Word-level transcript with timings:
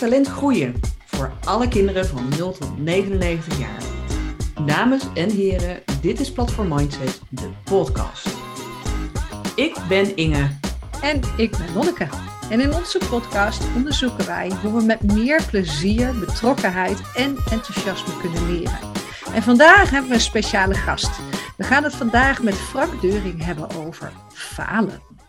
talent 0.00 0.28
groeien 0.28 0.80
voor 1.04 1.32
alle 1.44 1.68
kinderen 1.68 2.06
van 2.06 2.28
0 2.38 2.52
tot 2.52 2.78
99 2.78 3.58
jaar. 3.58 3.82
Dames 4.66 5.02
en 5.14 5.30
heren, 5.30 5.82
dit 6.00 6.20
is 6.20 6.32
Platform 6.32 6.68
Mindset, 6.68 7.20
de 7.28 7.50
podcast. 7.64 8.28
Ik 9.54 9.76
ben 9.88 10.16
Inge. 10.16 10.48
En 11.02 11.20
ik 11.36 11.50
ben 11.50 11.72
Lonneke. 11.74 12.08
En 12.50 12.60
in 12.60 12.74
onze 12.74 12.98
podcast 13.10 13.64
onderzoeken 13.76 14.26
wij 14.26 14.52
hoe 14.62 14.76
we 14.78 14.84
met 14.84 15.12
meer 15.12 15.42
plezier, 15.50 16.18
betrokkenheid 16.18 17.00
en 17.14 17.36
enthousiasme 17.50 18.16
kunnen 18.20 18.52
leren. 18.52 18.78
En 19.34 19.42
vandaag 19.42 19.90
hebben 19.90 20.08
we 20.08 20.14
een 20.14 20.20
speciale 20.20 20.74
gast. 20.74 21.10
We 21.56 21.64
gaan 21.64 21.84
het 21.84 21.94
vandaag 21.94 22.42
met 22.42 22.54
Frank 22.54 23.00
Deuring 23.00 23.44
hebben 23.44 23.70
over 23.76 24.12
falen. 24.32 25.19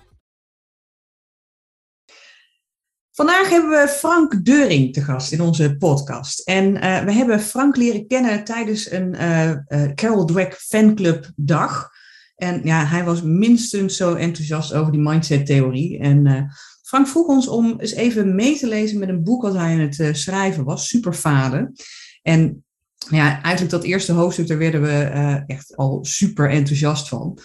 Vandaag 3.14 3.50
hebben 3.50 3.70
we 3.70 3.88
Frank 3.88 4.46
Deuring 4.46 4.94
te 4.94 5.02
gast 5.02 5.32
in 5.32 5.42
onze 5.42 5.76
podcast. 5.78 6.40
En 6.40 6.76
uh, 6.76 7.04
we 7.04 7.12
hebben 7.12 7.42
Frank 7.42 7.76
leren 7.76 8.08
kennen 8.08 8.44
tijdens 8.44 8.92
een 8.92 9.14
uh, 9.14 9.50
uh, 9.50 9.94
Carol 9.96 10.26
Dweck 10.26 10.54
fanclub 10.54 11.32
dag. 11.36 11.90
En 12.36 12.62
ja, 12.64 12.86
hij 12.86 13.04
was 13.04 13.22
minstens 13.22 13.98
zo 13.98 14.14
enthousiast 14.14 14.74
over 14.74 14.92
die 14.92 15.02
mindset-theorie. 15.02 16.00
En 16.00 16.52
Frank 16.84 17.08
vroeg 17.08 17.28
ons 17.28 17.48
om 17.48 17.80
eens 17.80 17.94
even 17.94 18.36
mee 18.36 18.58
te 18.58 18.68
lezen 18.68 19.00
met 19.00 19.10
een 19.10 19.24
boek 19.24 19.42
wat 19.42 19.54
hij 19.54 19.74
aan 19.74 19.80
het 19.80 20.18
schrijven 20.18 20.64
was, 20.64 20.88
Superfalen. 20.88 21.74
En 22.22 22.64
ja, 23.10 23.42
eigenlijk 23.42 23.70
dat 23.70 23.84
eerste 23.84 24.12
hoofdstuk, 24.12 24.48
daar 24.48 24.58
werden 24.58 24.82
we 24.82 25.44
echt 25.48 25.76
al 25.76 26.00
super 26.06 26.50
enthousiast 26.50 27.08
van. 27.08 27.40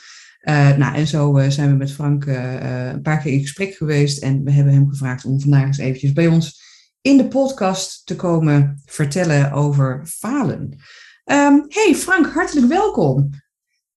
Uh, 0.49 0.77
nou, 0.77 0.95
en 0.95 1.07
zo 1.07 1.39
uh, 1.39 1.49
zijn 1.49 1.71
we 1.71 1.77
met 1.77 1.93
Frank 1.93 2.25
uh, 2.25 2.93
een 2.93 3.03
paar 3.03 3.23
keer 3.23 3.33
in 3.33 3.41
gesprek 3.41 3.75
geweest 3.75 4.23
en 4.23 4.45
we 4.45 4.51
hebben 4.51 4.73
hem 4.73 4.89
gevraagd 4.89 5.25
om 5.25 5.41
vandaag 5.41 5.67
eens 5.67 5.79
eventjes 5.79 6.13
bij 6.13 6.27
ons 6.27 6.63
in 7.01 7.17
de 7.17 7.29
podcast 7.29 8.07
te 8.07 8.17
komen 8.17 8.83
vertellen 8.85 9.53
over 9.53 10.07
falen. 10.07 10.63
Um, 11.25 11.65
hey 11.69 11.95
Frank, 11.95 12.27
hartelijk 12.27 12.67
welkom. 12.67 13.31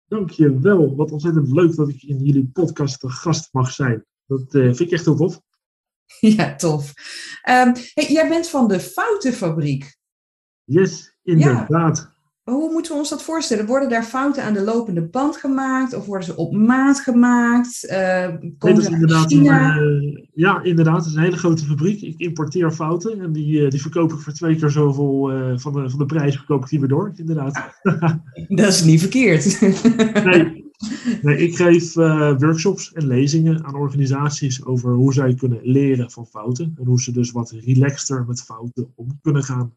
Dankjewel, 0.07 0.95
wat 0.95 1.11
ontzettend 1.11 1.51
leuk 1.51 1.75
dat 1.75 1.89
ik 1.89 2.03
in 2.03 2.17
jullie 2.23 2.49
podcast 2.53 2.99
te 2.99 3.09
gast 3.09 3.49
mag 3.51 3.71
zijn. 3.71 4.05
Dat 4.25 4.45
vind 4.49 4.79
ik 4.79 4.91
echt 4.91 5.05
heel 5.05 5.15
tof. 5.15 5.41
Ja, 6.19 6.55
tof. 6.55 6.93
Um, 7.49 7.73
hey, 7.93 8.11
jij 8.11 8.29
bent 8.29 8.47
van 8.47 8.67
de 8.67 8.79
Foutenfabriek. 8.79 9.97
Yes, 10.63 11.17
inderdaad. 11.23 12.08
Hoe 12.49 12.71
moeten 12.71 12.91
we 12.91 12.97
ons 12.97 13.09
dat 13.09 13.23
voorstellen? 13.23 13.65
Worden 13.65 13.89
daar 13.89 14.03
fouten 14.03 14.43
aan 14.43 14.53
de 14.53 14.63
lopende 14.63 15.01
band 15.01 15.37
gemaakt 15.37 15.93
of 15.93 16.05
worden 16.05 16.25
ze 16.25 16.35
op 16.35 16.53
maat 16.53 16.99
gemaakt? 16.99 17.87
Uh, 17.91 18.27
nee, 18.27 18.55
dat 18.57 18.77
is 18.77 18.87
inderdaad 18.87 19.31
een, 19.31 19.45
uh, 19.45 20.23
ja, 20.33 20.63
inderdaad. 20.63 20.97
Het 20.97 21.05
is 21.05 21.13
een 21.13 21.23
hele 21.23 21.37
grote 21.37 21.65
fabriek. 21.65 22.01
Ik 22.01 22.19
importeer 22.19 22.71
fouten 22.71 23.21
en 23.21 23.31
die, 23.31 23.61
uh, 23.61 23.69
die 23.69 23.81
verkoop 23.81 24.11
ik 24.13 24.19
voor 24.19 24.33
twee 24.33 24.55
keer 24.55 24.69
zoveel 24.69 25.31
van, 25.55 25.73
de, 25.73 25.89
van 25.89 25.99
de 25.99 26.05
prijs 26.05 26.35
verkoop 26.35 26.63
ik 26.63 26.69
die 26.69 26.79
weer 26.79 26.89
door. 26.89 27.11
Inderdaad. 27.15 27.71
dat 28.47 28.67
is 28.67 28.83
niet 28.83 28.99
verkeerd. 28.99 29.61
nee. 30.25 30.67
nee, 31.21 31.37
ik 31.37 31.55
geef 31.55 31.93
workshops 31.93 32.93
en 32.93 33.07
lezingen 33.07 33.65
aan 33.65 33.75
organisaties 33.75 34.65
over 34.65 34.93
hoe 34.93 35.13
zij 35.13 35.33
kunnen 35.33 35.59
leren 35.63 36.11
van 36.11 36.25
fouten 36.25 36.75
en 36.77 36.85
hoe 36.85 37.01
ze 37.01 37.11
dus 37.11 37.31
wat 37.31 37.51
relaxter 37.51 38.25
met 38.27 38.41
fouten 38.41 38.91
om 38.95 39.19
kunnen 39.21 39.43
gaan 39.43 39.73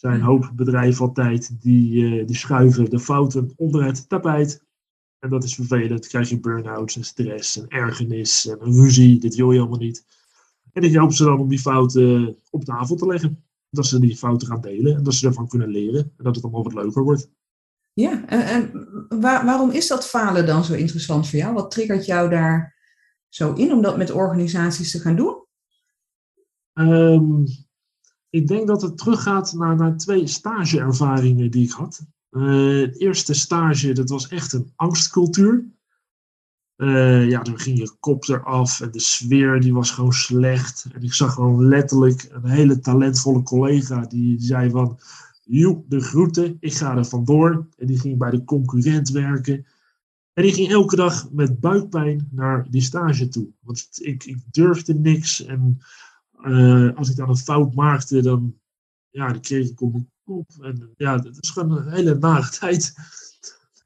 zijn 0.00 0.14
een 0.14 0.20
hoop 0.20 0.50
bedrijven 0.54 1.06
altijd 1.06 1.62
die, 1.62 2.02
uh, 2.02 2.26
die 2.26 2.36
schuiven 2.36 2.90
de 2.90 2.98
fouten 2.98 3.52
onder 3.56 3.84
het 3.84 4.08
tapijt. 4.08 4.64
En 5.18 5.28
dat 5.28 5.44
is 5.44 5.54
vervelend. 5.54 6.06
krijg 6.06 6.28
je 6.28 6.40
burn-outs 6.40 6.96
en 6.96 7.04
stress 7.04 7.58
en 7.58 7.68
ergernis 7.68 8.46
en 8.46 8.56
een 8.60 8.74
ruzie. 8.74 9.18
Dit 9.18 9.34
wil 9.34 9.52
je 9.52 9.60
allemaal 9.60 9.78
niet. 9.78 10.04
En 10.72 10.82
ik 10.82 10.92
help 10.92 11.12
ze 11.12 11.24
dan 11.24 11.38
om 11.38 11.48
die 11.48 11.58
fouten 11.58 12.36
op 12.50 12.64
tafel 12.64 12.96
te 12.96 13.06
leggen. 13.06 13.44
Dat 13.70 13.86
ze 13.86 14.00
die 14.00 14.16
fouten 14.16 14.48
gaan 14.48 14.60
delen 14.60 14.96
en 14.96 15.02
dat 15.02 15.14
ze 15.14 15.26
ervan 15.26 15.48
kunnen 15.48 15.68
leren. 15.68 16.00
En 16.16 16.24
dat 16.24 16.34
het 16.34 16.44
allemaal 16.44 16.64
wat 16.64 16.74
leuker 16.74 17.02
wordt. 17.02 17.30
Ja, 17.92 18.26
en, 18.26 18.42
en 18.46 18.86
waar, 19.20 19.44
waarom 19.44 19.70
is 19.70 19.86
dat 19.86 20.06
falen 20.06 20.46
dan 20.46 20.64
zo 20.64 20.74
interessant 20.74 21.28
voor 21.28 21.38
jou? 21.38 21.54
Wat 21.54 21.70
triggert 21.70 22.06
jou 22.06 22.30
daar 22.30 22.76
zo 23.28 23.52
in 23.52 23.72
om 23.72 23.82
dat 23.82 23.96
met 23.96 24.10
organisaties 24.10 24.90
te 24.90 24.98
gaan 24.98 25.16
doen? 25.16 25.44
Um, 26.72 27.44
ik 28.30 28.46
denk 28.46 28.66
dat 28.66 28.82
het 28.82 28.98
teruggaat 28.98 29.52
naar, 29.52 29.76
naar 29.76 29.96
twee 29.96 30.26
stageervaringen 30.26 31.50
die 31.50 31.64
ik 31.64 31.72
had. 31.72 32.06
Uh, 32.30 32.80
het 32.80 33.00
eerste 33.00 33.34
stage, 33.34 33.92
dat 33.92 34.08
was 34.08 34.28
echt 34.28 34.52
een 34.52 34.72
angstcultuur. 34.76 35.64
Uh, 36.76 37.28
ja, 37.28 37.42
dan 37.42 37.58
ging 37.58 37.78
je 37.78 37.96
kop 38.00 38.28
eraf 38.28 38.80
en 38.80 38.90
de 38.90 39.00
sfeer 39.00 39.60
die 39.60 39.74
was 39.74 39.90
gewoon 39.90 40.12
slecht. 40.12 40.86
En 40.92 41.02
ik 41.02 41.12
zag 41.12 41.34
gewoon 41.34 41.68
letterlijk 41.68 42.28
een 42.30 42.50
hele 42.50 42.80
talentvolle 42.80 43.42
collega 43.42 44.00
die 44.00 44.40
zei 44.40 44.70
van... 44.70 44.98
Joe, 45.52 45.84
de 45.88 46.00
groeten, 46.00 46.56
ik 46.60 46.74
ga 46.74 46.96
er 46.96 47.04
vandoor. 47.04 47.66
En 47.76 47.86
die 47.86 47.98
ging 47.98 48.18
bij 48.18 48.30
de 48.30 48.44
concurrent 48.44 49.10
werken. 49.10 49.66
En 50.32 50.42
die 50.42 50.52
ging 50.52 50.70
elke 50.70 50.96
dag 50.96 51.30
met 51.32 51.60
buikpijn 51.60 52.28
naar 52.30 52.66
die 52.70 52.82
stage 52.82 53.28
toe. 53.28 53.48
Want 53.60 53.88
ik, 53.92 54.24
ik 54.24 54.38
durfde 54.50 54.94
niks 54.94 55.44
en 55.44 55.80
uh, 56.44 56.96
als 56.96 57.10
ik 57.10 57.16
dan 57.16 57.28
een 57.28 57.36
fout 57.36 57.74
maakte, 57.74 58.22
dan, 58.22 58.54
ja, 59.10 59.28
dan 59.28 59.40
kreeg 59.40 59.68
ik 59.68 59.80
op 59.80 59.96
kop. 60.24 60.50
En 60.60 60.92
ja, 60.96 61.16
dat 61.16 61.36
is 61.40 61.50
gewoon 61.50 61.76
een 61.76 61.92
hele 61.92 62.14
nare 62.14 62.50
tijd. 62.58 62.94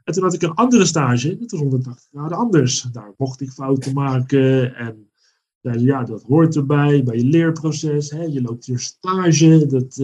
En 0.04 0.12
toen 0.12 0.22
had 0.22 0.34
ik 0.34 0.42
een 0.42 0.54
andere 0.54 0.84
stage, 0.84 1.38
dat 1.38 1.50
was 1.50 1.60
180 1.60 2.08
graden 2.10 2.38
anders. 2.38 2.82
Daar 2.82 3.12
mocht 3.16 3.40
ik 3.40 3.50
fouten 3.50 3.94
maken 3.94 4.74
en 4.74 5.08
ja, 5.80 6.04
dat 6.04 6.22
hoort 6.22 6.56
erbij 6.56 7.02
bij 7.02 7.16
je 7.16 7.24
leerproces. 7.24 8.10
Hè. 8.10 8.22
Je 8.22 8.42
loopt 8.42 8.64
hier 8.64 8.78
stage. 8.78 9.66
Dat, 9.66 9.94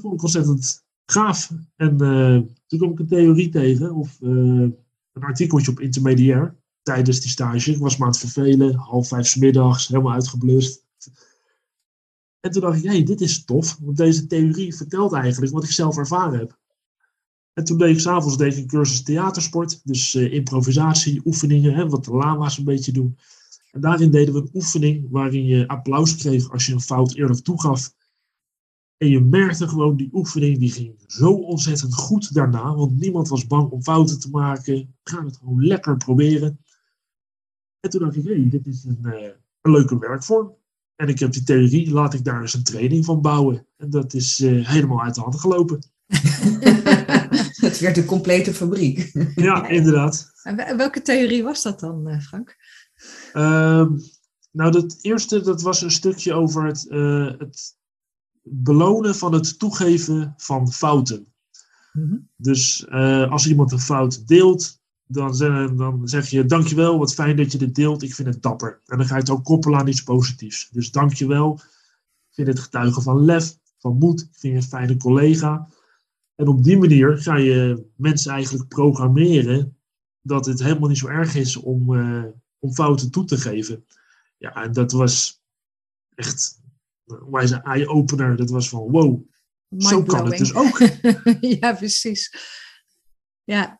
vond 0.00 0.14
ik 0.14 0.22
ontzettend 0.22 0.84
gaaf. 1.06 1.52
En 1.76 1.96
toen 2.66 2.78
kwam 2.78 2.90
ik 2.90 2.98
een 2.98 3.06
theorie 3.06 3.48
tegen, 3.48 3.94
of 3.94 4.16
een 4.20 4.76
artikeltje 5.12 5.70
op 5.70 5.80
intermediair 5.80 6.56
tijdens 6.82 7.20
die 7.20 7.30
stage. 7.30 7.70
Ik 7.70 7.78
was 7.78 7.96
me 7.96 8.04
aan 8.04 8.10
het 8.10 8.18
vervelen, 8.18 8.74
half 8.74 9.08
vijf 9.08 9.26
s 9.26 9.36
middags, 9.36 9.88
helemaal 9.88 10.12
uitgeblust. 10.12 10.86
En 12.40 12.50
toen 12.50 12.62
dacht 12.62 12.78
ik, 12.78 12.84
hé, 12.84 12.90
hey, 12.90 13.02
dit 13.02 13.20
is 13.20 13.44
tof, 13.44 13.78
want 13.80 13.96
deze 13.96 14.26
theorie 14.26 14.76
vertelt 14.76 15.12
eigenlijk 15.12 15.52
wat 15.52 15.64
ik 15.64 15.70
zelf 15.70 15.96
ervaren 15.96 16.38
heb. 16.38 16.58
En 17.52 17.64
toen 17.64 17.78
deed 17.78 17.94
ik 17.94 18.00
s'avonds 18.00 18.38
een 18.38 18.66
cursus 18.66 19.02
theatersport, 19.02 19.80
dus 19.86 20.14
uh, 20.14 20.32
improvisatie, 20.32 21.20
oefeningen, 21.24 21.74
hè, 21.74 21.88
wat 21.88 22.04
de 22.04 22.10
lama's 22.10 22.58
een 22.58 22.64
beetje 22.64 22.92
doen. 22.92 23.18
En 23.72 23.80
daarin 23.80 24.10
deden 24.10 24.34
we 24.34 24.40
een 24.40 24.50
oefening 24.52 25.06
waarin 25.10 25.44
je 25.44 25.68
applaus 25.68 26.16
kreeg 26.16 26.50
als 26.50 26.66
je 26.66 26.72
een 26.72 26.80
fout 26.80 27.14
eerlijk 27.14 27.40
toegaf. 27.40 27.94
En 28.96 29.08
je 29.08 29.20
merkte 29.20 29.68
gewoon, 29.68 29.96
die 29.96 30.10
oefening 30.12 30.58
die 30.58 30.70
ging 30.70 30.94
zo 31.06 31.32
ontzettend 31.32 31.94
goed 31.94 32.34
daarna, 32.34 32.74
want 32.74 33.00
niemand 33.00 33.28
was 33.28 33.46
bang 33.46 33.70
om 33.70 33.82
fouten 33.82 34.20
te 34.20 34.30
maken. 34.30 34.94
Gaan 35.02 35.24
het 35.24 35.36
gewoon 35.36 35.66
lekker 35.66 35.96
proberen. 35.96 36.60
En 37.80 37.90
toen 37.90 38.00
dacht 38.00 38.16
ik, 38.16 38.24
hé, 38.24 38.34
hey, 38.34 38.48
dit 38.48 38.66
is 38.66 38.84
een, 38.84 38.98
uh, 39.02 39.30
een 39.60 39.70
leuke 39.70 39.98
werkvorm. 39.98 40.57
En 40.98 41.08
ik 41.08 41.18
heb 41.18 41.32
die 41.32 41.42
theorie, 41.42 41.90
laat 41.90 42.14
ik 42.14 42.24
daar 42.24 42.40
eens 42.40 42.54
een 42.54 42.62
training 42.62 43.04
van 43.04 43.20
bouwen. 43.20 43.66
En 43.76 43.90
dat 43.90 44.14
is 44.14 44.40
uh, 44.40 44.68
helemaal 44.68 45.02
uit 45.02 45.14
de 45.14 45.20
hand 45.20 45.40
gelopen. 45.40 45.78
het 47.66 47.78
werd 47.78 47.96
een 47.96 48.04
complete 48.04 48.54
fabriek. 48.54 49.10
ja, 49.34 49.68
inderdaad. 49.68 50.32
En 50.42 50.76
welke 50.76 51.02
theorie 51.02 51.42
was 51.42 51.62
dat 51.62 51.80
dan, 51.80 52.08
uh, 52.08 52.20
Frank? 52.20 52.56
Uh, 53.34 53.86
nou, 54.50 54.76
het 54.80 54.98
eerste 55.00 55.40
dat 55.40 55.62
was 55.62 55.82
een 55.82 55.90
stukje 55.90 56.32
over 56.32 56.66
het, 56.66 56.86
uh, 56.88 57.38
het 57.38 57.76
belonen 58.42 59.14
van 59.14 59.32
het 59.32 59.58
toegeven 59.58 60.34
van 60.36 60.72
fouten. 60.72 61.32
Mm 61.92 62.08
-hmm. 62.08 62.28
Dus 62.36 62.88
als 63.30 63.48
iemand 63.48 63.72
een 63.72 63.80
fout 63.80 64.26
deelt, 64.26 64.80
dan, 65.08 65.36
dan 65.76 66.08
zeg 66.08 66.28
je 66.28 66.44
dankjewel, 66.44 66.98
wat 66.98 67.14
fijn 67.14 67.36
dat 67.36 67.52
je 67.52 67.58
dit 67.58 67.74
deelt, 67.74 68.02
ik 68.02 68.14
vind 68.14 68.28
het 68.28 68.42
dapper. 68.42 68.80
En 68.86 68.98
dan 68.98 69.06
ga 69.06 69.14
je 69.14 69.20
het 69.20 69.30
ook 69.30 69.44
koppelen 69.44 69.78
aan 69.78 69.86
iets 69.86 70.02
positiefs. 70.02 70.68
Dus 70.70 70.90
dankjewel, 70.90 71.54
ik 72.28 72.34
vind 72.34 72.48
het 72.48 72.58
getuigen 72.58 73.02
van 73.02 73.24
lef, 73.24 73.58
van 73.78 73.98
moed, 73.98 74.20
ik 74.20 74.28
vind 74.38 74.52
je 74.52 74.60
een 74.60 74.68
fijne 74.68 74.96
collega. 74.96 75.68
En 76.34 76.48
op 76.48 76.64
die 76.64 76.78
manier 76.78 77.18
ga 77.18 77.36
je 77.36 77.86
mensen 77.96 78.32
eigenlijk 78.32 78.68
programmeren 78.68 79.76
dat 80.22 80.46
het 80.46 80.62
helemaal 80.62 80.88
niet 80.88 80.98
zo 80.98 81.06
erg 81.06 81.34
is 81.34 81.56
om, 81.56 81.92
uh, 81.92 82.24
om 82.58 82.72
fouten 82.72 83.10
toe 83.10 83.24
te 83.24 83.36
geven. 83.36 83.84
Ja, 84.36 84.54
en 84.54 84.72
dat 84.72 84.92
was 84.92 85.42
echt 86.14 86.60
een 87.04 87.62
eye-opener. 87.62 88.36
Dat 88.36 88.50
was 88.50 88.68
van 88.68 88.90
wow, 88.90 89.20
zo 89.78 90.02
kan 90.02 90.26
het 90.26 90.38
dus 90.38 90.54
ook. 90.54 90.78
ja, 91.60 91.72
precies. 91.72 92.36
Ja, 93.44 93.77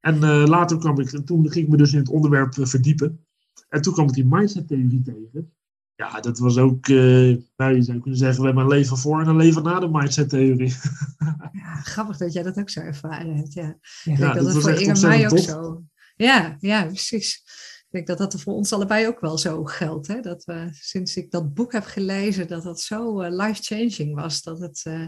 en 0.00 0.14
uh, 0.14 0.44
later 0.46 0.78
kwam 0.78 1.00
ik, 1.00 1.08
toen 1.08 1.50
ging 1.50 1.64
ik 1.64 1.70
me 1.70 1.76
dus 1.76 1.92
in 1.92 1.98
het 1.98 2.08
onderwerp 2.08 2.56
uh, 2.56 2.66
verdiepen. 2.66 3.26
En 3.68 3.82
toen 3.82 3.92
kwam 3.92 4.08
ik 4.08 4.14
die 4.14 4.26
mindset-theorie 4.26 5.02
tegen. 5.02 5.52
Ja, 5.94 6.20
dat 6.20 6.38
was 6.38 6.58
ook, 6.58 6.88
uh, 6.88 7.36
nou, 7.56 7.74
je 7.74 7.82
zou 7.82 7.98
kunnen 7.98 8.18
zeggen, 8.18 8.40
we 8.40 8.46
hebben 8.46 8.64
een 8.64 8.70
leven 8.70 8.96
voor 8.96 9.20
en 9.20 9.28
een 9.28 9.36
leven 9.36 9.62
na 9.62 9.80
de 9.80 9.88
mindset-theorie. 9.88 10.74
ja, 11.52 11.74
grappig 11.82 12.16
dat 12.16 12.32
jij 12.32 12.42
dat 12.42 12.58
ook 12.58 12.70
zo 12.70 12.80
ervaren 12.80 13.36
hebt. 13.36 13.52
Ja, 13.52 13.78
ja 14.02 14.12
ik 14.12 14.18
denk 14.18 14.34
dat, 14.34 14.44
dat 14.44 14.62
voor 14.62 14.70
Inge 14.70 15.06
mij 15.06 15.30
ook 15.30 15.38
zo. 15.38 15.82
Ja, 16.16 16.56
ja, 16.60 16.84
precies. 16.84 17.42
Ik 17.90 17.94
denk 17.94 18.06
dat 18.06 18.18
dat 18.18 18.40
voor 18.40 18.54
ons 18.54 18.72
allebei 18.72 19.06
ook 19.06 19.20
wel 19.20 19.38
zo 19.38 19.64
geldt. 19.64 20.06
Hè? 20.06 20.20
Dat 20.20 20.44
we 20.44 20.68
sinds 20.70 21.16
ik 21.16 21.30
dat 21.30 21.54
boek 21.54 21.72
heb 21.72 21.84
gelezen, 21.84 22.48
dat 22.48 22.62
dat 22.62 22.80
zo 22.80 23.22
uh, 23.22 23.30
life-changing 23.30 24.14
was. 24.14 24.42
Dat, 24.42 24.58
het, 24.58 24.84
uh, 24.88 25.06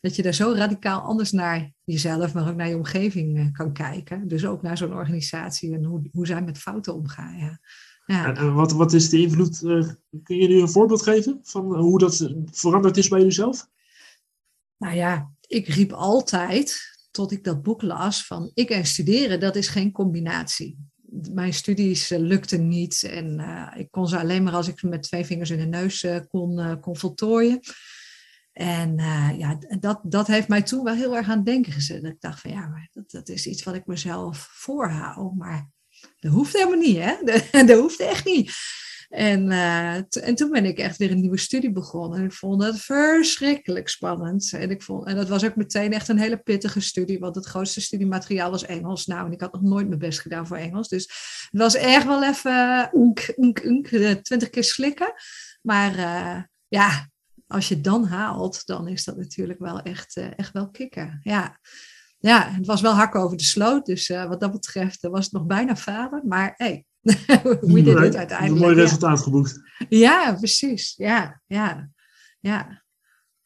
dat 0.00 0.16
je 0.16 0.22
daar 0.22 0.34
zo 0.34 0.52
radicaal 0.52 1.00
anders 1.00 1.32
naar 1.32 1.72
jezelf, 1.84 2.34
maar 2.34 2.48
ook 2.48 2.56
naar 2.56 2.68
je 2.68 2.76
omgeving 2.76 3.38
uh, 3.38 3.52
kan 3.52 3.72
kijken. 3.72 4.28
Dus 4.28 4.46
ook 4.46 4.62
naar 4.62 4.76
zo'n 4.76 4.94
organisatie 4.94 5.74
en 5.74 5.84
hoe, 5.84 6.08
hoe 6.12 6.26
zij 6.26 6.42
met 6.42 6.58
fouten 6.58 6.94
omgaan. 6.94 7.38
Ja. 7.38 7.60
Ja. 8.06 8.26
En, 8.26 8.36
en 8.36 8.54
wat, 8.54 8.72
wat 8.72 8.92
is 8.92 9.08
de 9.08 9.20
invloed? 9.20 9.58
kun 10.22 10.36
je 10.36 10.48
nu 10.48 10.60
een 10.60 10.68
voorbeeld 10.68 11.02
geven 11.02 11.40
van 11.42 11.76
hoe 11.76 11.98
dat 11.98 12.30
veranderd 12.44 12.96
is 12.96 13.08
bij 13.08 13.22
jezelf? 13.22 13.68
Nou 14.76 14.94
ja, 14.96 15.30
ik 15.46 15.68
riep 15.68 15.92
altijd, 15.92 16.80
tot 17.10 17.32
ik 17.32 17.44
dat 17.44 17.62
boek 17.62 17.82
las, 17.82 18.26
van 18.26 18.50
ik 18.54 18.70
en 18.70 18.86
studeren, 18.86 19.40
dat 19.40 19.56
is 19.56 19.68
geen 19.68 19.92
combinatie 19.92 20.78
mijn 21.32 21.54
studies 21.54 22.12
uh, 22.12 22.18
lukten 22.18 22.68
niet 22.68 23.02
en 23.02 23.38
uh, 23.40 23.72
ik 23.76 23.90
kon 23.90 24.08
ze 24.08 24.18
alleen 24.18 24.42
maar 24.42 24.52
als 24.52 24.68
ik 24.68 24.82
met 24.82 25.02
twee 25.02 25.24
vingers 25.24 25.50
in 25.50 25.58
de 25.58 25.64
neus 25.64 26.06
kon, 26.28 26.80
kon 26.80 26.96
voltooien. 26.96 27.60
En 28.56 28.96
ja, 29.38 29.58
dat, 29.80 30.00
dat 30.02 30.26
heeft 30.26 30.48
mij 30.48 30.62
toen 30.62 30.84
wel 30.84 30.94
heel 30.94 31.16
erg 31.16 31.28
aan 31.28 31.36
het 31.36 31.46
denken 31.46 31.72
gezet. 31.72 32.04
Ik 32.04 32.20
dacht 32.20 32.40
van 32.40 32.50
ja, 32.50 32.66
maar 32.66 32.88
dat, 32.92 33.10
dat 33.10 33.28
is 33.28 33.46
iets 33.46 33.62
wat 33.62 33.74
ik 33.74 33.86
mezelf 33.86 34.48
voorhoud. 34.52 35.34
Maar 35.34 35.68
dat 36.20 36.32
hoeft 36.32 36.52
helemaal 36.52 36.78
niet, 36.78 36.96
hè? 36.96 37.16
Dat, 37.24 37.68
dat 37.68 37.78
hoeft 37.78 38.00
echt 38.00 38.24
niet. 38.24 38.52
En, 39.08 39.50
uh, 39.50 39.94
en 39.94 40.34
toen 40.34 40.50
ben 40.50 40.64
ik 40.64 40.78
echt 40.78 40.96
weer 40.96 41.10
een 41.10 41.20
nieuwe 41.20 41.38
studie 41.38 41.72
begonnen. 41.72 42.18
En 42.18 42.24
ik 42.24 42.32
vond 42.32 42.62
het 42.62 42.80
verschrikkelijk 42.80 43.88
spannend. 43.88 44.52
En, 44.52 44.70
ik 44.70 44.82
vond, 44.82 45.06
en 45.06 45.16
dat 45.16 45.28
was 45.28 45.44
ook 45.44 45.56
meteen 45.56 45.92
echt 45.92 46.08
een 46.08 46.18
hele 46.18 46.36
pittige 46.38 46.80
studie, 46.80 47.18
want 47.18 47.34
het 47.34 47.46
grootste 47.46 47.80
studiemateriaal 47.80 48.50
was 48.50 48.64
Engels. 48.64 49.06
Nou, 49.06 49.26
en 49.26 49.32
ik 49.32 49.40
had 49.40 49.52
nog 49.52 49.62
nooit 49.62 49.88
mijn 49.88 49.98
best 49.98 50.20
gedaan 50.20 50.46
voor 50.46 50.56
Engels. 50.56 50.88
Dus 50.88 51.02
het 51.50 51.60
was 51.60 51.74
echt 51.74 52.06
wel 52.06 52.24
even 52.24 52.90
unk, 52.92 53.32
unk, 53.36 53.58
unk, 53.58 53.88
twintig 54.22 54.50
keer 54.50 54.64
slikken. 54.64 55.12
Maar 55.62 55.94
ja, 56.68 57.08
als 57.46 57.68
je 57.68 57.74
het 57.74 57.84
dan 57.84 58.04
haalt, 58.04 58.66
dan 58.66 58.88
is 58.88 59.04
dat 59.04 59.16
natuurlijk 59.16 59.58
wel 59.58 59.80
echt, 59.80 60.16
uh, 60.16 60.26
echt 60.36 60.52
wel 60.52 60.70
kicken. 60.70 61.20
Ja. 61.22 61.60
ja, 62.18 62.50
het 62.50 62.66
was 62.66 62.80
wel 62.80 62.92
hakken 62.92 63.20
over 63.20 63.36
de 63.36 63.44
sloot. 63.44 63.86
Dus 63.86 64.08
wat 64.08 64.40
dat 64.40 64.52
betreft 64.52 65.00
was 65.00 65.24
het 65.24 65.32
nog 65.32 65.46
bijna 65.46 65.76
falen. 65.76 66.22
Maar 66.28 66.54
hey, 66.56 66.84
hoe 67.60 67.78
je 67.78 67.82
dit 67.82 68.16
uiteindelijk. 68.16 68.48
Een 68.48 68.58
mooi 68.58 68.74
resultaat 68.74 69.20
geboekt. 69.20 69.60
Ja, 69.88 70.34
precies. 70.34 70.94
Ja, 70.96 71.42
ja, 71.46 71.90
ja. 72.40 72.84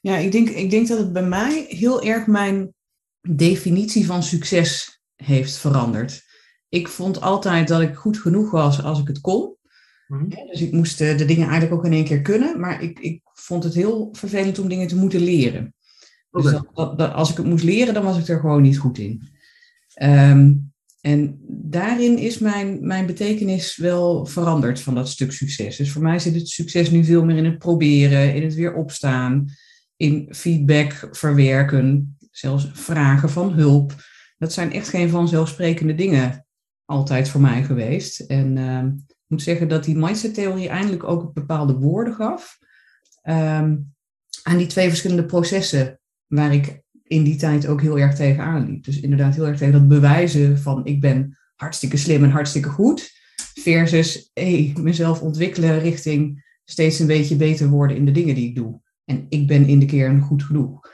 Ja, 0.00 0.16
ik 0.16 0.32
denk, 0.32 0.48
ik 0.48 0.70
denk 0.70 0.88
dat 0.88 0.98
het 0.98 1.12
bij 1.12 1.26
mij 1.26 1.64
heel 1.68 2.02
erg 2.02 2.26
mijn 2.26 2.74
definitie 3.20 4.06
van 4.06 4.22
succes 4.22 5.00
heeft 5.16 5.56
veranderd. 5.56 6.22
Ik 6.68 6.88
vond 6.88 7.20
altijd 7.20 7.68
dat 7.68 7.80
ik 7.80 7.94
goed 7.94 8.18
genoeg 8.18 8.50
was 8.50 8.82
als 8.82 9.00
ik 9.00 9.06
het 9.06 9.20
kon. 9.20 9.56
Mm 10.10 10.28
dus 10.28 10.60
ik 10.60 10.72
moest 10.72 10.98
de 10.98 11.24
dingen 11.24 11.48
eigenlijk 11.48 11.72
ook 11.72 11.84
in 11.84 11.92
één 11.92 12.04
keer 12.04 12.22
kunnen. 12.22 12.60
Maar 12.60 12.82
ik, 12.82 12.98
ik 12.98 13.20
vond 13.24 13.64
het 13.64 13.74
heel 13.74 14.08
vervelend 14.12 14.58
om 14.58 14.68
dingen 14.68 14.86
te 14.86 14.96
moeten 14.96 15.20
leren. 15.20 15.74
Dus 16.30 16.44
dat, 16.74 16.98
dat, 16.98 17.12
als 17.12 17.30
ik 17.30 17.36
het 17.36 17.46
moest 17.46 17.64
leren, 17.64 17.94
dan 17.94 18.04
was 18.04 18.18
ik 18.18 18.28
er 18.28 18.40
gewoon 18.40 18.62
niet 18.62 18.78
goed 18.78 18.98
in. 18.98 19.28
Um, 20.02 20.72
en 21.00 21.40
daarin 21.48 22.18
is 22.18 22.38
mijn, 22.38 22.86
mijn 22.86 23.06
betekenis 23.06 23.76
wel 23.76 24.26
veranderd 24.26 24.80
van 24.80 24.94
dat 24.94 25.08
stuk 25.08 25.32
succes. 25.32 25.76
Dus 25.76 25.92
voor 25.92 26.02
mij 26.02 26.18
zit 26.18 26.34
het 26.34 26.48
succes 26.48 26.90
nu 26.90 27.04
veel 27.04 27.24
meer 27.24 27.36
in 27.36 27.44
het 27.44 27.58
proberen, 27.58 28.34
in 28.34 28.42
het 28.42 28.54
weer 28.54 28.74
opstaan, 28.74 29.46
in 29.96 30.28
feedback 30.30 31.08
verwerken, 31.10 32.16
zelfs 32.30 32.70
vragen 32.72 33.30
van 33.30 33.52
hulp. 33.52 33.94
Dat 34.38 34.52
zijn 34.52 34.72
echt 34.72 34.88
geen 34.88 35.08
vanzelfsprekende 35.08 35.94
dingen 35.94 36.46
altijd 36.84 37.28
voor 37.28 37.40
mij 37.40 37.64
geweest. 37.64 38.20
En 38.20 38.56
uh, 38.56 38.84
ik 38.84 39.16
moet 39.30 39.42
zeggen 39.42 39.68
dat 39.68 39.84
die 39.84 39.96
mindset-theorie 39.96 40.68
eindelijk 40.68 41.04
ook 41.04 41.32
bepaalde 41.32 41.74
woorden 41.74 42.14
gaf 42.14 42.58
um, 43.22 43.94
aan 44.42 44.56
die 44.56 44.66
twee 44.66 44.88
verschillende 44.88 45.26
processen 45.26 46.00
waar 46.26 46.54
ik 46.54 46.82
in 47.04 47.22
die 47.22 47.36
tijd 47.36 47.66
ook 47.66 47.80
heel 47.80 47.98
erg 47.98 48.14
tegenaan 48.14 48.66
liep. 48.66 48.84
Dus 48.84 49.00
inderdaad 49.00 49.34
heel 49.34 49.46
erg 49.46 49.58
tegen 49.58 49.72
dat 49.72 49.88
bewijzen 49.88 50.58
van 50.58 50.84
ik 50.84 51.00
ben 51.00 51.38
hartstikke 51.54 51.96
slim 51.96 52.24
en 52.24 52.30
hartstikke 52.30 52.68
goed. 52.68 53.10
Versus 53.54 54.30
hey, 54.32 54.72
mezelf 54.80 55.20
ontwikkelen 55.20 55.78
richting 55.78 56.44
steeds 56.64 56.98
een 56.98 57.06
beetje 57.06 57.36
beter 57.36 57.68
worden 57.68 57.96
in 57.96 58.04
de 58.04 58.12
dingen 58.12 58.34
die 58.34 58.48
ik 58.48 58.54
doe. 58.54 58.80
En 59.04 59.26
ik 59.28 59.46
ben 59.46 59.66
in 59.66 59.78
de 59.78 59.86
kern 59.86 60.20
goed 60.20 60.42
genoeg. 60.42 60.88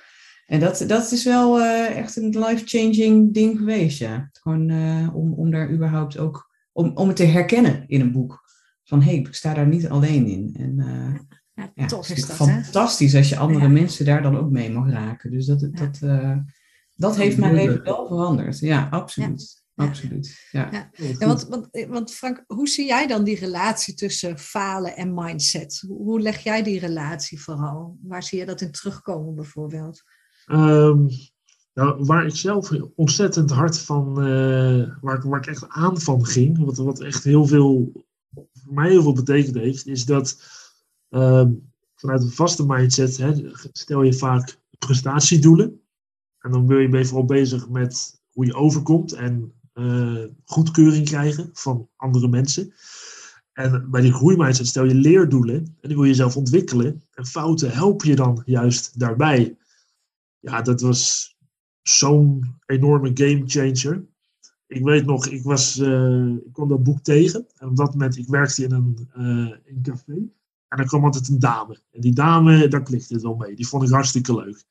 En 0.47 0.61
dat, 0.61 0.85
dat 0.87 1.13
is 1.13 1.25
wel 1.25 1.61
uh, 1.61 1.97
echt 1.97 2.17
een 2.17 2.39
life-changing 2.39 3.35
ding 3.35 3.59
geweest, 3.59 3.99
ja. 3.99 4.29
Gewoon 4.33 4.71
uh, 4.71 5.17
om, 5.17 5.33
om 5.33 5.51
daar 5.51 5.71
überhaupt 5.71 6.19
ook, 6.19 6.46
om, 6.77 6.91
om 6.95 7.09
het 7.09 7.17
te 7.17 7.25
herkennen 7.25 7.85
in 7.87 8.01
een 8.01 8.13
boek. 8.13 8.45
Van 8.85 9.03
hé, 9.03 9.11
hey, 9.11 9.19
ik 9.19 9.35
sta 9.35 9.55
daar 9.55 9.67
niet 9.67 9.89
alleen 9.89 10.27
in. 10.27 10.55
En 10.59 10.79
uh, 10.79 11.15
ja, 11.55 11.73
ja, 11.75 11.87
tof 11.87 12.09
is 12.09 12.27
dat, 12.27 12.37
fantastisch 12.37 13.15
als 13.15 13.29
je 13.29 13.37
andere 13.37 13.69
mensen 13.69 14.05
daar 14.05 14.23
dan 14.23 14.37
ook 14.37 14.51
mee 14.51 14.73
mag 14.73 14.91
raken. 14.91 15.31
Dus 15.31 15.47
dat, 15.47 15.61
dat, 15.61 16.01
uh, 16.03 16.37
dat 16.95 17.17
heeft 17.17 17.37
mijn 17.37 17.55
leven 17.55 17.83
wel 17.83 18.07
veranderd. 18.07 18.59
Ja, 18.59 18.89
absoluut. 18.91 19.65
Absoluut. 19.75 20.49
Ja. 20.51 20.91
Ja. 20.93 21.27
want, 21.27 21.47
want, 21.49 21.87
want 21.89 22.15
Frank, 22.15 22.45
hoe 22.47 22.69
zie 22.69 22.87
jij 22.87 23.07
dan 23.07 23.25
die 23.25 23.39
relatie 23.39 23.95
tussen 23.95 24.39
falen 24.39 24.97
en 24.97 25.15
mindset? 25.15 25.85
Hoe 25.89 26.21
leg 26.21 26.39
jij 26.39 26.63
die 26.63 26.79
relatie 26.79 27.41
vooral? 27.41 27.99
Waar 28.03 28.23
zie 28.23 28.39
je 28.39 28.47
dat 28.47 28.61
in 28.61 28.71
terugkomen 28.71 29.35
bijvoorbeeld? 29.35 30.03
Um, 30.47 31.09
nou, 31.77 32.05
waar 32.05 32.27
ik 32.27 32.37
zelf 32.37 32.71
ontzettend 32.95 33.51
hard 33.51 33.79
van, 33.79 34.09
uh, 34.09 34.89
waar, 35.01 35.39
ik 35.39 35.47
echt 35.47 35.69
aan 35.69 36.01
van 36.01 36.27
ging, 36.27 36.65
wat, 36.65 36.77
wat 36.77 37.01
echt 37.01 37.25
heel 37.25 37.47
veel, 37.47 37.93
voor 38.35 38.75
mij 38.75 38.91
heel 38.91 39.03
veel 39.03 39.13
betekend 39.13 39.55
heeft, 39.55 39.87
is 39.87 40.05
dat 40.05 40.37
Ehm, 41.09 41.53
vanuit 41.95 42.23
een 42.23 42.31
vaste 42.31 42.67
mindset 42.67 43.17
hè, 43.17 43.51
stel 43.73 44.03
je 44.03 44.13
vaak 44.13 44.61
prestatiedoelen. 44.79 45.81
En 46.39 46.51
dan 46.51 46.67
ben 46.67 46.81
je, 46.81 46.89
ben 46.89 47.01
je 47.01 47.07
vooral 47.07 47.27
bezig 47.27 47.69
met 47.69 48.21
hoe 48.33 48.47
je 48.47 48.55
overkomt 48.55 49.13
en 49.13 49.53
uh, 49.75 50.25
goedkeuring 50.45 51.07
krijgen 51.07 51.51
van 51.53 51.89
andere 51.97 52.29
mensen. 52.29 52.73
En 53.53 53.91
bij 53.91 54.01
die 54.01 54.13
groeimindset 54.13 54.67
stel 54.67 54.85
je 54.85 54.95
leerdoelen 54.95 55.57
en 55.57 55.89
die 55.89 55.97
wil 55.97 56.05
je 56.05 56.15
zelf 56.15 56.37
ontwikkelen. 56.37 57.05
En 57.11 57.27
fouten 57.27 57.71
help 57.71 58.05
je 58.05 58.17
dan 58.17 58.43
juist 58.45 58.99
daarbij. 58.99 59.57
Ja, 60.39 60.63
dat 60.63 60.81
was 60.81 61.36
zo'n 61.89 62.55
enorme 62.67 63.11
game 63.15 63.43
changer. 63.47 64.05
Ik 64.67 64.85
weet 64.85 65.07
nog, 65.07 65.27
ik, 65.27 65.43
was, 65.43 65.79
uh, 65.79 66.27
ik 66.27 66.53
kwam 66.53 66.69
dat 66.69 66.83
boek 66.83 67.01
tegen. 67.01 67.47
En 67.57 67.69
op 67.69 67.77
dat 67.77 67.93
moment, 67.93 68.17
ik 68.17 68.29
werkte 68.29 68.65
in 68.65 68.73
een, 68.73 69.09
uh, 69.19 69.57
in 69.65 69.83
café. 69.83 70.13
En 70.69 70.77
dan 70.77 70.87
kwam 70.87 71.05
altijd 71.05 71.29
een 71.29 71.39
dame. 71.39 71.81
En 71.91 72.01
die 72.01 72.15
dame, 72.15 72.69
daar 72.69 72.83
klikte 72.83 73.15
het 73.15 73.23
wel 73.23 73.35
mee. 73.35 73.55
Die 73.55 73.67
vond 73.67 73.83
ik 73.83 73.91
hartstikke 73.91 74.35
leuk. 74.35 74.65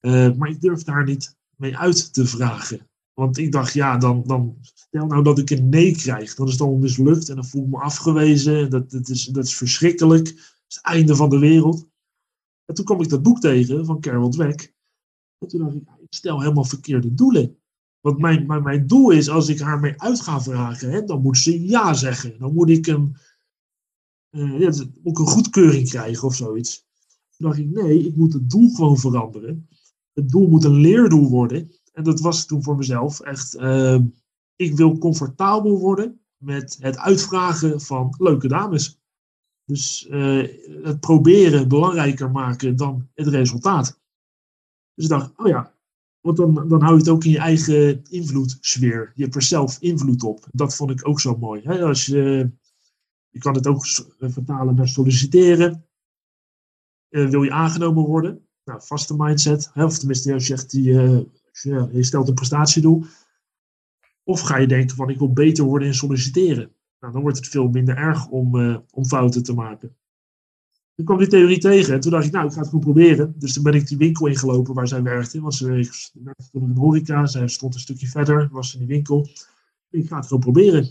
Uh, 0.00 0.32
maar 0.36 0.48
ik 0.48 0.60
durfde 0.60 0.90
haar 0.90 1.04
niet 1.04 1.36
mee 1.56 1.76
uit 1.78 2.12
te 2.12 2.26
vragen. 2.26 2.88
Want 3.14 3.38
ik 3.38 3.52
dacht, 3.52 3.72
ja, 3.72 3.96
dan, 3.96 4.22
dan 4.26 4.56
stel 4.62 5.06
nou 5.06 5.22
dat 5.22 5.38
ik 5.38 5.50
een 5.50 5.68
nee 5.68 5.96
krijg. 5.96 6.34
Dan 6.34 6.46
is 6.46 6.52
het 6.52 6.60
allemaal 6.60 6.80
mislukt 6.80 7.28
en 7.28 7.34
dan 7.34 7.46
voel 7.46 7.62
ik 7.62 7.68
me 7.68 7.78
afgewezen. 7.78 8.70
Dat, 8.70 8.90
dat, 8.90 9.08
is, 9.08 9.24
dat 9.24 9.44
is 9.44 9.56
verschrikkelijk. 9.56 10.24
Dat 10.24 10.34
is 10.68 10.74
het 10.74 10.84
einde 10.84 11.16
van 11.16 11.28
de 11.28 11.38
wereld. 11.38 11.86
En 12.64 12.74
toen 12.74 12.84
kwam 12.84 13.00
ik 13.00 13.08
dat 13.08 13.22
boek 13.22 13.40
tegen 13.40 13.84
van 13.84 14.00
Carol 14.00 14.30
Dweck. 14.30 14.73
En 15.44 15.50
toen 15.50 15.60
dacht 15.60 15.74
ik, 15.74 15.82
ik 16.00 16.14
stel 16.14 16.40
helemaal 16.40 16.64
verkeerde 16.64 17.14
doelen. 17.14 17.56
Want 18.00 18.18
mijn, 18.18 18.46
mijn, 18.46 18.62
mijn 18.62 18.86
doel 18.86 19.10
is, 19.10 19.28
als 19.28 19.48
ik 19.48 19.60
haar 19.60 19.80
mee 19.80 20.00
uit 20.00 20.20
ga 20.20 20.40
vragen, 20.40 20.90
hè, 20.90 21.04
dan 21.04 21.22
moet 21.22 21.38
ze 21.38 21.66
ja 21.66 21.94
zeggen. 21.94 22.38
Dan 22.38 22.54
moet 22.54 22.70
ik 22.70 22.86
een, 22.86 23.16
uh, 24.30 24.60
ja, 24.60 24.72
ook 25.02 25.18
een 25.18 25.26
goedkeuring 25.26 25.88
krijgen 25.88 26.26
of 26.26 26.34
zoiets. 26.34 26.86
Toen 27.36 27.46
dacht 27.48 27.58
ik, 27.58 27.70
nee, 27.70 28.06
ik 28.06 28.16
moet 28.16 28.32
het 28.32 28.50
doel 28.50 28.74
gewoon 28.74 28.98
veranderen. 28.98 29.68
Het 30.12 30.28
doel 30.28 30.48
moet 30.48 30.64
een 30.64 30.80
leerdoel 30.80 31.28
worden. 31.28 31.70
En 31.92 32.04
dat 32.04 32.20
was 32.20 32.46
toen 32.46 32.62
voor 32.62 32.76
mezelf 32.76 33.20
echt, 33.20 33.54
uh, 33.54 34.00
ik 34.56 34.76
wil 34.76 34.98
comfortabel 34.98 35.78
worden 35.78 36.20
met 36.36 36.76
het 36.80 36.98
uitvragen 36.98 37.80
van 37.80 38.14
leuke 38.18 38.48
dames. 38.48 38.98
Dus 39.64 40.06
uh, 40.10 40.48
het 40.82 41.00
proberen 41.00 41.68
belangrijker 41.68 42.30
maken 42.30 42.76
dan 42.76 43.08
het 43.14 43.26
resultaat. 43.26 44.02
Dus 44.94 45.04
ik 45.04 45.10
dacht, 45.10 45.32
oh 45.36 45.46
ja, 45.46 45.74
want 46.20 46.36
dan, 46.36 46.68
dan 46.68 46.82
hou 46.82 46.92
je 46.92 46.98
het 46.98 47.08
ook 47.08 47.24
in 47.24 47.30
je 47.30 47.38
eigen 47.38 48.02
invloedssfeer. 48.10 49.12
Je 49.14 49.22
hebt 49.22 49.34
er 49.34 49.42
zelf 49.42 49.76
invloed 49.80 50.22
op. 50.22 50.46
Dat 50.52 50.76
vond 50.76 50.90
ik 50.90 51.08
ook 51.08 51.20
zo 51.20 51.36
mooi. 51.36 51.60
Hè? 51.64 51.84
Als 51.84 52.06
je 52.06 52.50
je 53.34 53.40
kan 53.40 53.54
het 53.54 53.66
ook 53.66 53.84
eh, 54.18 54.30
vertalen 54.30 54.74
naar 54.74 54.88
solliciteren. 54.88 55.86
Uh, 57.10 57.28
wil 57.28 57.42
je 57.42 57.50
aangenomen 57.50 58.04
worden? 58.04 58.46
Nou, 58.64 58.80
vaste 58.82 59.14
mindset. 59.16 59.70
Hè, 59.72 59.84
of 59.84 59.98
tenminste, 59.98 60.32
als 60.32 60.46
je 60.46 60.56
zegt, 60.56 60.70
die, 60.70 60.88
uh, 60.90 61.20
je, 61.92 62.04
stelt 62.04 62.28
een 62.28 62.34
prestatiedoel. 62.34 63.04
Of 64.22 64.40
ga 64.40 64.56
je 64.56 64.66
denken 64.66 64.96
van, 64.96 65.10
ik 65.10 65.18
wil 65.18 65.32
beter 65.32 65.64
worden 65.64 65.88
in 65.88 65.94
solliciteren. 65.94 66.72
Nou, 67.00 67.12
dan 67.12 67.22
wordt 67.22 67.36
het 67.36 67.48
veel 67.48 67.68
minder 67.68 67.96
erg 67.96 68.28
om, 68.28 68.56
uh, 68.56 68.78
om 68.90 69.04
fouten 69.04 69.42
te 69.42 69.54
maken. 69.54 69.96
Toen 70.94 71.04
kwam 71.04 71.18
die 71.18 71.26
theorie 71.26 71.58
tegen 71.58 71.94
en 71.94 72.00
toen 72.00 72.10
dacht 72.10 72.26
ik, 72.26 72.32
nou, 72.32 72.46
ik 72.46 72.52
ga 72.52 72.58
het 72.58 72.68
gewoon 72.68 72.84
proberen. 72.84 73.34
Dus 73.38 73.52
toen 73.52 73.62
ben 73.62 73.74
ik 73.74 73.88
die 73.88 73.96
winkel 73.96 74.26
ingelopen 74.26 74.74
waar 74.74 74.88
zij 74.88 75.02
werkte. 75.02 75.40
Want 75.40 75.54
ze 75.54 75.66
werkte 76.12 76.48
in 76.52 76.74
de 76.74 76.80
horeca, 76.80 77.26
zij 77.26 77.48
stond 77.48 77.74
een 77.74 77.80
stukje 77.80 78.06
verder, 78.06 78.48
was 78.52 78.72
in 78.72 78.78
die 78.78 78.88
winkel. 78.88 79.28
Ik 79.90 80.08
ga 80.08 80.16
het 80.16 80.26
gewoon 80.26 80.42
proberen. 80.42 80.88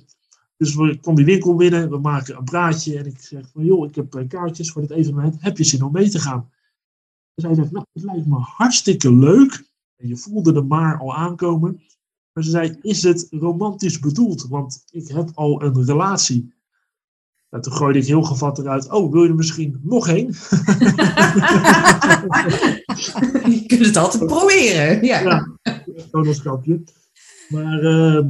Dus 0.58 0.76
we 0.76 1.00
komen 1.00 1.24
die 1.24 1.34
winkel 1.34 1.56
binnen, 1.56 1.90
we 1.90 1.98
maken 1.98 2.38
een 2.38 2.44
praatje 2.44 2.98
en 2.98 3.06
ik 3.06 3.20
zeg 3.20 3.50
van 3.50 3.66
joh, 3.66 3.88
ik 3.88 3.96
heb 3.96 4.26
kaartjes 4.28 4.72
voor 4.72 4.82
dit 4.82 4.92
evenement, 4.92 5.42
heb 5.42 5.58
je 5.58 5.64
zin 5.64 5.84
om 5.84 5.92
mee 5.92 6.10
te 6.10 6.20
gaan? 6.20 6.50
Dus 7.34 7.46
hij 7.46 7.56
zegt, 7.56 7.72
nou, 7.72 7.86
het 7.94 8.04
lijkt 8.04 8.26
me 8.26 8.38
hartstikke 8.38 9.14
leuk. 9.14 9.72
En 9.96 10.08
je 10.08 10.18
voelde 10.18 10.54
de 10.54 10.62
maar 10.62 11.00
al 11.00 11.16
aankomen. 11.16 11.82
Maar 12.34 12.44
ze 12.44 12.50
zei, 12.50 12.78
is 12.82 13.04
het 13.04 13.28
romantisch 13.30 14.00
bedoeld? 14.00 14.48
Want 14.48 14.84
ik 14.92 15.08
heb 15.08 15.32
al 15.34 15.62
een 15.62 15.86
relatie. 15.86 16.54
Nou, 17.54 17.66
toen 17.66 17.74
gooide 17.74 18.00
ik 18.00 18.06
heel 18.06 18.24
gevat 18.24 18.60
eruit, 18.60 18.90
oh, 18.90 19.12
wil 19.12 19.24
je 19.24 19.30
er 19.30 19.36
misschien 19.36 19.80
nog 19.84 20.06
heen? 20.06 20.26
je 23.54 23.64
kunt 23.68 23.86
het 23.86 23.98
altijd 23.98 24.26
proberen. 24.26 25.06
Ja, 25.06 25.20
ja 25.20 25.48
een. 26.12 26.88
Maar 27.50 27.84
uh, 27.84 28.26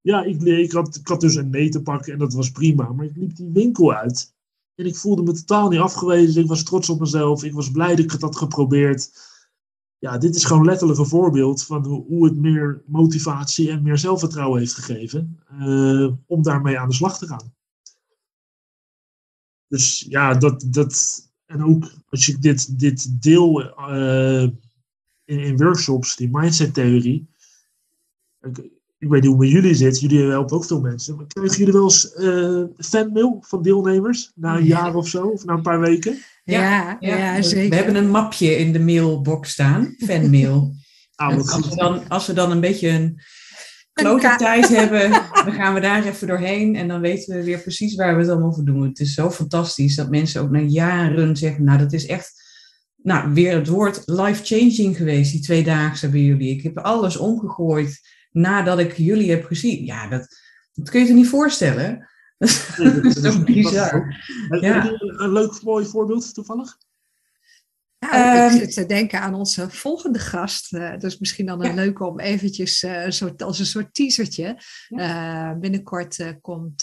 ja, 0.00 0.22
ik, 0.24 0.42
ik, 0.42 0.72
had, 0.72 0.96
ik 0.96 1.08
had 1.08 1.20
dus 1.20 1.34
een 1.34 1.50
nee 1.50 1.68
te 1.68 1.82
pakken 1.82 2.12
en 2.12 2.18
dat 2.18 2.32
was 2.32 2.50
prima. 2.50 2.92
Maar 2.92 3.06
ik 3.06 3.16
liep 3.16 3.36
die 3.36 3.50
winkel 3.52 3.92
uit. 3.94 4.34
En 4.74 4.86
ik 4.86 4.96
voelde 4.96 5.22
me 5.22 5.32
totaal 5.32 5.68
niet 5.68 5.80
afgewezen. 5.80 6.42
Ik 6.42 6.48
was 6.48 6.62
trots 6.62 6.88
op 6.88 7.00
mezelf. 7.00 7.44
Ik 7.44 7.52
was 7.52 7.70
blij 7.70 7.88
dat 7.88 7.98
ik 7.98 8.10
het 8.10 8.20
had 8.22 8.36
geprobeerd. 8.36 9.10
Ja, 9.98 10.18
dit 10.18 10.34
is 10.34 10.44
gewoon 10.44 10.64
letterlijk 10.64 10.98
een 10.98 11.06
voorbeeld 11.06 11.64
van 11.64 11.84
hoe 11.84 12.24
het 12.24 12.36
meer 12.36 12.82
motivatie 12.86 13.70
en 13.70 13.82
meer 13.82 13.98
zelfvertrouwen 13.98 14.58
heeft 14.58 14.74
gegeven. 14.74 15.38
Uh, 15.60 16.12
om 16.26 16.42
daarmee 16.42 16.78
aan 16.78 16.88
de 16.88 16.94
slag 16.94 17.18
te 17.18 17.26
gaan. 17.26 17.60
Dus 19.72 20.06
ja, 20.08 20.34
dat. 20.34 20.64
dat 20.66 21.20
en 21.46 21.64
ook 21.64 21.92
als 22.08 22.26
je 22.26 22.38
dit, 22.38 22.78
dit 22.78 23.22
deel 23.22 23.62
uh, 23.90 24.42
in, 25.24 25.38
in, 25.38 25.56
workshops, 25.56 26.16
die 26.16 26.28
mindset-theorie 26.32 27.28
ik 29.02 29.08
weet 29.08 29.22
niet 29.22 29.32
hoe 29.32 29.44
het 29.44 29.52
met 29.52 29.62
jullie 29.62 29.74
zit. 29.74 30.00
Jullie 30.00 30.30
helpen 30.30 30.56
ook 30.56 30.64
veel 30.64 30.80
mensen. 30.80 31.16
Maar 31.16 31.26
krijgen 31.26 31.58
jullie 31.58 31.72
wel 31.72 31.82
eens 31.82 32.14
uh, 32.16 32.64
fanmail 32.78 33.38
van 33.40 33.62
deelnemers? 33.62 34.32
Na 34.34 34.56
een 34.56 34.64
jaar 34.64 34.94
of 34.94 35.08
zo? 35.08 35.26
Of 35.26 35.44
na 35.44 35.52
een 35.52 35.62
paar 35.62 35.80
weken? 35.80 36.18
Ja, 36.44 36.96
ja, 37.00 37.42
zeker. 37.42 37.68
We 37.68 37.76
hebben 37.76 37.94
een 37.94 38.10
mapje 38.10 38.56
in 38.56 38.72
de 38.72 38.80
mailbox 38.80 39.50
staan. 39.50 39.94
Fanmail. 39.98 40.70
Ah, 41.14 41.36
als, 41.36 41.68
we 41.68 41.76
dan, 41.76 42.08
als 42.08 42.26
we 42.26 42.32
dan 42.32 42.50
een 42.50 42.60
beetje 42.60 42.88
een 42.88 43.20
klote 43.92 44.34
tijd 44.36 44.68
hebben, 44.78 45.10
dan 45.44 45.52
gaan 45.52 45.74
we 45.74 45.80
daar 45.80 46.04
even 46.04 46.26
doorheen. 46.26 46.76
En 46.76 46.88
dan 46.88 47.00
weten 47.00 47.36
we 47.36 47.44
weer 47.44 47.58
precies 47.58 47.94
waar 47.94 48.14
we 48.14 48.20
het 48.20 48.30
allemaal 48.30 48.54
voor 48.54 48.64
doen. 48.64 48.82
Het 48.82 49.00
is 49.00 49.14
zo 49.14 49.30
fantastisch 49.30 49.96
dat 49.96 50.10
mensen 50.10 50.42
ook 50.42 50.50
na 50.50 50.60
jaren 50.60 51.36
zeggen... 51.36 51.64
Nou, 51.64 51.78
dat 51.78 51.92
is 51.92 52.06
echt... 52.06 52.40
Nou, 52.96 53.32
weer 53.32 53.54
het 53.54 53.68
woord 53.68 54.02
life-changing 54.06 54.96
geweest, 54.96 55.32
die 55.32 55.40
tweedaagse 55.40 56.08
bij 56.08 56.20
jullie. 56.20 56.50
Ik 56.50 56.62
heb 56.62 56.78
alles 56.78 57.16
omgegooid 57.16 58.00
nadat 58.30 58.78
ik 58.78 58.96
jullie 58.96 59.30
heb 59.30 59.44
gezien. 59.44 59.84
Ja, 59.84 60.08
dat, 60.08 60.26
dat 60.72 60.90
kun 60.90 61.00
je 61.00 61.06
je 61.06 61.12
niet 61.12 61.28
voorstellen. 61.28 62.08
dat 62.38 63.04
is 63.04 63.20
toch 63.22 63.44
bizar. 63.44 64.24
Ja. 64.60 64.90
Een 64.98 65.32
leuk, 65.32 65.62
mooi 65.62 65.86
voorbeeld 65.86 66.34
toevallig? 66.34 66.78
Nou, 68.10 68.14
ik 68.14 68.50
ehm, 68.50 68.58
zit 68.58 68.74
te 68.74 68.86
denken 68.86 69.20
aan 69.20 69.34
onze 69.34 69.70
volgende 69.70 70.18
gast. 70.18 70.72
Uh, 70.72 70.98
dus 70.98 71.18
misschien 71.18 71.46
dan 71.46 71.64
een 71.64 71.74
leuk 71.74 72.00
om 72.00 72.20
eventjes 72.20 72.82
uh, 72.82 73.04
soort, 73.08 73.42
als 73.42 73.58
een 73.58 73.66
soort 73.66 73.94
teasertje. 73.94 74.58
Uh, 74.88 75.52
binnenkort 75.58 76.36
komt 76.40 76.82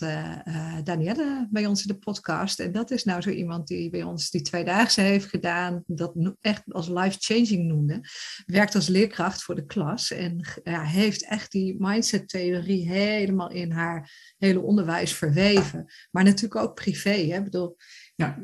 Danielle 0.84 1.48
bij 1.52 1.66
ons 1.66 1.82
in 1.82 1.88
de 1.88 2.00
podcast. 2.00 2.60
En 2.60 2.72
dat 2.72 2.92
is 2.92 3.04
nou 3.04 3.22
zo 3.22 3.30
iemand 3.30 3.68
die 3.68 3.90
bij 3.90 4.04
ons 4.04 4.30
die 4.30 4.42
tweedaagse 4.42 5.02
heeft 5.02 5.26
gedaan. 5.26 5.84
Dat 5.88 6.14
echt 6.42 6.64
als 6.74 6.88
life-changing 6.88 7.68
noemde. 7.68 8.02
Werkt 8.46 8.76
als 8.76 8.88
leerkracht 8.88 9.44
voor 9.44 9.56
de 9.56 9.66
klas. 9.66 10.12
En 10.12 10.48
heeft 10.70 11.26
echt 11.26 11.52
die 11.52 11.76
mindset-theorie 11.80 12.92
helemaal 12.92 13.52
in 13.52 13.72
haar 13.72 14.12
hele 14.38 14.62
onderwijs 14.62 15.14
verweven. 15.14 15.86
Maar 16.12 16.24
natuurlijk 16.24 16.62
ook 16.62 16.76
privé. 16.76 17.10
Hè? 17.10 17.38
Ik 17.38 17.44
bedoel, 17.44 17.76
ja 18.16 18.38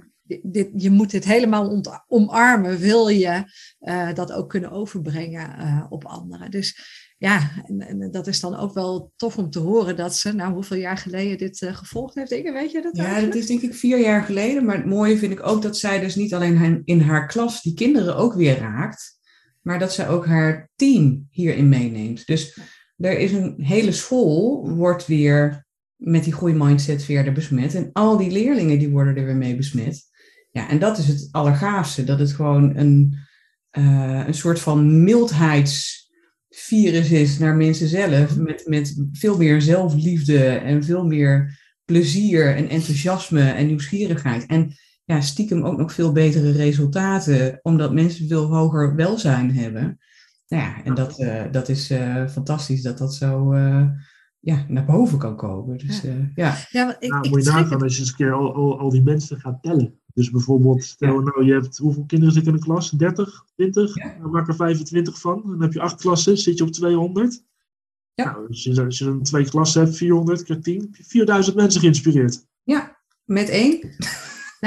dit, 0.44 0.70
je 0.76 0.90
moet 0.90 1.12
dit 1.12 1.26
helemaal 1.26 1.82
omarmen, 2.08 2.78
wil 2.78 3.08
je 3.08 3.44
uh, 3.80 4.14
dat 4.14 4.32
ook 4.32 4.50
kunnen 4.50 4.72
overbrengen 4.72 5.60
uh, 5.60 5.86
op 5.90 6.06
anderen. 6.06 6.52
Dus 6.52 6.80
ja, 7.18 7.52
en, 7.66 7.82
en, 7.82 8.12
dat 8.12 8.28
is 8.28 8.40
dan 8.40 8.56
ook 8.56 8.74
wel 8.74 9.12
tof 9.16 9.38
om 9.38 9.50
te 9.50 9.60
horen 9.60 9.96
dat 9.96 10.16
ze, 10.16 10.34
nou 10.34 10.54
hoeveel 10.54 10.78
jaar 10.78 10.98
geleden 10.98 11.38
dit 11.38 11.62
uh, 11.62 11.76
gevolgd 11.76 12.16
heeft, 12.16 12.32
Inge, 12.32 12.52
weet 12.52 12.72
je 12.72 12.82
dat? 12.82 12.98
Ja, 12.98 13.22
dat 13.22 13.36
is 13.36 13.48
denk 13.48 13.62
ik 13.62 13.74
vier 13.74 14.00
jaar 14.00 14.24
geleden. 14.24 14.66
Maar 14.66 14.76
het 14.76 14.86
mooie 14.86 15.18
vind 15.18 15.32
ik 15.32 15.48
ook 15.48 15.62
dat 15.62 15.78
zij 15.78 16.00
dus 16.00 16.16
niet 16.16 16.34
alleen 16.34 16.82
in 16.86 17.00
haar 17.00 17.28
klas 17.28 17.62
die 17.62 17.74
kinderen 17.74 18.16
ook 18.16 18.34
weer 18.34 18.58
raakt, 18.58 19.20
maar 19.62 19.80
dat 19.80 19.94
zij 19.94 20.10
ook 20.10 20.26
haar 20.26 20.70
team 20.76 21.28
hierin 21.30 21.70
meeneemt. 21.70 22.26
Dus 22.26 22.60
er 22.98 23.20
is 23.20 23.32
een 23.32 23.54
hele 23.58 23.92
school, 23.92 24.70
wordt 24.70 25.06
weer 25.06 25.66
met 25.96 26.24
die 26.24 26.34
groeimindset 26.34 27.04
verder 27.04 27.34
besmet. 27.34 27.76
En 27.76 27.90
al 27.94 28.18
die 28.18 28.32
leerlingen 28.32 28.80
die 28.80 28.90
worden 28.90 29.16
er 29.16 29.26
weer 29.26 29.36
mee 29.36 29.56
besmet. 29.56 30.14
Ja, 30.56 30.70
en 30.70 30.80
dat 30.80 30.98
is 30.98 31.08
het 31.08 31.28
allergaafste, 31.32 32.04
dat 32.04 32.20
het 32.20 32.34
gewoon 32.34 32.78
een, 32.78 33.18
uh, 33.78 34.28
een 34.28 34.34
soort 34.34 34.60
van 34.60 35.04
mildheidsvirus 35.04 37.12
is 37.12 37.40
naar 37.40 37.56
mensen 37.56 37.88
zelf, 37.88 38.38
met, 38.38 38.64
met 38.66 39.06
veel 39.12 39.38
meer 39.38 39.62
zelfliefde 39.62 40.48
en 40.48 40.84
veel 40.84 41.06
meer 41.06 41.60
plezier 41.86 42.56
en 42.56 42.70
enthousiasme 42.70 43.50
en 43.50 43.68
nieuwsgierigheid. 43.68 44.46
En 44.46 44.74
ja, 45.04 45.22
stiekem 45.22 45.64
ook 45.64 45.78
nog 45.78 45.94
veel 45.94 46.12
betere 46.12 46.52
resultaten, 46.52 47.60
omdat 47.62 47.94
mensen 47.94 48.28
veel 48.28 48.46
hoger 48.46 48.96
welzijn 48.96 49.56
hebben. 49.56 49.98
Nou 50.48 50.64
ja, 50.64 50.84
en 50.84 50.94
dat, 50.94 51.20
uh, 51.20 51.44
dat 51.52 51.70
is 51.70 51.92
uh, 51.92 52.28
fantastisch 52.28 52.82
dat 52.82 52.98
dat 52.98 53.14
zo 53.14 53.56
ja, 54.40 54.66
naar 54.68 54.86
boven 54.86 55.18
kan 55.18 55.36
komen. 55.36 55.78
Dus, 55.78 56.02
ja. 56.02 56.32
ja. 56.36 56.58
ja 56.70 56.96
ik, 57.00 57.10
nou, 57.10 57.30
moet 57.30 57.44
je 57.44 57.52
nagaan 57.52 57.82
als 57.82 57.94
je 57.94 58.00
eens 58.00 58.10
een 58.10 58.16
keer 58.16 58.34
al, 58.34 58.56
al, 58.56 58.80
al 58.80 58.90
die 58.90 59.04
mensen 59.04 59.40
gaat 59.40 59.62
tellen. 59.62 60.00
Dus 60.16 60.32
bijvoorbeeld, 60.32 60.84
stel 60.84 61.20
nou 61.20 61.46
je 61.46 61.54
hebt, 61.54 61.78
hoeveel 61.78 62.04
kinderen 62.08 62.34
zitten 62.34 62.52
in 62.52 62.58
een 62.58 62.64
klas? 62.64 62.90
30, 62.90 63.46
20? 63.56 63.96
Ja. 63.96 64.16
Dan 64.22 64.32
maak 64.32 64.48
er 64.48 64.56
25 64.56 65.20
van. 65.20 65.42
Dan 65.46 65.62
heb 65.62 65.74
je 65.74 65.82
acht 65.82 66.02
klassen, 66.02 66.38
zit 66.38 66.58
je 66.58 66.64
op 66.64 66.72
200. 66.72 67.44
Ja. 68.14 68.26
Nou, 68.26 68.48
als, 68.48 68.64
je, 68.64 68.84
als 68.84 68.98
je 68.98 69.06
dan 69.06 69.22
twee 69.22 69.50
klassen 69.50 69.84
hebt, 69.84 69.96
400 69.96 70.44
keer 70.44 70.62
10, 70.62 70.96
4000 71.02 71.56
mensen 71.56 71.82
geïnspireerd. 71.82 72.46
Ja, 72.64 72.98
met 73.24 73.50
één. 73.50 73.96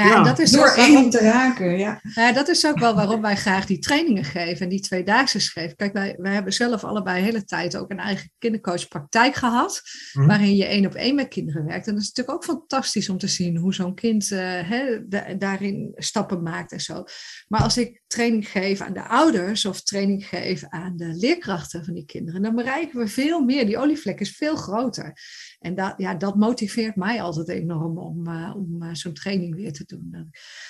Nou, 0.03 0.11
ja. 0.11 0.23
dat 0.23 0.39
is 0.39 0.51
Door 0.51 0.73
één 0.75 1.09
te 1.09 1.19
raken, 1.19 1.77
ja. 1.77 2.01
Nou, 2.15 2.33
dat 2.33 2.47
is 2.47 2.65
ook 2.65 2.79
wel 2.79 2.95
waarom 2.95 3.21
wij 3.21 3.35
graag 3.35 3.65
die 3.65 3.79
trainingen 3.79 4.23
geven 4.23 4.61
en 4.61 4.69
die 4.69 4.79
tweedaagse 4.79 5.39
geven. 5.39 5.75
Kijk, 5.75 5.93
wij, 5.93 6.15
wij 6.17 6.33
hebben 6.33 6.53
zelf 6.53 6.83
allebei 6.83 7.19
de 7.19 7.25
hele 7.25 7.43
tijd 7.43 7.77
ook 7.77 7.91
een 7.91 7.99
eigen 7.99 8.31
kindercoachpraktijk 8.37 9.35
gehad, 9.35 9.81
mhm. 10.13 10.27
waarin 10.27 10.55
je 10.55 10.65
één 10.65 10.85
op 10.85 10.93
één 10.93 11.15
met 11.15 11.27
kinderen 11.27 11.65
werkt. 11.65 11.87
En 11.87 11.93
dat 11.93 12.01
is 12.01 12.07
natuurlijk 12.07 12.37
ook 12.37 12.57
fantastisch 12.57 13.09
om 13.09 13.17
te 13.17 13.27
zien 13.27 13.57
hoe 13.57 13.73
zo'n 13.73 13.95
kind 13.95 14.29
uh, 14.29 14.99
daarin 15.37 15.91
stappen 15.95 16.43
maakt 16.43 16.71
en 16.71 16.81
zo. 16.81 17.03
Maar 17.47 17.61
als 17.61 17.77
ik 17.77 18.01
training 18.07 18.49
geef 18.49 18.81
aan 18.81 18.93
de 18.93 19.07
ouders 19.07 19.65
of 19.65 19.81
training 19.81 20.25
geef 20.25 20.63
aan 20.67 20.97
de 20.97 21.13
leerkrachten 21.13 21.85
van 21.85 21.93
die 21.93 22.05
kinderen, 22.05 22.41
dan 22.41 22.55
bereiken 22.55 22.99
we 22.99 23.07
veel 23.07 23.41
meer. 23.41 23.65
Die 23.65 23.77
olievlek 23.77 24.19
is 24.19 24.35
veel 24.35 24.55
groter. 24.55 25.13
En 25.59 25.75
dat, 25.75 25.93
ja, 25.97 26.15
dat 26.15 26.35
motiveert 26.35 26.95
mij 26.95 27.21
altijd 27.21 27.49
enorm 27.49 27.97
om, 27.97 28.27
uh, 28.27 28.53
om 28.55 28.83
uh, 28.83 28.89
zo'n 28.93 29.13
training 29.13 29.55
weer 29.55 29.73
te 29.73 29.85
doen. 29.89 30.07
Dat 30.11 30.25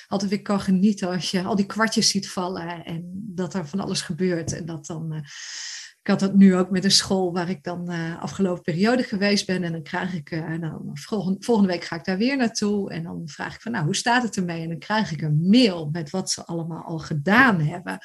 altijd 0.07 0.29
weer 0.29 0.41
kan 0.41 0.59
genieten 0.59 1.09
als 1.09 1.31
je 1.31 1.43
al 1.43 1.55
die 1.55 1.65
kwartjes 1.65 2.09
ziet 2.09 2.29
vallen 2.29 2.85
en 2.85 3.03
dat 3.13 3.53
er 3.53 3.67
van 3.67 3.79
alles 3.79 4.01
gebeurt. 4.01 4.53
En 4.53 4.65
dat 4.65 4.85
dan 4.85 5.13
ik 5.13 5.78
had 6.09 6.19
dat 6.19 6.33
nu 6.33 6.55
ook 6.55 6.69
met 6.69 6.83
een 6.83 6.91
school 6.91 7.33
waar 7.33 7.49
ik 7.49 7.63
dan 7.63 7.91
uh, 7.91 8.21
afgelopen 8.21 8.63
periode 8.63 9.03
geweest 9.03 9.45
ben. 9.45 9.63
En 9.63 9.71
dan 9.71 9.83
krijg 9.83 10.13
ik, 10.13 10.31
uh, 10.31 10.59
dan 10.61 10.89
volgende, 10.93 11.37
volgende 11.43 11.71
week 11.71 11.83
ga 11.83 11.95
ik 11.95 12.03
daar 12.03 12.17
weer 12.17 12.37
naartoe. 12.37 12.91
En 12.91 13.03
dan 13.03 13.21
vraag 13.25 13.55
ik 13.55 13.61
van, 13.61 13.71
nou, 13.71 13.85
hoe 13.85 13.95
staat 13.95 14.23
het 14.23 14.37
ermee? 14.37 14.61
En 14.61 14.69
dan 14.69 14.79
krijg 14.79 15.11
ik 15.11 15.21
een 15.21 15.47
mail 15.49 15.89
met 15.91 16.09
wat 16.09 16.31
ze 16.31 16.45
allemaal 16.45 16.83
al 16.83 16.99
gedaan 16.99 17.59
hebben. 17.59 17.97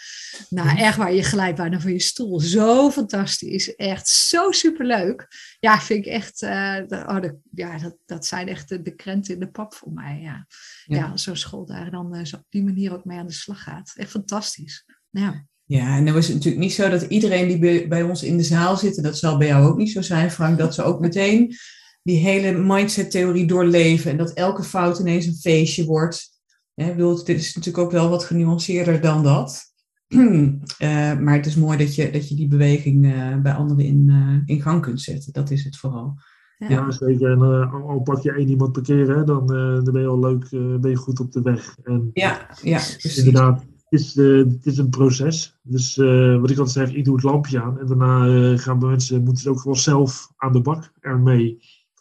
Nou, 0.49 0.69
mhm. 0.69 0.77
echt 0.77 0.97
waar 0.97 1.13
je 1.13 1.23
gelijk 1.23 1.57
bijna 1.57 1.81
van 1.81 1.93
je 1.93 2.01
stoel. 2.01 2.41
Zo 2.41 2.91
fantastisch. 2.91 3.75
Echt 3.75 4.09
zo 4.09 4.51
superleuk. 4.51 5.27
Ja, 5.61 5.81
vind 5.81 6.07
ik 6.07 6.13
echt, 6.13 6.43
uh, 6.43 6.79
oh, 6.91 7.21
de, 7.21 7.37
ja, 7.51 7.79
dat, 7.79 7.97
dat 8.05 8.27
zijn 8.27 8.49
echt 8.49 8.69
de, 8.69 8.83
de 8.83 8.95
krenten 8.95 9.35
in 9.35 9.41
de 9.41 9.51
pap 9.51 9.75
voor 9.75 9.93
mij. 9.93 10.21
Ja, 10.21 10.47
ja. 10.85 10.97
ja 10.97 11.17
zo'n 11.17 11.37
school 11.37 11.67
daar 11.67 11.91
dan 11.91 12.27
zo 12.27 12.37
op 12.37 12.47
die 12.49 12.65
manier 12.65 12.93
ook 12.93 13.05
mee 13.05 13.19
aan 13.19 13.27
de 13.27 13.33
slag 13.33 13.63
gaat. 13.63 13.93
Echt 13.97 14.11
fantastisch. 14.11 14.85
Ja. 15.11 15.45
Ja, 15.67 15.97
en 15.97 16.05
dan 16.05 16.17
is 16.17 16.27
het 16.27 16.35
natuurlijk 16.37 16.63
niet 16.63 16.73
zo 16.73 16.89
dat 16.89 17.03
iedereen 17.03 17.49
die 17.49 17.89
bij 17.89 18.03
ons 18.03 18.23
in 18.23 18.37
de 18.37 18.43
zaal 18.43 18.77
zit, 18.77 18.97
en 18.97 19.03
dat 19.03 19.19
zal 19.19 19.39
bij 19.39 19.47
jou 19.47 19.67
ook 19.67 19.77
niet 19.77 19.91
zo 19.91 20.03
zijn, 20.03 20.31
Frank, 20.31 20.59
dat 20.59 20.75
ze 20.75 20.83
ook 20.83 21.01
meteen 21.01 21.55
die 22.03 22.19
hele 22.19 22.59
mindset-theorie 22.59 23.47
doorleven 23.47 24.11
en 24.11 24.17
dat 24.17 24.33
elke 24.33 24.63
fout 24.63 24.99
ineens 24.99 25.27
een 25.27 25.35
feestje 25.35 25.85
wordt. 25.85 26.33
Hè, 26.75 26.91
bedoel, 26.91 27.25
dit 27.25 27.41
is 27.41 27.55
natuurlijk 27.55 27.85
ook 27.85 27.93
wel 27.93 28.09
wat 28.09 28.25
genuanceerder 28.25 29.01
dan 29.01 29.23
dat. 29.23 29.73
uh, 30.09 31.19
maar 31.25 31.35
het 31.35 31.47
is 31.47 31.57
mooi 31.57 31.79
dat 31.79 31.95
je, 31.95 32.11
dat 32.11 32.29
je 32.29 32.35
die 32.35 32.49
beweging 32.49 33.05
uh, 33.05 33.41
bij 33.41 33.53
anderen 33.53 33.85
in, 33.85 34.09
uh, 34.09 34.57
in 34.57 34.63
gang 34.63 34.83
kunt 34.83 35.01
zetten. 35.01 35.33
Dat 35.33 35.51
is 35.51 35.65
het 35.65 35.77
vooral. 35.77 36.19
Ja, 36.59 36.69
ja 36.69 36.91
zeker. 36.91 37.31
En 37.31 37.41
al 37.71 38.01
pak 38.01 38.23
je 38.23 38.33
één 38.33 38.49
iemand 38.49 38.73
per 38.73 38.83
keer, 38.83 39.07
dan, 39.07 39.47
dan 39.47 39.93
ben 39.93 40.01
je 40.01 40.09
al 40.09 40.21
leuk, 40.21 40.49
ben 40.81 40.91
je 40.91 40.97
goed 40.97 41.21
op 41.21 41.33
de 41.33 41.43
weg. 41.43 41.77
En, 41.83 42.11
ja, 42.13 42.49
ja, 42.63 42.79
precies. 42.79 43.17
Inderdaad, 43.17 43.65
is, 43.95 44.17
uh, 44.17 44.39
het 44.39 44.67
is 44.67 44.79
een 44.79 44.91
proces. 44.91 45.59
Dus 45.63 45.97
uh, 45.97 46.41
wat 46.41 46.51
ik 46.51 46.59
altijd 46.59 46.89
zeg, 46.89 46.97
ik 46.97 47.05
doe 47.05 47.15
het 47.15 47.25
lampje 47.25 47.61
aan. 47.63 47.79
En 47.79 47.87
daarna 47.87 48.27
uh, 48.27 48.59
gaan 48.59 48.79
mensen, 48.79 49.25
moeten 49.25 49.43
ze 49.43 49.51
ook 49.51 49.65
wel 49.65 49.77
zelf 49.77 50.33
aan 50.37 50.53
de 50.53 50.61
bak 50.61 50.93
ermee. 51.01 51.59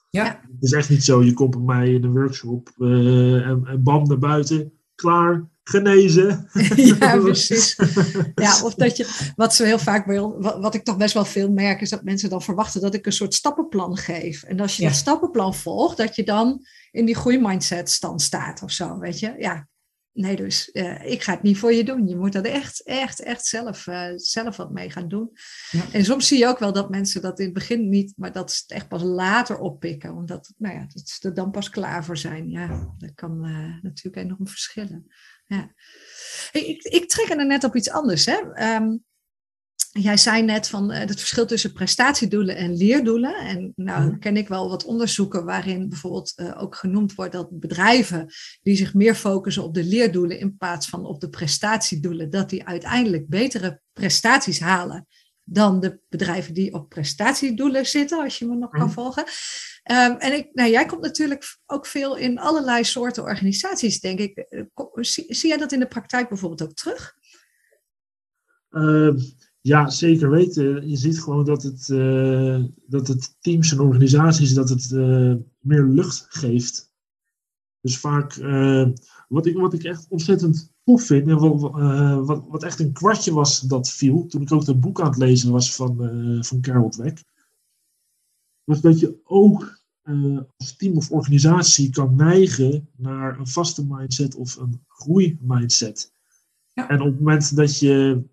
Ja. 0.10 0.26
Het 0.26 0.64
is 0.64 0.72
echt 0.72 0.90
niet 0.90 1.04
zo, 1.04 1.24
je 1.24 1.34
komt 1.34 1.52
bij 1.52 1.76
mij 1.76 1.94
in 1.94 2.04
een 2.04 2.12
workshop 2.12 2.72
eh, 2.78 3.48
en, 3.48 3.66
en 3.66 3.84
bam 3.84 4.08
naar 4.08 4.18
buiten, 4.18 4.74
klaar, 4.96 5.50
genezen. 5.64 6.48
ja, 6.76 7.18
precies. 7.22 7.76
Ja, 8.36 8.64
of 8.64 8.74
dat 8.74 8.98
je, 8.98 9.32
wat 9.36 9.56
ze 9.56 9.66
heel 9.66 9.80
vaak 9.80 10.06
wil, 10.06 10.42
wat, 10.42 10.60
wat, 10.60 10.74
ik 10.74 10.84
toch 10.84 10.98
best 10.98 11.14
wel 11.14 11.26
veel 11.26 11.52
merk, 11.52 11.82
is 11.82 11.90
dat 11.90 12.04
mensen 12.04 12.30
dan 12.30 12.42
verwachten 12.42 12.82
dat 12.82 12.94
ik 12.94 13.06
een 13.06 13.12
soort 13.12 13.34
stappenplan 13.34 13.98
geef. 13.98 14.44
En 14.44 14.60
als 14.60 14.76
je 14.76 14.84
Ja. 14.84 14.90
dat 14.90 14.98
stappenplan 14.98 15.56
volgt, 15.56 15.98
dat 15.98 16.16
je 16.16 16.24
dan 16.24 16.66
in 16.92 17.06
die 17.06 17.16
groeimindset 17.16 17.90
stand 17.90 18.22
staat 18.22 18.64
of 18.64 18.72
zo, 18.72 19.00
weet 19.00 19.20
je. 19.20 19.36
Ja, 19.38 19.68
nee, 20.14 20.36
dus 20.36 20.72
eh, 20.72 21.12
ik 21.12 21.24
ga 21.24 21.34
het 21.34 21.42
niet 21.42 21.58
voor 21.58 21.74
je 21.74 21.84
doen. 21.84 22.08
Je 22.08 22.16
moet 22.16 22.34
dat 22.34 22.46
echt, 22.46 22.84
echt, 22.84 23.20
echt 23.20 23.46
zelf, 23.46 23.88
eh, 23.88 24.12
zelf 24.16 24.58
wat 24.58 24.72
mee 24.72 24.90
gaan 24.90 25.08
doen. 25.08 25.32
Ja. 25.72 25.92
En 25.92 26.06
soms 26.06 26.28
zie 26.28 26.38
je 26.38 26.48
ook 26.48 26.60
wel 26.60 26.74
dat 26.74 26.90
mensen 26.90 27.22
dat 27.22 27.40
in 27.40 27.46
het 27.46 27.54
begin 27.54 27.90
niet, 27.90 28.14
maar 28.16 28.32
dat 28.32 28.52
ze 28.52 28.62
het 28.62 28.72
echt 28.72 28.88
pas 28.88 29.02
later 29.02 29.60
oppikken. 29.60 30.16
Omdat, 30.16 30.54
nou 30.58 30.76
ja, 30.76 30.86
dat 30.94 31.10
ze 31.10 31.28
er 31.28 31.34
dan 31.34 31.52
pas 31.52 31.70
klaar 31.70 32.06
voor 32.06 32.18
zijn. 32.18 32.50
Ja, 32.50 32.94
dat 32.98 33.14
kan 33.16 33.46
eh, 33.46 33.82
natuurlijk 33.82 34.26
enorm 34.26 34.48
verschillen. 34.48 35.08
Ja. 35.46 35.74
Ik, 36.52 36.66
ik, 36.66 36.84
ik 36.84 37.10
trek 37.10 37.30
er 37.30 37.46
net 37.46 37.64
op 37.64 37.76
iets 37.76 37.90
anders. 37.90 38.26
Hè? 38.26 38.54
Ehm, 38.54 38.98
jij 40.00 40.18
zei 40.18 40.42
net 40.44 40.68
van 40.70 40.92
eh, 40.92 41.00
het 41.00 41.20
verschil 41.20 41.46
tussen 41.46 41.74
prestatiedoelen 41.74 42.56
en 42.56 42.78
leerdoelen. 42.78 43.36
En 43.36 43.74
nou 43.76 44.06
Mhm. 44.10 44.20
ken 44.20 44.38
ik 44.38 44.48
wel 44.48 44.70
wat 44.70 44.86
onderzoeken 44.86 45.46
waarin 45.46 45.90
bijvoorbeeld 45.90 46.34
eh, 46.36 46.62
ook 46.62 46.76
genoemd 46.76 47.16
wordt 47.16 47.32
dat 47.32 47.60
bedrijven 47.60 48.28
die 48.62 48.76
zich 48.76 48.94
meer 48.94 49.16
focussen 49.16 49.64
op 49.64 49.74
de 49.74 49.84
leerdoelen 49.84 50.40
in 50.40 50.58
plaats 50.58 50.88
van 50.90 51.06
op 51.06 51.20
de 51.22 51.30
prestatiedoelen, 51.30 52.30
dat 52.30 52.50
die 52.50 52.66
uiteindelijk 52.68 53.28
betere 53.28 53.82
prestaties 53.94 54.60
halen 54.60 55.08
dan 55.44 55.80
de 55.80 56.00
bedrijven 56.10 56.54
die 56.54 56.74
op 56.74 56.90
prestatiedoelen 56.90 57.86
zitten, 57.86 58.24
als 58.24 58.38
je 58.40 58.46
me 58.46 58.56
nog 58.56 58.70
kan 58.70 58.82
Mhm. 58.86 58.94
volgen. 58.94 59.24
Ehm, 59.84 60.12
en 60.12 60.34
ik, 60.34 60.50
nou, 60.54 60.70
jij 60.70 60.86
komt 60.86 61.02
natuurlijk 61.02 61.58
ook 61.66 61.86
veel 61.86 62.16
in 62.18 62.40
allerlei 62.40 62.84
soorten 62.84 63.24
organisaties, 63.24 64.00
denk 64.00 64.20
ik. 64.20 64.38
Eh, 64.38 64.62
Zie, 64.94 65.26
zie 65.36 65.50
jij 65.50 65.58
dat 65.58 65.72
in 65.72 65.80
de 65.80 65.88
praktijk 65.88 66.30
bijvoorbeeld 66.30 66.64
ook 66.64 66.74
terug? 66.76 67.16
Ehm, 68.70 69.18
ja, 69.64 69.90
zeker 69.90 70.30
weten. 70.30 70.90
Je 70.90 70.96
ziet 70.96 71.22
gewoon 71.22 71.46
dat 71.46 71.64
het, 71.64 71.90
eh, 71.90 72.64
dat 72.88 73.08
het 73.08 73.36
teams 73.40 73.72
en 73.72 73.80
organisaties 73.80 74.54
dat 74.54 74.70
het 74.70 74.92
eh, 74.92 75.34
meer 75.60 75.84
lucht 75.84 76.26
geeft. 76.30 76.92
Dus 77.82 77.98
vaak, 77.98 78.34
eh, 78.36 78.90
wat, 79.28 79.46
ik, 79.46 79.58
wat 79.58 79.74
ik 79.74 79.84
echt 79.84 80.08
ontzettend 80.10 80.72
tof 80.84 81.04
vind, 81.04 81.28
en 81.28 81.38
wat, 81.38 81.60
wat, 82.26 82.44
wat 82.48 82.64
echt 82.64 82.80
een 82.80 82.94
kwartje 82.94 83.34
was 83.34 83.60
dat 83.60 83.92
viel, 83.92 84.26
toen 84.26 84.42
ik 84.42 84.52
ook 84.52 84.66
dat 84.66 84.80
boek 84.80 85.02
aan 85.02 85.10
het 85.10 85.18
lezen 85.18 85.52
was 85.52 85.76
van, 85.76 85.98
van 86.44 86.62
Carol 86.62 86.90
Dweck, 86.90 87.24
was 88.64 88.82
dat 88.82 89.00
je 89.00 89.20
ook 89.24 89.82
als 90.58 90.76
team 90.76 90.98
of 90.98 91.12
organisatie 91.12 91.90
kan 91.90 92.16
neigen 92.16 92.90
naar 92.96 93.40
een 93.40 93.48
vaste 93.48 93.86
mindset 93.86 94.36
of 94.36 94.56
een 94.56 94.84
groeimindset. 94.88 96.14
Ja. 96.74 96.90
En 96.90 97.02
op 97.02 97.08
het 97.08 97.18
moment 97.18 97.56
dat 97.56 97.80
je 97.80 98.24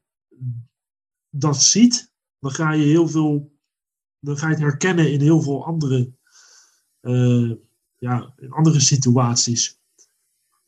dat 1.30 1.62
ziet, 1.62 2.12
dan 2.38 2.50
ga 2.50 2.72
je 2.72 2.84
heel 2.84 3.08
veel, 3.08 3.52
dan 4.18 4.36
ga 4.36 4.46
je 4.46 4.52
het 4.52 4.62
herkennen 4.62 5.12
in 5.12 5.20
heel 5.20 5.42
veel 5.42 5.64
andere, 5.64 6.12
eh, 7.00 7.52
ja, 7.98 8.34
in 8.36 8.50
andere 8.50 8.80
situaties. 8.80 9.78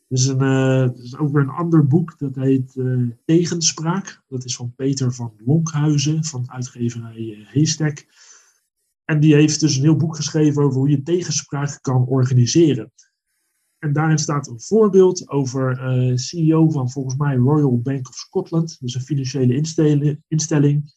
Dus 0.09 0.26
een, 0.26 0.40
er 0.40 1.02
is 1.02 1.16
ook 1.16 1.33
weer 1.33 1.42
een 1.42 1.49
ander 1.49 1.87
boek, 1.87 2.19
dat 2.19 2.35
heet 2.35 2.76
eh, 2.76 3.09
Tegenspraak. 3.25 4.23
Dat 4.28 4.45
is 4.45 4.57
van 4.57 4.75
Peter 4.75 5.12
van 5.12 5.35
Lonkhuizen, 5.38 6.25
van 6.25 6.50
uitgeverij 6.50 7.47
Haystack. 7.52 8.07
En 9.05 9.20
die 9.20 9.35
heeft 9.35 9.61
dus 9.61 9.77
een 9.77 9.83
heel 9.83 9.96
boek 9.96 10.16
geschreven 10.16 10.62
over 10.62 10.79
hoe 10.79 10.88
je 10.88 11.03
tegenspraak 11.03 11.79
kan 11.81 12.07
organiseren. 12.07 12.92
En 13.83 13.92
daarin 13.92 14.18
staat 14.18 14.49
een 14.49 14.61
voorbeeld 14.61 15.29
over 15.29 15.79
eh 15.79 16.16
CEO 16.16 16.71
van 16.71 16.90
volgens 16.90 17.16
mij 17.16 17.37
Royal 17.37 17.81
Bank 17.81 18.09
of 18.09 18.14
Scotland, 18.14 18.77
dus 18.81 18.95
een 18.95 19.01
financiële 19.01 19.55
instelling. 19.55 20.23
instelling. 20.29 20.95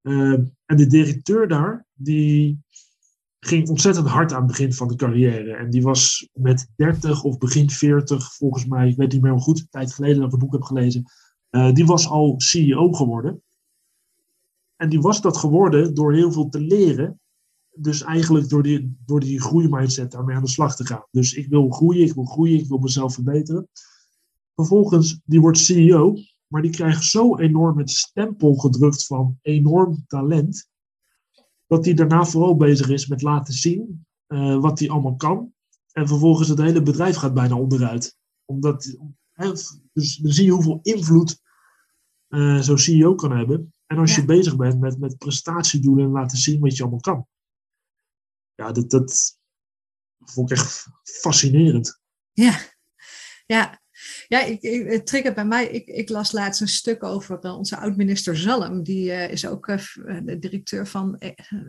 Eh, 0.00 0.32
en 0.64 0.76
de 0.76 0.86
directeur 0.86 1.48
daar, 1.48 1.86
die 1.92 2.62
ging 3.40 3.68
ontzettend 3.68 4.06
hard 4.06 4.32
aan 4.32 4.38
het 4.38 4.46
begin 4.46 4.72
van 4.72 4.88
de 4.88 4.96
carrière. 4.96 5.54
En 5.54 5.70
die 5.70 5.82
was 5.82 6.28
met 6.32 6.68
30 6.76 7.22
of 7.22 7.38
begin 7.38 7.70
40, 7.70 8.34
volgens 8.34 8.66
mij, 8.66 8.88
ik 8.88 8.96
weet 8.96 9.12
niet 9.12 9.22
meer 9.22 9.32
hoe 9.32 9.40
goed, 9.40 9.60
een 9.60 9.68
tijd 9.70 9.92
geleden 9.92 10.16
dat 10.16 10.24
ik 10.24 10.30
het 10.30 10.40
boek 10.40 10.52
heb 10.52 10.62
gelezen, 10.62 11.04
eh, 11.50 11.72
die 11.72 11.86
was 11.86 12.08
al 12.08 12.34
CEO 12.40 12.92
geworden. 12.92 13.42
En 14.76 14.88
die 14.88 15.00
was 15.00 15.20
dat 15.20 15.36
geworden 15.36 15.94
door 15.94 16.14
heel 16.14 16.32
veel 16.32 16.48
te 16.48 16.60
leren. 16.60 17.20
Dus 17.76 18.02
eigenlijk 18.02 18.48
door 18.48 18.62
die, 18.62 18.96
door 19.06 19.20
die 19.20 19.40
groeimindset 19.40 20.10
daarmee 20.10 20.36
aan 20.36 20.42
de 20.42 20.48
slag 20.48 20.76
te 20.76 20.86
gaan. 20.86 21.06
Dus 21.10 21.34
ik 21.34 21.48
wil 21.48 21.70
groeien, 21.70 22.06
ik 22.06 22.14
wil 22.14 22.24
groeien, 22.24 22.58
ik 22.58 22.68
wil 22.68 22.78
mezelf 22.78 23.14
verbeteren. 23.14 23.68
Vervolgens, 24.54 25.20
die 25.24 25.40
wordt 25.40 25.58
CEO, 25.58 26.14
maar 26.46 26.62
die 26.62 26.70
krijgt 26.70 27.04
zo 27.04 27.36
enorm 27.36 27.78
het 27.78 27.90
stempel 27.90 28.54
gedrukt 28.54 29.06
van 29.06 29.38
enorm 29.42 30.04
talent. 30.06 30.68
Dat 31.66 31.84
hij 31.84 31.94
daarna 31.94 32.24
vooral 32.24 32.56
bezig 32.56 32.88
is 32.88 33.06
met 33.06 33.22
laten 33.22 33.54
zien 33.54 34.06
eh, 34.26 34.60
wat 34.60 34.78
hij 34.78 34.90
allemaal 34.90 35.16
kan. 35.16 35.52
En 35.92 36.08
vervolgens 36.08 36.48
het 36.48 36.58
hele 36.58 36.82
bedrijf 36.82 37.16
gaat 37.16 37.34
bijna 37.34 37.56
onderuit. 37.56 38.16
Omdat, 38.44 38.96
dus 39.92 40.16
dan 40.16 40.32
zie 40.32 40.44
je 40.44 40.50
hoeveel 40.50 40.78
invloed 40.82 41.40
eh, 42.28 42.60
zo'n 42.60 42.78
CEO 42.78 43.14
kan 43.14 43.36
hebben. 43.36 43.72
En 43.86 43.98
als 43.98 44.14
Ja. 44.14 44.20
je 44.20 44.26
bezig 44.26 44.56
bent 44.56 44.80
met, 44.80 44.98
met 44.98 45.18
prestatiedoelen 45.18 46.04
en 46.04 46.10
laten 46.10 46.38
zien 46.38 46.60
wat 46.60 46.76
je 46.76 46.82
allemaal 46.82 47.00
kan. 47.00 47.26
Ja, 48.54 48.72
dat, 48.72 48.90
dat 48.90 49.38
vond 50.18 50.50
ik 50.50 50.58
echt 50.58 50.86
fascinerend. 51.02 52.00
Ja, 52.32 52.60
ja. 53.46 53.82
Ja, 54.28 54.42
ik, 54.42 54.62
ik, 54.62 54.90
het 54.90 55.06
triggert 55.06 55.34
bij 55.34 55.44
mij. 55.44 55.66
Ik, 55.66 55.86
ik 55.86 56.08
las 56.08 56.32
laatst 56.32 56.60
een 56.60 56.68
stuk 56.68 57.02
over 57.02 57.38
eh, 57.38 57.56
onze 57.56 57.76
oud-minister 57.76 58.36
Zalm. 58.36 58.82
Die 58.82 59.12
eh, 59.12 59.30
is 59.30 59.46
ook 59.46 59.68
eh, 59.68 59.78
de 60.24 60.38
directeur 60.38 60.86
van 60.86 61.16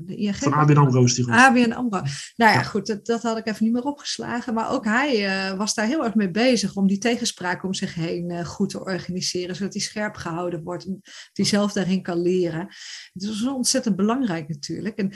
de 0.06 0.16
ING. 0.16 0.36
Van 0.36 0.54
ABN 0.54 0.78
AMRO 0.78 1.04
is 1.04 1.14
die 1.14 1.24
goed. 1.24 1.34
ABN 1.34 1.72
AMRO. 1.72 2.00
Nou 2.00 2.12
ja, 2.36 2.52
Ja. 2.52 2.64
goed, 2.64 2.88
dat, 2.88 3.06
dat 3.06 3.22
had 3.22 3.38
ik 3.38 3.48
even 3.48 3.64
niet 3.64 3.74
meer 3.74 3.84
opgeslagen. 3.84 4.54
Maar 4.54 4.72
ook 4.72 4.86
hij 4.86 5.56
was 5.58 5.74
daar 5.74 5.86
heel 5.86 6.04
erg 6.04 6.16
mee 6.16 6.32
bezig 6.32 6.76
om 6.76 6.88
die 6.88 6.98
tegenspraak 6.98 7.64
om 7.64 7.74
zich 7.74 7.94
heen 7.94 8.46
goed 8.46 8.70
te 8.70 8.80
organiseren. 8.80 9.56
Zodat 9.56 9.74
hij 9.74 9.82
scherp 9.82 10.16
gehouden 10.16 10.64
wordt. 10.64 10.86
En 10.86 11.02
hij 11.34 11.46
zelf 11.46 11.74
daarin 11.74 12.02
kan 12.02 12.22
leren. 12.22 12.68
Het 13.14 13.24
is 13.24 13.48
ontzettend 13.48 13.96
belangrijk 13.96 14.48
natuurlijk. 14.48 14.98
En 14.98 15.12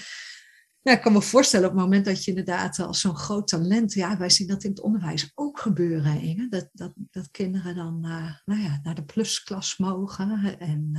ja, 0.82 0.92
ik 0.92 1.02
kan 1.02 1.14
me 1.14 1.22
voorstellen 1.22 1.70
op 1.70 1.74
het 1.74 1.82
moment 1.84 2.06
dat 2.06 2.24
je 2.24 2.30
inderdaad 2.30 2.80
als 2.80 3.00
zo'n 3.02 3.16
groot 3.16 3.48
talent, 3.48 3.94
ja, 3.94 4.18
wij 4.18 4.30
zien 4.30 4.48
dat 4.48 4.64
in 4.64 4.70
het 4.70 4.82
onderwijs 4.82 5.32
ook 5.36 5.60
gebeuren, 5.60 6.22
Inge, 6.22 6.48
dat, 6.50 6.70
dat, 6.74 6.92
dat 6.96 7.32
kinderen 7.32 7.76
dan 7.76 8.00
eh, 8.06 8.34
nou 8.46 8.62
ja, 8.62 8.80
naar 8.84 8.96
de 8.96 9.04
plusklas 9.04 9.78
mogen 9.78 10.58
en 10.60 10.92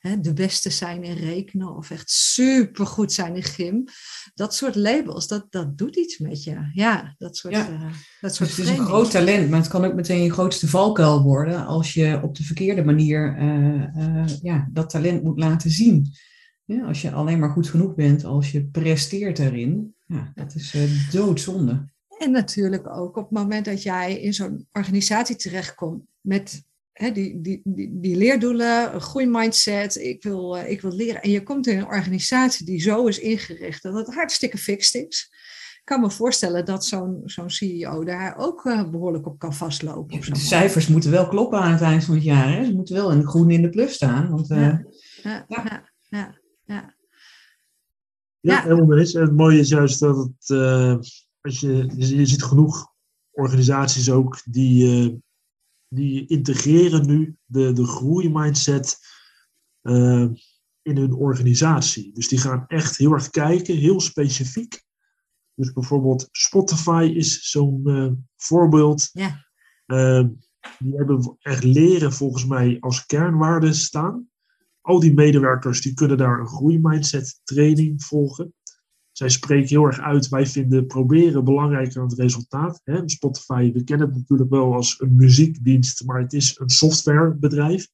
eh, 0.00 0.12
de 0.20 0.32
beste 0.32 0.70
zijn 0.70 1.02
in 1.04 1.16
rekenen 1.16 1.76
of 1.76 1.90
echt 1.90 2.10
supergoed 2.10 3.12
zijn 3.12 3.36
in 3.36 3.42
gym. 3.42 3.84
Dat 4.34 4.54
soort 4.54 4.74
labels, 4.74 5.26
dat, 5.26 5.46
dat 5.50 5.78
doet 5.78 5.96
iets 5.96 6.18
met 6.18 6.44
je. 6.44 6.70
Ja, 6.72 7.14
dat 7.18 7.36
soort, 7.36 7.54
Ja. 7.54 7.68
eh, 7.68 7.80
dat 7.80 7.90
Dus 8.20 8.34
soort 8.34 8.48
het 8.50 8.58
is 8.58 8.68
een 8.68 8.84
groot 8.84 9.10
talent, 9.10 9.50
maar 9.50 9.60
het 9.60 9.68
kan 9.68 9.84
ook 9.84 9.94
meteen 9.94 10.22
je 10.22 10.32
grootste 10.32 10.68
valkuil 10.68 11.22
worden 11.22 11.66
als 11.66 11.94
je 11.94 12.20
op 12.22 12.36
de 12.36 12.42
verkeerde 12.44 12.84
manier 12.84 13.40
ja, 14.42 14.68
dat 14.72 14.90
talent 14.90 15.22
moet 15.22 15.38
laten 15.38 15.70
zien. 15.70 16.12
Ja, 16.72 16.86
als 16.86 17.02
je 17.02 17.12
alleen 17.12 17.38
maar 17.38 17.50
goed 17.50 17.68
genoeg 17.68 17.94
bent 17.94 18.24
als 18.24 18.52
je 18.52 18.64
presteert 18.64 19.36
daarin, 19.36 19.94
ja, 20.06 20.32
dat 20.34 20.54
is 20.54 20.74
eh, 20.74 21.12
doodzonde. 21.12 21.90
En 22.18 22.30
natuurlijk 22.30 22.88
ook 22.96 23.16
op 23.16 23.22
het 23.22 23.38
moment 23.38 23.64
dat 23.64 23.82
jij 23.82 24.20
in 24.20 24.34
zo'n 24.34 24.66
organisatie 24.72 25.36
terechtkomt 25.36 26.02
met 26.20 26.64
hè, 26.92 27.12
die, 27.12 27.40
die, 27.40 27.60
die, 27.64 28.00
die 28.00 28.16
leerdoelen, 28.16 28.94
een 28.94 29.00
groeimindset, 29.00 29.96
ik 29.96 30.22
wil, 30.22 30.56
eh, 30.56 30.70
ik 30.70 30.80
wil 30.80 30.92
leren. 30.92 31.22
En 31.22 31.30
je 31.30 31.42
komt 31.42 31.66
in 31.66 31.78
een 31.78 31.86
organisatie 31.86 32.66
die 32.66 32.80
zo 32.80 33.06
is 33.06 33.18
ingericht 33.18 33.82
dat 33.82 33.94
het 33.94 34.14
hartstikke 34.14 34.58
fixed 34.58 35.08
is. 35.08 35.30
Ik 35.78 35.88
kan 35.88 36.00
me 36.00 36.10
voorstellen 36.10 36.64
dat 36.64 36.84
zo'n 36.84 37.22
zo'n 37.24 37.50
CEO 37.50 38.04
daar 38.04 38.36
ook 38.36 38.66
eh, 38.66 38.90
behoorlijk 38.90 39.26
op 39.26 39.38
kan 39.38 39.54
vastlopen. 39.54 40.16
op 40.16 40.24
De 40.24 40.36
cijfers 40.36 40.86
moeten 40.86 41.10
wel 41.10 41.28
kloppen 41.28 41.58
aan 41.58 41.72
het 41.72 41.80
eind 41.80 42.04
van 42.04 42.14
het 42.14 42.24
jaar. 42.24 42.52
Hè? 42.52 42.64
Ze 42.64 42.74
moeten 42.74 42.94
wel 42.94 43.10
in 43.12 43.18
de 43.18 43.28
groen 43.28 43.50
in 43.50 43.62
de 43.62 43.70
plus 43.70 43.94
staan. 43.94 44.30
Want, 44.30 44.48
ja, 44.48 44.84
ja, 45.22 45.84
ja. 46.08 46.40
Ja, 48.42 48.62
helemaal 48.62 48.98
eens. 48.98 49.14
En 49.14 49.22
het 49.22 49.36
mooie 49.36 49.58
is 49.58 49.68
juist 49.68 50.00
dat 50.00 50.16
het, 50.16 50.50
eh, 50.50 50.96
als 51.40 51.60
je, 51.60 51.92
je, 51.96 52.26
ziet 52.26 52.42
genoeg 52.42 52.92
organisaties 53.30 54.10
ook 54.10 54.42
die, 54.44 54.86
eh, 54.86 55.14
die 55.88 56.26
integreren 56.26 57.06
nu 57.06 57.36
de, 57.44 57.72
de 57.72 57.84
groeimindset 57.84 58.98
eh, 59.80 60.26
in 60.82 60.96
hun 60.96 61.12
organisatie. 61.14 62.12
Dus 62.12 62.28
die 62.28 62.38
gaan 62.38 62.64
echt 62.66 62.96
heel 62.96 63.12
erg 63.12 63.30
kijken, 63.30 63.76
heel 63.76 64.00
specifiek. 64.00 64.82
Dus 65.54 65.72
bijvoorbeeld 65.72 66.28
Spotify 66.30 67.12
is 67.14 67.50
zo'n 67.50 68.26
voorbeeld. 68.36 69.10
Ja. 69.12 69.46
Die 70.78 70.96
hebben 70.96 71.36
echt 71.38 71.64
leren 71.64 72.12
volgens 72.12 72.46
mij 72.46 72.76
als 72.80 73.06
kernwaarde 73.06 73.72
staan 73.72 74.31
al 74.82 75.00
die 75.00 75.14
medewerkers 75.14 75.80
die 75.80 75.94
kunnen 75.94 76.16
daar 76.16 76.40
een 76.40 76.46
groeimindset 76.46 77.40
training 77.44 78.02
volgen. 78.02 78.54
Zij 79.12 79.28
spreken 79.28 79.68
heel 79.68 79.84
erg 79.84 80.00
uit, 80.00 80.28
wij 80.28 80.46
vinden 80.46 80.86
proberen 80.86 81.44
belangrijker 81.44 81.94
dan 81.94 82.08
het 82.08 82.18
resultaat. 82.18 82.80
Hè? 82.84 83.08
Spotify, 83.08 83.72
we 83.72 83.84
kennen 83.84 84.06
het 84.06 84.16
natuurlijk 84.16 84.50
wel 84.50 84.74
als 84.74 85.00
een 85.00 85.16
muziekdienst, 85.16 86.04
maar 86.04 86.20
het 86.20 86.32
is 86.32 86.58
een 86.58 86.68
softwarebedrijf 86.68 87.88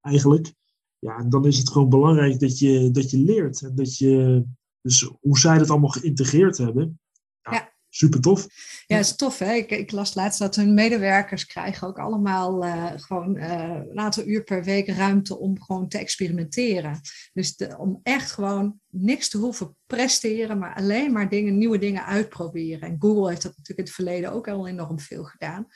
eigenlijk. 0.00 0.54
Ja, 0.98 1.18
en 1.18 1.30
dan 1.30 1.46
is 1.46 1.58
het 1.58 1.70
gewoon 1.70 1.88
belangrijk 1.88 2.40
dat 2.40 2.58
je, 2.58 2.90
dat 2.90 3.10
je 3.10 3.18
leert. 3.18 3.62
En 3.62 3.74
dat 3.74 3.98
je, 3.98 4.44
dus 4.80 5.10
hoe 5.20 5.38
zij 5.38 5.58
dat 5.58 5.70
allemaal 5.70 5.88
geïntegreerd 5.88 6.58
hebben. 6.58 7.00
Ja. 7.42 7.72
Super 7.92 8.20
tof. 8.20 8.46
Ja, 8.86 8.98
is 8.98 9.16
tof 9.16 9.38
hè. 9.38 9.52
Ik, 9.52 9.70
ik 9.70 9.90
las 9.90 10.14
laatst 10.14 10.38
dat 10.38 10.56
hun 10.56 10.74
medewerkers 10.74 11.46
krijgen 11.46 11.88
ook 11.88 11.98
allemaal 11.98 12.64
eh, 12.64 12.92
gewoon 12.96 13.36
eh, 13.36 13.80
een 13.90 13.98
aantal 13.98 14.26
uur 14.26 14.44
per 14.44 14.64
week 14.64 14.88
ruimte 14.88 15.38
om 15.38 15.62
gewoon 15.62 15.88
te 15.88 15.98
experimenteren. 15.98 17.00
Dus 17.32 17.56
om 17.76 18.00
echt 18.02 18.30
gewoon 18.30 18.80
niks 18.86 19.28
te 19.28 19.38
hoeven 19.38 19.76
presteren, 19.86 20.58
maar 20.58 20.74
alleen 20.74 21.12
maar 21.12 21.28
dingen, 21.28 21.58
nieuwe 21.58 21.78
dingen 21.78 22.04
uitproberen. 22.04 22.88
En 22.88 22.96
Google 22.98 23.28
heeft 23.28 23.42
dat 23.42 23.56
natuurlijk 23.56 23.78
in 23.78 23.84
het 23.84 23.94
verleden 23.94 24.32
ook 24.32 24.48
al 24.48 24.68
enorm 24.68 25.00
veel 25.00 25.24
gedaan. 25.24 25.66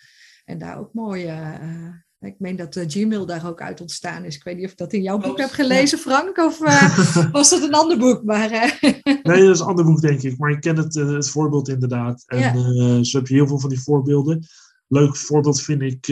En 0.45 0.59
daar 0.59 0.79
ook 0.79 0.93
mooie. 0.93 1.31
eh, 1.31 1.89
ik 2.25 2.39
meen 2.39 2.57
dat 2.57 2.77
eh, 2.77 2.85
Gmail 2.89 3.27
daar 3.27 3.47
ook 3.47 3.61
uit 3.61 3.81
ontstaan 3.81 4.25
is. 4.25 4.37
Ik 4.37 4.45
weet 4.45 4.57
niet 4.57 4.65
of 4.65 4.71
ik 4.71 4.77
dat 4.77 4.93
in 4.93 5.03
jouw 5.03 5.19
boek 5.19 5.39
heb 5.39 5.51
gelezen, 5.51 5.99
Frank, 5.99 6.37
of 6.39 6.61
eh, 6.61 7.33
was 7.33 7.51
dat 7.51 7.63
een 7.63 7.75
ander 7.75 7.99
boek? 7.99 8.25
Maar 8.25 8.51
eh, 8.51 8.81
Nee, 9.23 9.23
dat 9.23 9.55
is 9.55 9.61
een 9.61 9.67
ander 9.67 9.85
boek, 9.85 10.01
denk 10.01 10.23
ik. 10.23 10.39
Maar 10.39 10.51
ik 10.51 10.61
ken 10.61 10.77
het, 10.77 10.95
het 10.95 11.31
voorbeeld 11.31 11.69
inderdaad. 11.69 12.23
En 12.27 12.39
Ja. 12.39 13.03
zo 13.03 13.19
heb 13.19 13.27
je 13.27 13.35
heel 13.35 13.47
veel 13.47 13.59
van 13.59 13.71
die 13.71 13.83
voorbeelden. 13.83 14.47
Leuk 14.89 15.17
voorbeeld 15.17 15.61
vind 15.61 15.83
ik 15.83 16.09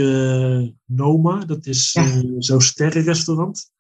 Noma. 0.85 1.45
Dat 1.45 1.67
is 1.67 1.93
Ja. 1.93 2.23
zo'n 2.39 2.61
sterrenrestaurant. 2.61 3.71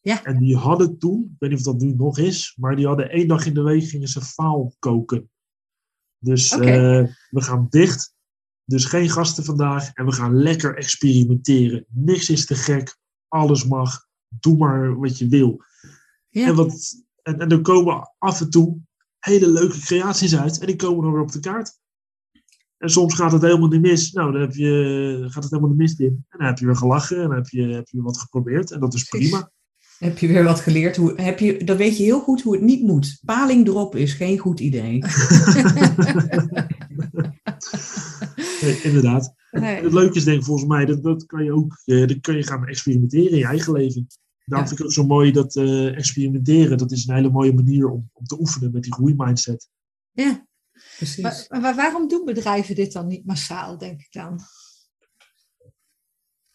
Ja. 0.00 0.24
En 0.24 0.38
die 0.38 0.56
hadden 0.56 0.98
toen, 0.98 1.22
ik 1.32 1.36
weet 1.38 1.50
niet 1.50 1.58
of 1.58 1.64
dat 1.64 1.80
nu 1.80 1.94
nog 1.94 2.18
is, 2.18 2.54
maar 2.60 2.76
die 2.76 2.86
hadden 2.86 3.10
één 3.10 3.28
dag 3.28 3.46
in 3.46 3.54
de 3.54 3.62
week 3.62 3.84
gingen 3.84 4.08
ze 4.08 4.20
faal 4.20 4.74
koken. 4.78 5.30
Dus 6.18 6.54
we 6.54 7.08
gaan 7.30 7.66
dicht. 7.70 8.14
Dus 8.68 8.84
geen 8.84 9.10
gasten 9.10 9.44
vandaag. 9.44 9.92
En 9.92 10.04
we 10.04 10.12
gaan 10.12 10.36
lekker 10.36 10.76
experimenteren. 10.76 11.86
Niks 11.88 12.30
is 12.30 12.46
te 12.46 12.54
gek. 12.54 12.96
Alles 13.28 13.64
mag. 13.64 14.06
Doe 14.28 14.56
maar 14.56 14.98
wat 14.98 15.18
je 15.18 15.28
wil. 15.28 15.62
ja. 16.28 16.46
En, 16.46 16.54
wat, 16.54 17.04
en, 17.22 17.38
en 17.38 17.50
er 17.50 17.60
komen 17.60 18.12
af 18.18 18.40
en 18.40 18.50
toe 18.50 18.78
hele 19.18 19.48
leuke 19.48 19.78
creaties 19.78 20.36
uit. 20.36 20.58
En 20.58 20.66
die 20.66 20.76
komen 20.76 21.02
dan 21.02 21.12
weer 21.12 21.22
op 21.22 21.32
de 21.32 21.40
kaart. 21.40 21.78
En 22.78 22.90
soms 22.90 23.14
gaat 23.14 23.32
het 23.32 23.42
helemaal 23.42 23.68
niet 23.68 23.80
mis. 23.80 24.12
Nou, 24.12 24.32
dan 24.32 24.40
heb 24.40 24.54
je, 24.54 25.24
gaat 25.28 25.42
het 25.42 25.52
helemaal 25.52 25.74
mist 25.76 26.00
in. 26.00 26.24
En 26.28 26.38
dan 26.38 26.46
heb 26.46 26.58
je 26.58 26.66
weer 26.66 26.76
gelachen. 26.76 27.16
En 27.16 27.28
dan 27.28 27.36
heb 27.36 27.48
je, 27.48 27.62
heb 27.62 27.88
je 27.88 28.02
wat 28.02 28.18
geprobeerd. 28.18 28.70
En 28.70 28.80
dat 28.80 28.94
is 28.94 29.04
prima. 29.04 29.50
Heb 29.98 30.18
je 30.18 30.26
weer 30.26 30.44
wat 30.44 30.60
geleerd? 30.60 30.96
Hoe, 30.96 31.12
heb 31.20 31.38
je, 31.38 31.64
dan 31.64 31.76
weet 31.76 31.96
je 31.96 32.02
heel 32.02 32.20
goed 32.20 32.42
hoe 32.42 32.54
het 32.54 32.62
niet 32.62 32.82
moet. 32.82 33.20
Paling 33.24 33.66
erop 33.66 33.96
is 33.96 34.12
geen 34.12 34.38
goed 34.38 34.60
idee. 34.60 34.98
Nee, 38.62 38.80
inderdaad. 38.82 39.34
Nee. 39.50 39.82
Het 39.82 39.92
leuke 39.92 40.16
is 40.16 40.24
denk 40.24 40.38
ik 40.38 40.44
volgens 40.44 40.68
mij, 40.68 40.84
dat, 40.84 41.02
dat 41.02 41.26
kan 41.26 41.44
je 41.44 41.52
ook 41.52 41.82
eh, 41.84 42.06
dat 42.06 42.20
kan 42.20 42.36
je 42.36 42.42
gaan 42.46 42.66
experimenteren 42.66 43.30
in 43.30 43.36
je 43.38 43.44
eigen 43.46 43.72
leven. 43.72 44.06
Daarom 44.44 44.68
Ja. 44.68 44.74
vind 44.76 44.80
ik 44.80 44.84
ook 44.86 44.92
zo 44.92 45.06
mooi 45.06 45.32
dat 45.32 45.56
eh, 45.56 45.96
experimenteren, 45.96 46.78
dat 46.78 46.92
is 46.92 47.06
een 47.06 47.14
hele 47.14 47.30
mooie 47.30 47.54
manier 47.54 47.88
om, 47.90 48.10
om 48.12 48.24
te 48.24 48.40
oefenen 48.40 48.72
met 48.72 48.82
die 48.82 48.92
groeimindset. 48.92 49.68
Ja. 50.12 50.46
Precies. 50.96 51.22
Maar, 51.22 51.46
maar 51.60 51.74
waarom 51.74 52.08
doen 52.08 52.24
bedrijven 52.24 52.74
dit 52.74 52.92
dan 52.92 53.06
niet 53.06 53.26
massaal, 53.26 53.78
denk 53.78 54.00
ik 54.00 54.12
dan? 54.12 54.40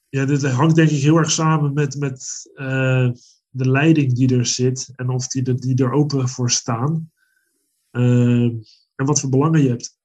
Ja, 0.10 0.26
dit 0.26 0.44
hangt 0.44 0.76
denk 0.76 0.90
ik 0.90 1.02
heel 1.02 1.18
erg 1.18 1.32
samen 1.32 1.74
met, 1.74 1.96
met 2.00 2.50
eh, 2.54 3.10
de 3.50 3.70
leiding 3.70 4.14
die 4.14 4.36
er 4.38 4.46
zit 4.46 4.90
en 4.96 5.10
of 5.10 5.28
die, 5.28 5.44
er- 5.44 5.60
die 5.60 5.76
er 5.76 5.92
open 5.92 6.30
voor 6.30 6.52
staan. 6.52 7.12
Eh, 7.90 8.02
en 8.96 9.06
wat 9.06 9.20
voor 9.20 9.30
belangen 9.30 9.62
je 9.64 9.70
hebt. 9.70 9.98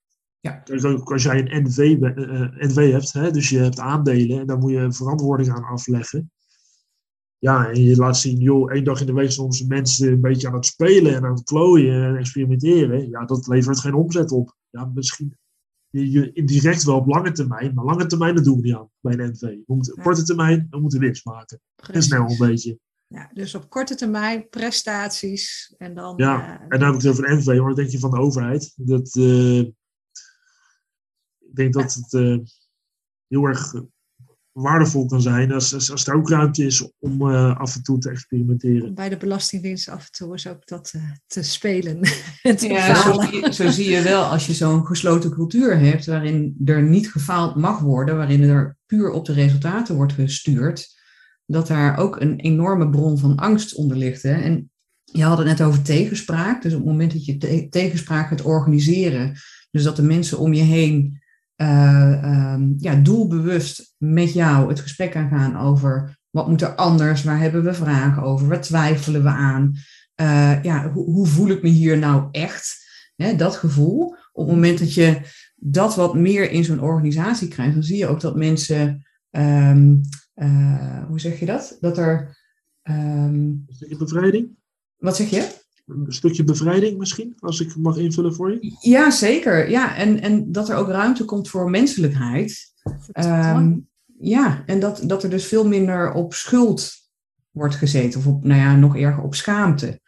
Ja. 0.46 0.88
Ook 0.88 1.12
als 1.12 1.22
jij 1.22 1.38
een 1.38 1.62
NV, 1.62 1.78
eh, 1.78 2.42
eh, 2.42 2.52
NV 2.56 2.90
hebt, 2.92 3.12
hè, 3.12 3.30
dus 3.30 3.48
je 3.48 3.58
hebt 3.58 3.78
aandelen 3.80 4.40
en 4.40 4.46
daar 4.46 4.58
moet 4.58 4.70
je 4.70 4.92
verantwoording 4.92 5.50
aan 5.50 5.64
afleggen. 5.64 6.30
Ja, 7.38 7.68
en 7.68 7.82
je 7.82 7.96
laat 7.96 8.18
zien, 8.18 8.38
joh, 8.38 8.72
één 8.72 8.84
dag 8.84 9.00
in 9.00 9.06
de 9.06 9.12
week 9.12 9.30
zijn 9.30 9.46
onze 9.46 9.66
mensen 9.66 10.12
een 10.12 10.20
beetje 10.20 10.48
aan 10.48 10.54
het 10.54 10.66
spelen 10.66 11.14
en 11.14 11.24
aan 11.24 11.34
het 11.34 11.44
klooien 11.44 12.04
en 12.04 12.16
experimenteren. 12.16 13.08
Ja, 13.08 13.24
dat 13.24 13.46
levert 13.46 13.80
geen 13.80 13.94
omzet 13.94 14.30
op. 14.30 14.56
Ja, 14.70 14.90
misschien 14.94 15.36
je, 15.90 16.10
je 16.10 16.32
indirect 16.32 16.84
wel 16.84 16.96
op 16.96 17.06
lange 17.06 17.32
termijn, 17.32 17.74
maar 17.74 17.84
lange 17.84 18.06
termijn 18.06 18.34
dat 18.34 18.44
doen 18.44 18.56
we 18.56 18.66
niet 18.66 18.74
aan 18.74 18.90
bij 19.00 19.18
een 19.18 19.30
NV. 19.30 19.40
We 19.40 19.62
moeten 19.66 19.92
op 19.92 19.98
Ja. 19.98 20.04
korte 20.04 20.22
termijn, 20.22 20.66
we 20.70 20.80
moeten 20.80 21.00
winst 21.00 21.24
maken. 21.24 21.60
En 21.92 22.02
snel 22.02 22.30
een 22.30 22.38
beetje. 22.38 22.78
Ja, 23.06 23.30
dus 23.32 23.54
op 23.54 23.70
korte 23.70 23.94
termijn 23.94 24.48
prestaties 24.48 25.74
en 25.78 25.94
dan. 25.94 26.14
Ja, 26.16 26.44
eh, 26.44 26.62
en 26.68 26.78
dan 26.78 26.80
heb 26.80 26.94
ik 26.94 27.00
het 27.02 27.10
over 27.10 27.30
een 27.30 27.38
NV, 27.38 27.46
maar 27.46 27.62
wat 27.62 27.76
denk 27.76 27.88
je 27.88 27.98
van 27.98 28.10
de 28.10 28.18
overheid? 28.18 28.72
Dat, 28.76 29.18
ik 31.56 31.72
denk 31.72 31.72
dat 31.72 31.94
het 31.94 32.12
eh, 32.12 32.38
heel 33.28 33.44
erg 33.44 33.74
eh, 33.74 33.80
waardevol 34.52 35.06
kan 35.06 35.22
zijn 35.22 35.52
als, 35.52 35.74
als, 35.74 35.90
als 35.90 36.06
er 36.06 36.14
ook 36.14 36.28
ruimte 36.28 36.64
is 36.64 36.90
om 36.98 37.30
eh, 37.30 37.56
af 37.56 37.74
en 37.74 37.82
toe 37.82 37.98
te 37.98 38.10
experimenteren. 38.10 38.94
bij 38.94 39.08
de 39.08 39.16
Belastingdienst 39.16 39.88
af 39.88 40.04
en 40.04 40.12
toe 40.12 40.34
is 40.34 40.46
ook 40.46 40.66
dat 40.66 40.92
eh, 40.94 41.02
te 41.26 41.42
spelen. 41.42 42.00
te 42.56 42.66
Ja, 42.68 42.94
zo 42.94 43.20
zie, 43.20 43.40
je, 43.40 43.52
zo 43.52 43.70
zie 43.70 43.90
je 43.90 44.02
wel 44.02 44.22
als 44.22 44.46
je 44.46 44.54
zo'n 44.54 44.86
gesloten 44.86 45.30
cultuur 45.30 45.78
hebt 45.78 46.06
waarin 46.06 46.56
er 46.64 46.82
niet 46.82 47.10
gefaald 47.10 47.56
mag 47.56 47.80
worden, 47.80 48.16
waarin 48.16 48.42
er 48.42 48.76
puur 48.86 49.10
op 49.10 49.24
de 49.24 49.32
resultaten 49.32 49.94
wordt 49.94 50.12
gestuurd, 50.12 50.94
dat 51.46 51.66
daar 51.66 51.96
ook 51.98 52.20
een 52.20 52.36
enorme 52.36 52.90
bron 52.90 53.18
van 53.18 53.36
angst 53.36 53.74
onder 53.74 53.96
ligt. 53.96 54.22
Hè? 54.22 54.34
En 54.34 54.70
je 55.04 55.22
had 55.22 55.38
het 55.38 55.46
net 55.46 55.62
over 55.62 55.82
tegenspraak. 55.82 56.62
Dus 56.62 56.72
op 56.72 56.78
het 56.78 56.88
moment 56.88 57.12
dat 57.12 57.24
je 57.24 57.36
te- 57.36 57.66
tegenspraak 57.70 58.28
gaat 58.28 58.42
organiseren, 58.42 59.38
dus 59.70 59.82
dat 59.82 59.96
de 59.96 60.02
mensen 60.02 60.38
om 60.38 60.52
je 60.52 60.62
heen 60.62 61.24
eh, 61.56 62.22
ehm, 62.22 62.72
ja, 62.76 62.94
doelbewust 62.94 63.94
met 63.98 64.32
jou 64.32 64.68
het 64.68 64.80
gesprek 64.80 65.16
aangaan 65.16 65.56
over 65.56 66.18
wat 66.30 66.48
moet 66.48 66.62
er 66.62 66.74
anders, 66.74 67.22
waar 67.22 67.38
hebben 67.38 67.64
we 67.64 67.74
vragen 67.74 68.22
over, 68.22 68.48
waar 68.48 68.60
twijfelen 68.60 69.22
we 69.22 69.28
aan, 69.28 69.72
eh, 70.14 70.62
ja, 70.62 70.90
hoe, 70.90 71.04
hoe 71.04 71.26
voel 71.26 71.48
ik 71.48 71.62
me 71.62 71.68
hier 71.68 71.98
nou 71.98 72.28
echt? 72.30 72.84
Hè, 73.16 73.36
dat 73.36 73.56
gevoel. 73.56 74.16
Op 74.32 74.46
het 74.46 74.54
moment 74.54 74.78
dat 74.78 74.94
je 74.94 75.20
dat 75.54 75.94
wat 75.94 76.14
meer 76.14 76.50
in 76.50 76.64
zo'n 76.64 76.80
organisatie 76.80 77.48
krijgt, 77.48 77.74
dan 77.74 77.82
zie 77.82 77.96
je 77.96 78.06
ook 78.06 78.20
dat 78.20 78.36
mensen, 78.36 79.06
ehm, 79.30 79.96
eh, 80.34 81.04
hoe 81.06 81.20
zeg 81.20 81.38
je 81.38 81.46
dat? 81.46 81.76
Dat 81.80 81.98
er, 81.98 82.44
Een 82.82 83.66
stukje 83.68 83.96
bevrijding? 83.96 84.48
wat 84.96 85.16
zeg 85.16 85.30
je? 85.30 85.65
Een 85.86 86.06
stukje 86.08 86.44
bevrijding 86.44 86.98
misschien, 86.98 87.36
als 87.38 87.60
ik 87.60 87.76
mag 87.76 87.96
invullen 87.96 88.34
voor 88.34 88.50
je? 88.50 88.76
Ja, 88.80 89.10
zeker. 89.10 89.70
Ja, 89.70 89.96
en, 89.96 90.20
en 90.20 90.52
dat 90.52 90.68
er 90.68 90.76
ook 90.76 90.88
ruimte 90.88 91.24
komt 91.24 91.48
voor 91.48 91.70
menselijkheid. 91.70 92.72
Ehm, 93.12 93.78
ja, 94.18 94.62
en 94.66 94.80
dat, 94.80 95.02
dat 95.04 95.22
er 95.22 95.30
dus 95.30 95.46
veel 95.46 95.68
minder 95.68 96.12
op 96.12 96.34
schuld 96.34 96.92
wordt 97.50 97.74
gezeten, 97.74 98.20
of 98.20 98.26
op, 98.26 98.44
nou 98.44 98.60
ja, 98.60 98.76
nog 98.76 98.96
erger 98.96 99.22
op 99.22 99.34
schaamte. 99.34 100.00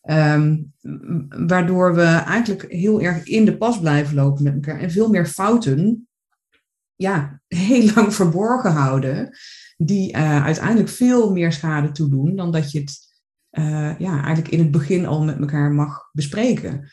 Ehm, 0.00 0.56
waardoor 1.46 1.94
we 1.94 2.04
eigenlijk 2.04 2.72
heel 2.72 3.00
erg 3.00 3.24
in 3.24 3.44
de 3.44 3.56
pas 3.56 3.80
blijven 3.80 4.14
lopen 4.14 4.42
met 4.42 4.54
elkaar 4.54 4.80
en 4.80 4.90
veel 4.90 5.08
meer 5.08 5.26
fouten, 5.26 6.08
ja, 6.94 7.40
heel 7.48 7.90
lang 7.94 8.14
verborgen 8.14 8.72
houden, 8.72 9.36
die 9.76 10.12
eh, 10.12 10.44
uiteindelijk 10.44 10.88
veel 10.88 11.32
meer 11.32 11.52
schade 11.52 11.90
toedoen 11.90 12.36
dan 12.36 12.52
dat 12.52 12.70
je 12.70 12.80
het 12.80 13.05
eh, 13.56 13.98
ja, 13.98 14.22
eigenlijk 14.22 14.48
in 14.48 14.58
het 14.58 14.70
begin 14.70 15.06
al 15.06 15.24
met 15.24 15.38
elkaar 15.38 15.72
mag 15.72 16.10
bespreken. 16.12 16.90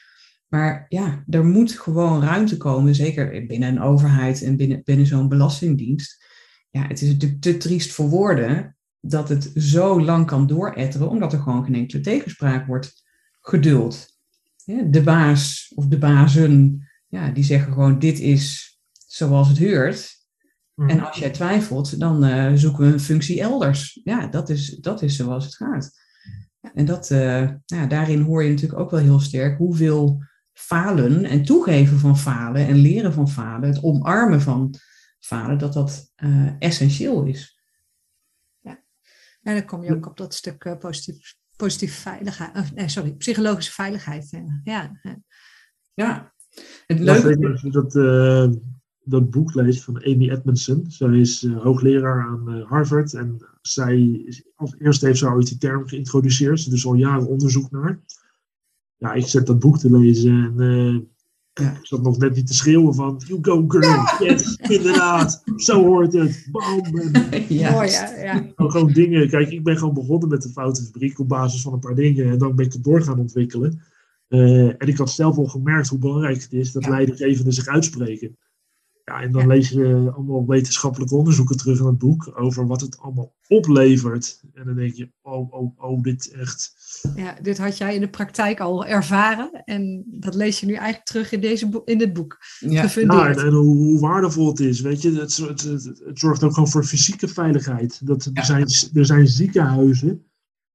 Maar 0.47 0.85
ja, 0.89 1.23
er 1.29 1.45
moet 1.45 1.71
gewoon 1.71 2.23
ruimte 2.23 2.57
komen, 2.57 2.95
zeker 2.95 3.45
binnen 3.45 3.69
een 3.69 3.81
overheid 3.81 4.41
en 4.41 4.57
binnen, 4.57 4.81
binnen 4.83 5.05
zo'n 5.05 5.29
belastingdienst. 5.29 6.25
Ja, 6.69 6.87
het 6.87 7.01
is 7.01 7.11
natuurlijk 7.11 7.41
te 7.41 7.57
triest 7.57 7.91
voor 7.91 8.09
woorden 8.09 8.77
dat 8.99 9.29
het 9.29 9.51
zo 9.55 10.01
lang 10.01 10.25
kan 10.25 10.47
dooretteren, 10.47 11.09
omdat 11.09 11.33
er 11.33 11.39
gewoon 11.39 11.65
geen 11.65 11.75
enkele 11.75 12.01
tegenspraak 12.01 12.67
wordt 12.67 13.03
geduld. 13.41 14.07
Ja, 14.65 14.81
de 14.81 15.03
baas 15.03 15.71
of 15.75 15.87
de 15.87 15.97
bazen, 15.97 16.83
ja, 17.07 17.29
die 17.29 17.43
zeggen 17.43 17.73
gewoon 17.73 17.99
dit 17.99 18.19
is 18.19 18.77
zoals 19.07 19.47
het 19.47 19.59
hoort. 19.59 20.21
En 20.75 21.07
als 21.07 21.17
jij 21.17 21.29
twijfelt, 21.29 21.99
dan 21.99 22.23
eh, 22.23 22.51
zoeken 22.53 22.85
we 22.85 22.93
een 22.93 22.99
functie 22.99 23.41
elders. 23.41 23.99
Ja, 24.03 24.27
dat 24.27 24.49
is, 24.49 24.69
dat 24.69 25.01
is 25.01 25.15
zoals 25.15 25.45
het 25.45 25.55
gaat. 25.55 26.02
En 26.73 26.85
dat, 26.85 27.11
eh, 27.11 27.19
nou 27.41 27.81
ja, 27.81 27.85
daarin 27.85 28.21
hoor 28.21 28.43
je 28.43 28.49
natuurlijk 28.49 28.79
ook 28.79 28.91
wel 28.91 28.99
heel 28.99 29.19
sterk 29.19 29.57
hoeveel 29.57 30.23
falen 30.53 31.25
en 31.25 31.43
toegeven 31.43 31.99
van 31.99 32.17
falen 32.17 32.67
en 32.67 32.75
leren 32.75 33.13
van 33.13 33.29
falen, 33.29 33.69
het 33.69 33.83
omarmen 33.83 34.41
van 34.41 34.75
falen, 35.19 35.57
dat 35.57 35.73
dat 35.73 36.11
eh, 36.15 36.51
essentieel 36.59 37.23
is. 37.23 37.53
En 39.43 39.55
dan 39.55 39.65
kom 39.65 39.83
je 39.83 39.95
ook 39.95 40.05
op 40.05 40.17
dat 40.17 40.33
stuk 40.33 40.65
eh, 40.65 40.77
positief, 40.77 41.35
positief 41.55 41.99
veiligheid. 41.99 42.55
of 42.55 42.73
nee, 42.73 42.89
sorry, 42.89 43.13
psychologische 43.13 43.71
veiligheid. 43.71 44.41
Ja, 44.63 44.99
eh, 45.01 45.11
Ja, 45.93 46.33
het 46.85 46.99
Ja, 46.99 47.03
leuke 47.03 47.69
dat, 47.71 47.95
eh, 47.95 48.49
dat 49.03 49.29
boek 49.29 49.53
leest 49.53 49.83
van 49.83 50.03
Amy 50.03 50.29
Edmondson. 50.29 50.85
Zij 50.87 51.19
is 51.19 51.43
eh, 51.43 51.61
hoogleraar 51.61 52.23
aan 52.23 52.53
eh, 52.53 52.69
Harvard. 52.69 53.13
En 53.13 53.37
zij 53.61 54.01
is, 54.25 54.43
als 54.55 54.75
eerste 54.79 55.05
heeft 55.05 55.17
ze 55.17 55.29
ooit 55.29 55.47
die 55.47 55.57
term 55.57 55.87
geïntroduceerd. 55.87 56.59
Ze 56.59 56.69
doet 56.69 56.85
al 56.85 56.93
jaren 56.93 57.27
onderzoek 57.27 57.71
naar. 57.71 57.99
ja, 58.97 59.13
ik 59.13 59.27
zet 59.27 59.47
dat 59.47 59.59
boek 59.59 59.79
te 59.79 59.91
lezen 59.91 60.31
en 60.31 60.53
uh, 60.57 60.99
ja. 61.53 61.71
ik 61.71 61.85
zat 61.85 62.01
nog 62.01 62.17
net 62.17 62.35
niet 62.35 62.47
te 62.47 62.53
schreeuwen 62.53 62.93
van, 62.93 63.21
you 63.27 63.39
go 63.41 63.65
girl, 63.67 64.03
yes, 64.19 64.55
inderdaad, 64.55 65.43
zo 65.55 65.83
hoort 65.83 66.13
het, 66.13 66.47
bam. 66.51 66.81
ja. 67.47 67.71
Mooi, 67.71 67.89
ja. 67.89 68.09
ja. 68.23 68.51
Gewoon 68.55 68.91
dingen, 68.91 69.29
kijk, 69.29 69.49
ik 69.49 69.63
ben 69.63 69.77
gewoon 69.77 69.93
begonnen 69.93 70.29
met 70.29 70.41
de 70.41 70.49
foutenfabriek 70.49 71.19
op 71.19 71.27
basis 71.27 71.61
van 71.61 71.73
een 71.73 71.79
paar 71.79 71.95
dingen 71.95 72.29
en 72.29 72.37
dan 72.37 72.55
ben 72.55 72.65
ik 72.65 72.73
het 72.73 72.83
door 72.83 73.01
gaan 73.01 73.19
ontwikkelen. 73.19 73.81
Uh, 74.29 74.67
en 74.67 74.87
ik 74.87 74.97
had 74.97 75.11
zelf 75.11 75.37
al 75.37 75.45
gemerkt 75.45 75.87
hoe 75.87 75.99
belangrijk 75.99 76.41
het 76.41 76.53
is 76.53 76.71
dat 76.71 76.87
leidinggevenden 76.87 77.53
zich 77.53 77.67
uitspreken. 77.67 78.37
Ja, 79.05 79.21
en 79.21 79.31
dan 79.31 79.47
lees 79.47 79.69
je 79.69 80.11
allemaal 80.15 80.47
wetenschappelijke 80.47 81.15
onderzoeken 81.15 81.57
terug 81.57 81.79
in 81.79 81.85
het 81.85 81.97
boek 81.97 82.31
over 82.35 82.67
wat 82.67 82.81
het 82.81 82.99
allemaal 82.99 83.35
oplevert. 83.47 84.43
En 84.53 84.65
dan 84.65 84.75
denk 84.75 84.93
je, 84.93 85.11
oh, 85.21 85.53
oh, 85.53 85.77
oh, 85.77 86.01
dit 86.01 86.31
echt. 86.31 86.73
Ja, 87.15 87.35
dit 87.41 87.57
had 87.57 87.77
jij 87.77 87.95
in 87.95 88.01
de 88.01 88.09
praktijk 88.09 88.59
al 88.59 88.85
ervaren. 88.85 89.63
En 89.65 90.03
dat 90.07 90.35
lees 90.35 90.59
je 90.59 90.65
nu 90.65 90.73
eigenlijk 90.73 91.05
terug 91.05 91.31
in, 91.31 91.41
deze 91.41 91.81
in 91.85 91.97
dit 91.97 92.13
boek. 92.13 92.37
Ja, 92.59 92.87
ja 92.95 93.27
en, 93.27 93.37
en 93.37 93.53
hoe, 93.53 93.75
hoe, 93.75 93.99
waardevol 93.99 94.47
het 94.47 94.59
is. 94.59 94.81
Weet 94.81 95.01
je, 95.01 95.11
het, 95.11 95.37
het, 95.37 95.61
het, 95.61 95.83
het, 95.83 96.19
zorgt 96.19 96.43
ook 96.43 96.53
gewoon 96.53 96.69
voor 96.69 96.83
fysieke 96.83 97.27
veiligheid. 97.27 98.07
Dat, 98.07 98.29
er, 98.33 98.45
zijn, 98.45 98.67
er 98.93 99.05
zijn 99.05 99.27
ziekenhuizen 99.27 100.25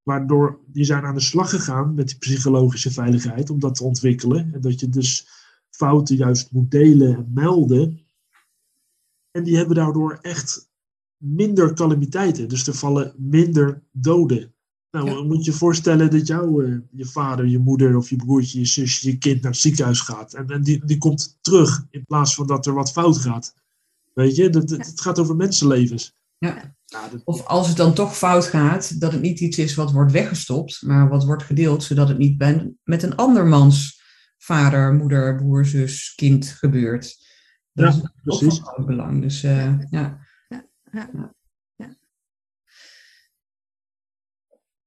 waardoor 0.03 0.61
die 0.67 0.85
zijn 0.85 1.05
aan 1.05 1.15
de 1.15 1.21
slag 1.21 1.51
gegaan 1.51 1.95
met 1.95 2.09
die 2.09 2.19
psychologische 2.19 2.91
veiligheid 2.91 3.51
om 3.51 3.59
dat 3.59 3.75
te 3.75 3.85
ontwikkelen. 3.85 4.51
En 4.55 4.61
dat 4.61 4.81
je 4.81 4.89
dus 4.89 5.29
fouten 5.71 6.17
juist 6.17 6.53
moet 6.53 6.71
delen 6.71 7.17
en 7.17 7.31
melden. 7.35 8.07
En 9.39 9.45
die 9.45 9.57
hebben 9.57 9.77
daardoor 9.77 10.19
echt 10.23 10.69
minder 11.17 11.75
calamiteiten. 11.75 12.49
Dus 12.49 12.67
er 12.67 12.75
vallen 12.75 13.15
minder 13.17 13.83
doden. 13.93 14.55
Nou, 14.91 15.27
moet 15.27 15.45
je 15.45 15.51
je 15.51 15.57
voorstellen 15.57 16.11
dat 16.11 16.27
jouw 16.27 16.61
uh, 16.61 16.79
je 16.91 17.05
vader, 17.07 17.47
je 17.47 17.59
moeder 17.59 17.97
of 17.97 18.11
je 18.11 18.17
broertje, 18.17 18.59
je 18.59 18.65
zusje, 18.65 19.11
je 19.11 19.19
kind 19.19 19.43
naar 19.43 19.51
het 19.51 19.61
ziekenhuis 19.61 20.01
gaat. 20.01 20.35
En, 20.35 20.47
en 20.47 20.63
die, 20.63 20.85
die 20.85 20.99
komt 20.99 21.39
terug 21.41 21.87
in 21.91 22.05
plaats 22.05 22.35
van 22.35 22.47
dat 22.47 22.67
er 22.67 22.75
wat 22.75 22.93
fout 22.93 23.19
gaat. 23.19 23.55
Weet 24.15 24.37
je, 24.37 24.51
dat, 24.51 24.71
het 24.71 25.01
gaat 25.01 25.19
over 25.19 25.37
mensenlevens. 25.37 26.17
Ja. 26.39 26.77
Of 27.25 27.47
als 27.47 27.69
het 27.69 27.77
dan 27.77 27.95
toch 27.95 28.17
fout 28.17 28.45
gaat, 28.45 29.01
dat 29.01 29.13
het 29.13 29.21
niet 29.21 29.41
iets 29.41 29.59
is 29.59 29.75
wat 29.75 29.93
wordt 29.93 30.13
weggestopt, 30.13 30.83
maar 30.83 31.09
wat 31.09 31.25
wordt 31.25 31.43
gedeeld, 31.43 31.83
zodat 31.83 32.09
het 32.09 32.19
niet 32.19 32.39
ben, 32.39 32.79
met 32.85 33.03
een 33.03 33.17
andermans 33.17 34.03
vader, 34.39 34.95
moeder, 34.95 35.37
broer, 35.37 35.67
zus, 35.67 36.15
kind 36.15 36.47
gebeurt. 36.47 37.28
Dat 37.79 37.95
ja, 37.95 38.01
is 38.01 38.11
precies. 38.23 38.61
ook 38.61 38.75
van 38.75 38.87
belang. 38.87 39.23
Dus 39.23 39.45
uh, 39.45 39.81
ja. 39.91 40.27
Ja. 40.49 40.67
Ja, 40.93 41.11
ja. 41.77 41.97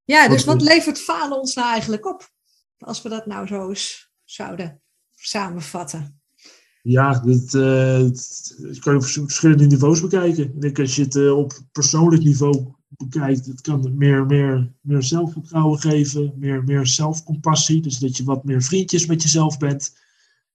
ja, 0.04 0.28
dus 0.28 0.44
wat 0.44 0.62
levert 0.62 0.98
falen 0.98 1.38
ons 1.38 1.54
nou 1.54 1.68
eigenlijk 1.68 2.06
op? 2.06 2.30
Als 2.78 3.02
we 3.02 3.08
dat 3.08 3.26
nou 3.26 3.46
zo 3.46 3.68
eens 3.68 4.12
zouden 4.24 4.82
samenvatten. 5.14 6.20
Ja, 6.82 7.20
dit, 7.20 7.52
uh, 7.54 8.10
kan 8.80 8.92
je 8.92 8.98
op 8.98 9.04
verschillende 9.04 9.66
niveaus 9.66 10.00
bekijken. 10.00 10.44
Ik 10.44 10.60
denk 10.60 10.78
als 10.78 10.96
je 10.96 11.02
het 11.02 11.14
uh, 11.14 11.36
op 11.38 11.52
persoonlijk 11.72 12.22
niveau 12.22 12.74
bekijkt, 12.88 13.46
het 13.46 13.60
kan 13.60 13.96
meer, 13.96 14.26
meer, 14.26 14.74
meer 14.80 15.02
zelfvertrouwen 15.02 15.78
geven, 15.78 16.32
meer, 16.36 16.64
meer 16.64 16.86
zelfcompassie. 16.86 17.82
Dus 17.82 17.98
dat 17.98 18.16
je 18.16 18.24
wat 18.24 18.44
meer 18.44 18.62
vriendjes 18.62 19.06
met 19.06 19.22
jezelf 19.22 19.58
bent. 19.58 20.00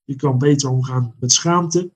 Je 0.04 0.16
kan 0.16 0.38
beter 0.38 0.70
omgaan 0.70 1.14
met 1.18 1.32
schaamte. 1.32 1.90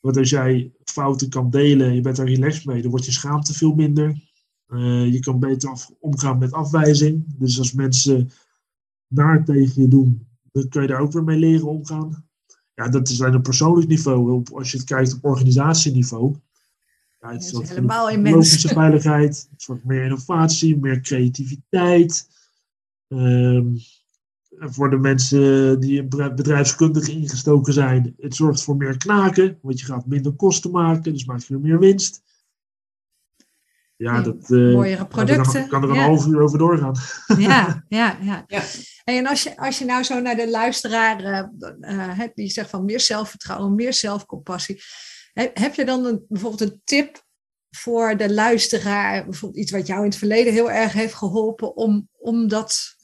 Want 0.00 0.16
als 0.16 0.30
jij 0.30 0.72
fouten 0.84 1.28
kan 1.28 1.50
delen 1.50 1.86
en 1.86 1.94
je 1.94 2.00
bent 2.00 2.16
daar 2.16 2.26
relaxed 2.26 2.64
mee, 2.64 2.82
dan 2.82 2.90
wordt 2.90 3.06
je 3.06 3.12
schaamte 3.12 3.54
veel 3.54 3.74
minder. 3.74 4.28
Uh, 4.68 5.12
je 5.12 5.20
kan 5.20 5.38
beter 5.38 5.70
af, 5.70 5.90
omgaan 6.00 6.38
met 6.38 6.52
afwijzing. 6.52 7.24
Dus 7.38 7.58
als 7.58 7.72
mensen 7.72 8.30
naar 9.06 9.44
tegen 9.44 9.82
je 9.82 9.88
doen, 9.88 10.26
dan 10.52 10.68
kun 10.68 10.82
je 10.82 10.88
daar 10.88 11.00
ook 11.00 11.12
weer 11.12 11.24
mee 11.24 11.38
leren 11.38 11.68
omgaan. 11.68 12.28
Ja, 12.74 12.88
dat 12.88 13.08
is 13.08 13.22
alleen 13.22 13.34
op 13.34 13.42
persoonlijk 13.42 13.88
niveau. 13.88 14.42
als 14.52 14.70
je 14.70 14.76
het 14.76 14.86
kijkt 14.86 15.14
op 15.14 15.24
organisatieniveau. 15.24 16.36
Ja, 17.20 17.32
het 17.32 17.42
is, 17.42 17.52
is 17.52 17.68
helemaal 17.68 18.10
immens. 18.10 18.64
veiligheid, 18.72 19.48
het 19.50 19.66
wordt 19.66 19.84
meer 19.84 20.04
innovatie, 20.04 20.78
meer 20.78 21.00
creativiteit. 21.00 22.28
Um, 23.08 23.76
voor 24.60 24.90
de 24.90 24.98
mensen 24.98 25.80
die 25.80 26.04
bedrijfskundig 26.04 27.08
ingestoken 27.08 27.72
zijn, 27.72 28.14
het 28.18 28.34
zorgt 28.34 28.62
voor 28.62 28.76
meer 28.76 28.96
knaken, 28.96 29.58
want 29.62 29.80
je 29.80 29.86
gaat 29.86 30.06
minder 30.06 30.32
kosten 30.32 30.70
maken, 30.70 31.12
dus 31.12 31.24
maak 31.24 31.40
je 31.40 31.58
meer 31.58 31.78
winst. 31.78 32.22
Ja, 33.96 34.20
dat 34.20 34.50
uh, 34.50 34.74
mooiere 34.74 35.06
producten. 35.06 35.68
Kan, 35.68 35.82
er 35.82 35.90
een 35.90 35.96
half 35.96 36.26
uur 36.26 36.40
over 36.40 36.58
doorgaan. 36.58 36.94
Ja, 37.38 37.84
ja, 37.88 38.18
ja. 38.22 38.44
ja. 38.46 38.62
En 39.04 39.26
als 39.26 39.42
je, 39.42 39.56
als 39.56 39.78
je 39.78 39.84
nou 39.84 40.02
zo 40.02 40.20
naar 40.20 40.36
de 40.36 40.50
luisteraar, 40.50 41.50
uh, 41.80 42.20
die 42.34 42.48
zegt 42.48 42.70
van 42.70 42.84
meer 42.84 43.00
zelfvertrouwen, 43.00 43.74
meer 43.74 43.94
zelfcompassie, 43.94 44.82
heb 45.32 45.74
je 45.74 45.84
dan 45.84 46.04
een, 46.04 46.24
bijvoorbeeld 46.28 46.70
een 46.70 46.80
tip 46.84 47.24
voor 47.70 48.16
de 48.16 48.32
luisteraar, 48.32 49.24
bijvoorbeeld 49.24 49.62
iets 49.62 49.72
wat 49.72 49.86
jou 49.86 49.98
in 49.98 50.08
het 50.08 50.18
verleden 50.18 50.52
heel 50.52 50.70
erg 50.70 50.92
heeft 50.92 51.14
geholpen 51.14 51.76
om, 51.76 52.08
om 52.18 52.48
dat 52.48 52.98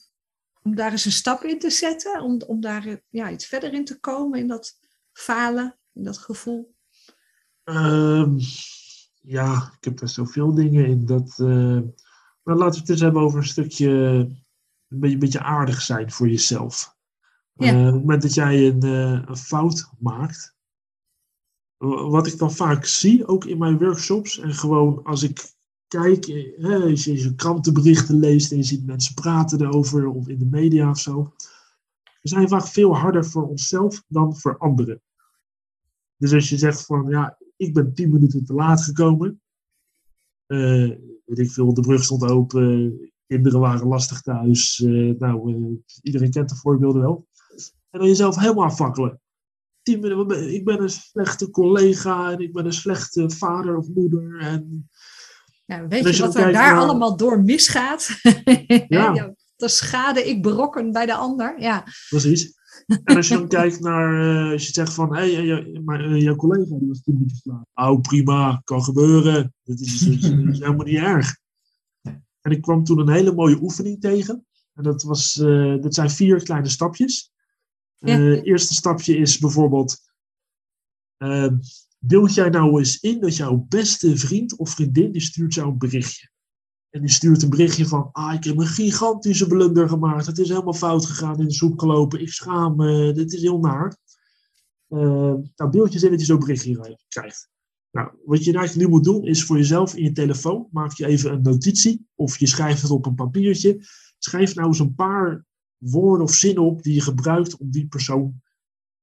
om 0.67 0.75
daar 0.75 0.91
eens 0.91 1.05
een 1.05 1.11
stap 1.11 1.43
in 1.43 1.59
te 1.59 1.69
zetten, 1.69 2.21
om, 2.21 2.41
om 2.47 2.61
daar 2.61 3.01
ja, 3.09 3.31
iets 3.31 3.45
verder 3.45 3.73
in 3.73 3.85
te 3.85 3.99
komen, 3.99 4.39
in 4.39 4.47
dat 4.47 4.79
falen, 5.11 5.77
in 5.93 6.03
dat 6.03 6.17
gevoel? 6.17 6.75
Um, 7.63 8.37
ja, 9.21 9.71
ik 9.77 9.83
heb 9.83 9.99
er 9.99 10.09
zoveel 10.09 10.53
dingen 10.53 10.85
in. 10.85 11.05
Dat, 11.05 11.37
uh, 11.41 11.79
maar 12.43 12.55
laten 12.55 12.73
we 12.73 12.79
het 12.79 12.89
eens 12.89 13.01
hebben 13.01 13.21
over 13.21 13.39
een 13.39 13.45
stukje, 13.45 13.89
een 13.89 14.45
beetje, 14.87 15.13
een 15.13 15.19
beetje 15.19 15.43
aardig 15.43 15.81
zijn 15.81 16.11
voor 16.11 16.27
jezelf. 16.27 16.95
Ja. 17.53 17.73
Uh, 17.73 17.79
op 17.79 17.85
het 17.85 18.01
moment 18.01 18.21
dat 18.21 18.33
jij 18.33 18.67
een, 18.67 18.85
uh, 18.85 19.23
een 19.25 19.37
fout 19.37 19.89
maakt, 19.99 20.55
wat 22.09 22.27
ik 22.27 22.37
dan 22.37 22.51
vaak 22.51 22.85
zie, 22.85 23.27
ook 23.27 23.45
in 23.45 23.57
mijn 23.57 23.77
workshops, 23.77 24.39
en 24.39 24.53
gewoon 24.53 25.03
als 25.03 25.23
ik 25.23 25.55
kijk, 25.87 26.25
als 26.61 27.03
je, 27.03 27.23
je 27.23 27.35
krantenberichten 27.35 28.19
leest 28.19 28.51
en 28.51 28.57
je 28.57 28.63
ziet 28.63 28.85
mensen 28.85 29.13
praten 29.13 29.61
erover 29.61 30.07
of 30.07 30.27
in 30.27 30.39
de 30.39 30.45
media 30.45 30.89
of 30.89 30.99
zo. 30.99 31.33
We 32.21 32.29
zijn 32.29 32.47
vaak 32.47 32.67
veel 32.67 32.95
harder 32.95 33.25
voor 33.25 33.47
onszelf 33.47 34.03
dan 34.07 34.37
voor 34.37 34.57
anderen. 34.57 35.01
Dus 36.17 36.33
als 36.33 36.49
je 36.49 36.57
zegt 36.57 36.85
van 36.85 37.09
ja, 37.09 37.37
ik 37.55 37.73
ben 37.73 37.93
tien 37.93 38.11
minuten 38.11 38.45
te 38.45 38.53
laat 38.53 38.81
gekomen. 38.81 39.41
Uh, 40.47 40.97
weet 41.25 41.39
ik 41.39 41.51
veel, 41.51 41.73
de 41.73 41.81
brug 41.81 42.03
stond 42.03 42.23
open, 42.23 42.99
kinderen 43.27 43.59
waren 43.59 43.87
lastig 43.87 44.21
thuis. 44.21 44.79
Uh, 44.79 45.19
nou, 45.19 45.55
uh, 45.55 45.77
iedereen 46.01 46.31
kent 46.31 46.49
de 46.49 46.55
voorbeelden 46.55 47.01
wel. 47.01 47.27
En 47.89 47.99
dan 47.99 48.07
jezelf 48.07 48.35
helemaal 48.35 48.65
afvakkelen. 48.65 49.21
Ik 49.83 50.63
ben 50.65 50.81
een 50.81 50.89
slechte 50.89 51.49
collega 51.49 52.31
en 52.31 52.39
ik 52.39 52.53
ben 52.53 52.65
een 52.65 52.73
slechte 52.73 53.29
vader 53.29 53.77
of 53.77 53.87
moeder. 53.87 54.39
En 54.39 54.89
ja, 55.67 55.87
weet 55.87 56.15
je 56.15 56.23
wat 56.23 56.35
er 56.35 56.51
daar 56.51 56.77
allemaal 56.77 57.17
door 57.17 57.43
misgaat? 57.43 58.09
Ja. 58.87 59.33
de 59.55 59.67
schade 59.67 60.29
ik 60.29 60.41
berokken 60.41 60.91
bij 60.91 61.05
de 61.05 61.15
ander. 61.15 61.61
Ja. 61.61 61.83
Precies. 62.09 62.55
En 63.03 63.15
als 63.15 63.27
je 63.27 63.33
dan 63.33 63.47
kijkt 63.47 63.79
naar, 63.79 64.13
uh, 64.13 64.51
als 64.51 64.65
je 64.65 64.73
zegt 64.73 64.93
van, 64.93 65.15
hé, 65.15 65.35
hey, 65.35 65.81
maar, 65.83 66.05
uh, 66.05 66.21
jouw 66.21 66.35
collega 66.35 66.77
die 66.77 66.87
was 66.87 67.01
tien 67.01 67.13
minuten 67.13 67.37
slaap. 67.37 67.65
Oh, 67.73 68.01
prima, 68.01 68.61
kan 68.63 68.83
gebeuren. 68.83 69.53
Dat 69.63 69.79
is, 69.79 70.07
is, 70.07 70.21
helemaal 70.59 70.85
niet 70.85 70.97
erg. 70.97 71.37
En 72.41 72.51
ik 72.51 72.61
kwam 72.61 72.83
toen 72.83 72.99
een 72.99 73.09
hele 73.09 73.33
mooie 73.33 73.61
oefening 73.61 74.01
tegen. 74.01 74.45
En 74.73 74.83
dat, 74.83 75.03
was, 75.03 75.33
dat 75.81 75.93
zijn 75.93 76.09
vier 76.09 76.43
kleine 76.43 76.69
stapjes. 76.69 77.31
Het 77.97 78.43
eerste 78.43 78.73
stapje 78.73 79.17
is 79.17 79.37
bijvoorbeeld, 79.37 79.97
Beeld 82.07 82.33
jij 82.33 82.49
nou 82.49 82.77
eens 82.77 82.99
in 82.99 83.19
dat 83.19 83.35
jouw 83.35 83.65
beste 83.69 84.17
vriend 84.17 84.57
of 84.57 84.69
vriendin, 84.69 85.11
die 85.11 85.21
stuurt 85.21 85.53
jou 85.53 85.69
een 85.69 85.77
berichtje. 85.77 86.29
En 86.89 87.01
die 87.01 87.09
stuurt 87.09 87.43
een 87.43 87.49
berichtje 87.49 87.87
van, 87.87 88.09
ah, 88.11 88.33
ik 88.33 88.43
heb 88.43 88.57
een 88.57 88.67
gigantische 88.67 89.47
blunder 89.47 89.89
gemaakt. 89.89 90.25
Het 90.25 90.37
is 90.37 90.49
helemaal 90.49 90.73
fout 90.73 91.05
gegaan, 91.05 91.39
in 91.39 91.47
de 91.47 91.53
soep 91.53 91.79
gelopen. 91.79 92.21
Ik 92.21 92.31
schaam 92.31 92.75
me, 92.75 93.11
dit 93.13 93.33
is 93.33 93.41
heel 93.41 93.59
naar. 93.59 93.97
Uh, 94.89 94.99
nou, 95.55 95.71
beeld 95.71 95.93
je 95.93 95.99
in 95.99 96.09
dat 96.09 96.19
je 96.19 96.25
zo'n 96.25 96.39
berichtje 96.39 96.97
krijgt. 97.07 97.49
Nou, 97.91 98.11
wat 98.25 98.43
je 98.43 98.53
eigenlijk 98.53 98.87
nu 98.87 98.93
moet 98.93 99.03
doen, 99.03 99.25
is 99.25 99.43
voor 99.43 99.57
jezelf 99.57 99.95
in 99.95 100.03
je 100.03 100.11
telefoon, 100.11 100.67
maak 100.71 100.93
je 100.93 101.05
even 101.05 101.31
een 101.31 101.41
notitie. 101.41 102.07
Of 102.15 102.37
je 102.37 102.47
schrijft 102.47 102.81
het 102.81 102.91
op 102.91 103.05
een 103.05 103.15
papiertje. 103.15 103.85
Schrijf 104.17 104.55
nou 104.55 104.67
eens 104.67 104.79
een 104.79 104.95
paar 104.95 105.45
woorden 105.77 106.25
of 106.25 106.33
zinnen 106.33 106.63
op 106.63 106.83
die 106.83 106.93
je 106.93 107.01
gebruikt 107.01 107.57
om 107.57 107.71
die 107.71 107.87
persoon 107.87 108.41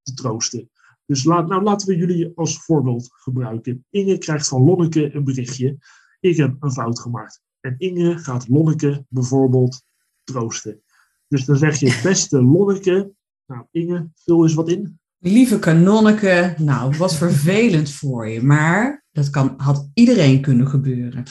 te 0.03 0.15
troosten. 0.15 0.71
Dus 1.07 1.25
laat, 1.25 1.49
nou, 1.49 1.63
laten 1.63 1.89
we 1.89 1.97
jullie 1.97 2.33
als 2.35 2.65
voorbeeld 2.65 3.09
gebruiken. 3.13 3.85
Inge 3.91 4.19
krijgt 4.19 4.49
van 4.49 4.65
Lonneke 4.65 5.15
een 5.15 5.25
berichtje. 5.25 5.77
Ik 6.21 6.37
heb 6.37 6.57
een 6.61 6.73
fout 6.73 7.01
gemaakt. 7.01 7.43
En 7.61 7.75
Inge 7.79 8.19
gaat 8.19 8.49
Lonneke 8.49 9.05
bijvoorbeeld 9.09 9.83
troosten. 10.25 10.83
Dus 11.29 11.45
dan 11.45 11.57
zeg 11.57 11.79
je, 11.79 12.01
beste 12.09 12.43
Lonneke. 12.43 13.13
Nou, 13.47 13.67
Inge, 13.71 14.11
vul 14.15 14.43
eens 14.43 14.55
wat 14.55 14.69
in. 14.69 14.99
Lieve 15.19 15.59
kanonneke, 15.59 16.55
nou, 16.59 16.97
wat 16.97 17.15
vervelend 17.15 17.91
voor 17.91 18.29
je. 18.29 18.43
Maar 18.43 19.05
dat 19.13 19.31
kan, 19.31 19.55
had 19.57 19.91
iedereen 19.95 20.41
kunnen 20.41 20.69
gebeuren. 20.69 21.25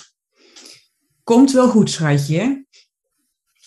Komt 1.24 1.52
wel 1.52 1.70
goed, 1.70 1.90
schatje. 1.90 2.63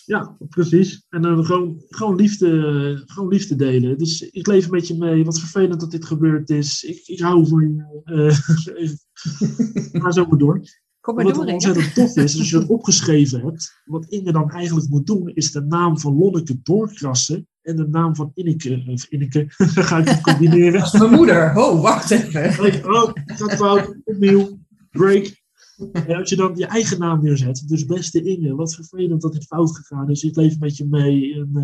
Ja, 0.07 0.37
precies. 0.49 1.05
En 1.09 1.21
dan 1.21 1.45
gewoon, 1.45 1.83
gewoon, 1.89 2.15
liefde, 2.15 3.03
gewoon 3.05 3.29
liefde 3.29 3.55
delen. 3.55 3.97
Dus 3.97 4.21
ik 4.21 4.47
leef 4.47 4.69
met 4.69 4.87
je 4.87 4.97
mee. 4.97 5.25
Wat 5.25 5.39
vervelend 5.39 5.79
dat 5.79 5.91
dit 5.91 6.05
gebeurd 6.05 6.49
is. 6.49 6.83
Ik, 6.83 7.03
ik 7.05 7.19
hou 7.19 7.47
van 7.47 7.61
je. 7.61 7.85
Uh, 8.07 10.01
ga 10.01 10.11
zo 10.11 10.25
maar 10.25 10.37
door. 10.37 10.61
Kom 10.99 11.15
maar 11.15 11.23
wat 11.25 11.35
door, 11.35 11.45
ontzettend 11.45 11.93
tof 11.93 12.15
is, 12.15 12.37
als 12.37 12.49
je 12.49 12.59
dat 12.59 12.69
opgeschreven 12.69 13.41
hebt, 13.41 13.81
wat 13.85 14.05
Inge 14.05 14.31
dan 14.31 14.51
eigenlijk 14.51 14.89
moet 14.89 15.05
doen, 15.07 15.27
is 15.27 15.51
de 15.51 15.61
naam 15.61 15.99
van 15.99 16.17
Lonneke 16.17 16.59
doorkrassen 16.63 17.47
en 17.61 17.75
de 17.75 17.87
naam 17.87 18.15
van 18.15 18.31
Inneke, 18.33 18.83
of 18.87 19.05
Inneke, 19.09 19.45
ga 19.87 19.97
ik 19.97 20.07
het 20.07 20.21
combineren. 20.21 20.99
Mijn 20.99 21.11
moeder. 21.11 21.57
Oh, 21.57 21.81
wacht 21.81 22.11
even. 22.11 22.93
Oh, 22.93 23.13
dat 23.37 23.53
fout, 23.53 23.97
opnieuw, 24.03 24.59
break. 24.91 25.45
En 25.77 26.15
als 26.15 26.29
je 26.29 26.35
dan 26.35 26.55
je 26.55 26.65
eigen 26.65 26.99
naam 26.99 27.23
neerzet, 27.23 27.63
dus 27.67 27.85
beste 27.85 28.23
Inge, 28.23 28.55
wat 28.55 28.75
vervelend 28.75 29.21
dat 29.21 29.33
dit 29.33 29.45
fout 29.45 29.75
gegaan 29.75 30.09
is, 30.09 30.23
ik 30.23 30.35
leef 30.35 30.59
met 30.59 30.77
je 30.77 30.85
mee. 30.85 31.33
En, 31.33 31.49
uh, 31.53 31.61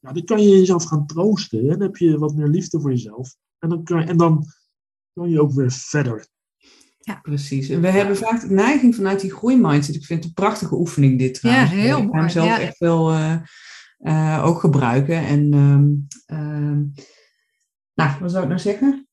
nou, 0.00 0.14
dan 0.14 0.24
kan 0.24 0.42
je 0.42 0.48
jezelf 0.48 0.84
gaan 0.84 1.06
troosten. 1.06 1.60
En 1.60 1.68
dan 1.68 1.80
heb 1.80 1.96
je 1.96 2.18
wat 2.18 2.34
meer 2.34 2.48
liefde 2.48 2.80
voor 2.80 2.90
jezelf. 2.90 3.36
En 3.58 3.68
dan 3.68 3.84
kan, 3.84 4.02
en 4.02 4.16
dan 4.16 4.44
kan 5.12 5.30
je 5.30 5.40
ook 5.40 5.52
weer 5.52 5.72
verder. 5.72 6.26
Ja, 6.98 7.18
precies. 7.22 7.68
En 7.68 7.80
we 7.80 7.88
hebben 7.88 8.16
vaak 8.16 8.40
de 8.40 8.54
neiging 8.54 8.94
vanuit 8.94 9.20
die 9.20 9.32
groeimindset. 9.32 9.94
Ik 9.94 10.04
vind 10.04 10.18
het 10.18 10.28
een 10.28 10.44
prachtige 10.44 10.74
oefening 10.74 11.18
dit 11.18 11.34
trouwens. 11.34 11.70
Ja, 11.70 11.76
heel 11.76 11.96
ik 11.96 12.02
ga 12.02 12.10
hem 12.10 12.10
mooi, 12.10 12.30
zelf 12.30 12.46
ja. 12.46 12.60
echt 12.60 12.78
wel 12.78 13.12
uh, 13.12 13.36
uh, 13.98 14.42
ook 14.44 14.60
gebruiken. 14.60 15.26
En 15.26 15.52
uh, 16.26 16.78
nou, 17.94 18.20
wat 18.20 18.30
zou 18.30 18.42
ik 18.42 18.48
nou 18.48 18.60
zeggen? 18.60 19.08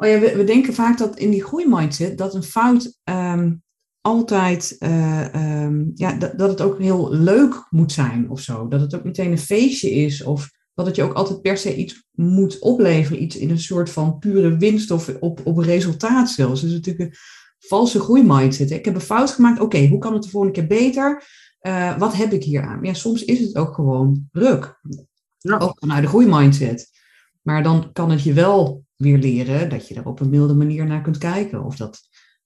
Oh 0.00 0.08
ja, 0.08 0.18
we, 0.18 0.36
we, 0.36 0.44
denken 0.44 0.74
vaak 0.74 0.98
dat 0.98 1.18
in 1.18 1.30
die 1.30 1.44
groeimindset 1.44 2.18
dat 2.18 2.34
een 2.34 2.42
fout 2.42 2.98
um, 3.04 3.62
altijd, 4.00 4.76
um, 5.34 5.90
ja, 5.94 6.12
dat, 6.12 6.38
dat 6.38 6.50
het 6.50 6.60
ook 6.60 6.78
heel 6.78 7.12
leuk 7.12 7.66
moet 7.70 7.92
zijn 7.92 8.30
of 8.30 8.40
zo. 8.40 8.68
Dat 8.68 8.80
het 8.80 8.94
ook 8.94 9.04
meteen 9.04 9.30
een 9.30 9.38
feestje 9.38 9.90
is 9.90 10.22
of 10.22 10.50
dat 10.74 10.86
het 10.86 10.96
je 10.96 11.02
ook 11.02 11.12
altijd 11.12 11.42
per 11.42 11.56
se 11.56 11.76
iets 11.76 12.06
moet 12.10 12.58
opleveren. 12.58 13.22
Iets 13.22 13.36
in 13.36 13.50
een 13.50 13.60
soort 13.60 13.90
van 13.90 14.18
pure 14.18 14.56
winst 14.56 14.90
of 14.90 15.16
op, 15.20 15.40
op 15.44 15.58
resultaat 15.58 16.30
zelfs. 16.30 16.60
Dat 16.60 16.70
is 16.70 16.76
natuurlijk 16.76 17.10
een 17.10 17.18
valse 17.58 18.00
groeimindset. 18.00 18.70
Ik 18.70 18.84
heb 18.84 18.94
een 18.94 19.00
fout 19.00 19.30
gemaakt. 19.30 19.60
Oké, 19.60 19.76
okay, 19.76 19.88
hoe 19.88 19.98
kan 19.98 20.12
het 20.12 20.22
de 20.22 20.28
volgende 20.28 20.54
keer 20.54 20.66
beter? 20.66 21.24
Uh, 21.62 21.98
wat 21.98 22.14
heb 22.14 22.32
ik 22.32 22.44
hier 22.44 22.62
aan? 22.62 22.82
Ja, 22.82 22.94
soms 22.94 23.24
is 23.24 23.40
het 23.40 23.56
ook 23.56 23.74
gewoon 23.74 24.28
ruk. 24.32 24.80
Ja. 25.38 25.58
Ook 25.58 25.76
vanuit 25.78 26.02
de 26.02 26.08
groeimindset. 26.08 26.90
Maar 27.42 27.62
dan 27.62 27.92
kan 27.92 28.10
het 28.10 28.22
je 28.22 28.32
wel 28.32 28.86
weer 28.98 29.18
leren 29.18 29.70
dat 29.70 29.88
je 29.88 29.94
er 29.94 30.06
op 30.06 30.20
een 30.20 30.30
milde 30.30 30.54
manier 30.54 30.86
naar 30.86 31.02
kunt 31.02 31.18
kijken. 31.18 31.64
Of 31.64 31.76
dat 31.76 32.00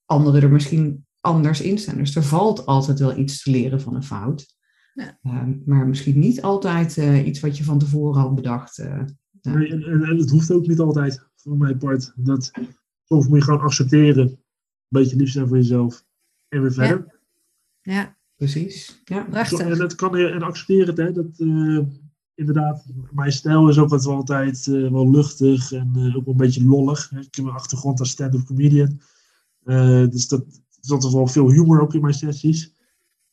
anderen 0.05 0.43
er 0.43 0.51
misschien 0.51 1.07
anders 1.21 1.61
in 1.61 1.79
staan. 1.79 1.97
Dus 1.97 2.17
er 2.17 2.23
valt 2.23 2.67
altijd 2.67 2.99
wel 2.99 3.17
iets 3.17 3.43
te 3.43 3.51
leren 3.51 3.81
van 3.81 3.95
een 3.95 4.03
fout. 4.03 4.57
Ja. 4.95 5.19
Uh, 5.23 5.43
maar 5.65 5.87
misschien 5.87 6.19
niet 6.19 6.43
altijd 6.43 6.97
uh, 6.97 7.27
iets 7.27 7.41
wat 7.41 7.57
je 7.57 7.65
van 7.65 7.79
tevoren 7.79 8.21
had 8.21 8.35
bedacht. 8.35 8.79
Uh, 8.79 9.03
nee, 9.43 9.69
en, 9.69 9.83
en, 9.83 10.03
en, 10.03 10.17
het 10.17 10.31
hoeft 10.31 10.53
ook 10.53 10.67
niet 10.67 10.79
altijd, 10.79 11.29
voor 11.37 11.57
mijn 11.57 11.79
part. 11.79 12.12
Dat, 12.17 12.51
soms 13.05 13.29
moet 13.29 13.38
je 13.38 13.45
gewoon 13.45 13.61
accepteren. 13.61 14.27
Een 14.29 14.38
beetje 14.88 15.17
lief 15.17 15.31
zijn 15.31 15.49
voor 15.49 15.57
jezelf. 15.57 16.05
En 16.49 16.61
weer 16.61 16.73
verder. 16.73 17.21
Ja, 17.81 17.93
ja. 17.93 18.17
precies. 18.37 19.03
Ja. 19.05 19.45
En 19.59 19.79
dat 19.79 19.95
kan 19.95 20.19
je 20.19 20.29
en 20.29 20.43
accepteren 20.43 21.01
hè. 21.05 21.12
Dat, 21.12 21.38
uh, 21.38 21.81
inderdaad, 22.35 22.87
mijn 23.11 23.33
stijl 23.33 23.68
is 23.68 23.79
ook 23.79 23.88
wat 23.88 24.07
altijd 24.07 24.66
wel 24.66 25.11
luchtig 25.11 25.73
en 25.73 25.88
ook 26.16 26.25
wel 26.25 26.35
een 26.35 26.37
beetje 26.37 26.64
lollig. 26.64 27.12
Ik 27.12 27.35
heb 27.35 27.45
een 27.45 27.51
achtergrond 27.51 28.01
als 28.01 28.11
stand-up 28.11 28.45
comedian. 28.45 29.01
dus 30.11 30.29
dat 30.29 30.45
is 30.81 30.90
altijd 30.90 31.12
wel 31.12 31.27
veel 31.27 31.51
humor 31.51 31.81
ook 31.81 31.95
in 31.95 32.01
mijn 32.01 32.14
sessies 32.14 32.73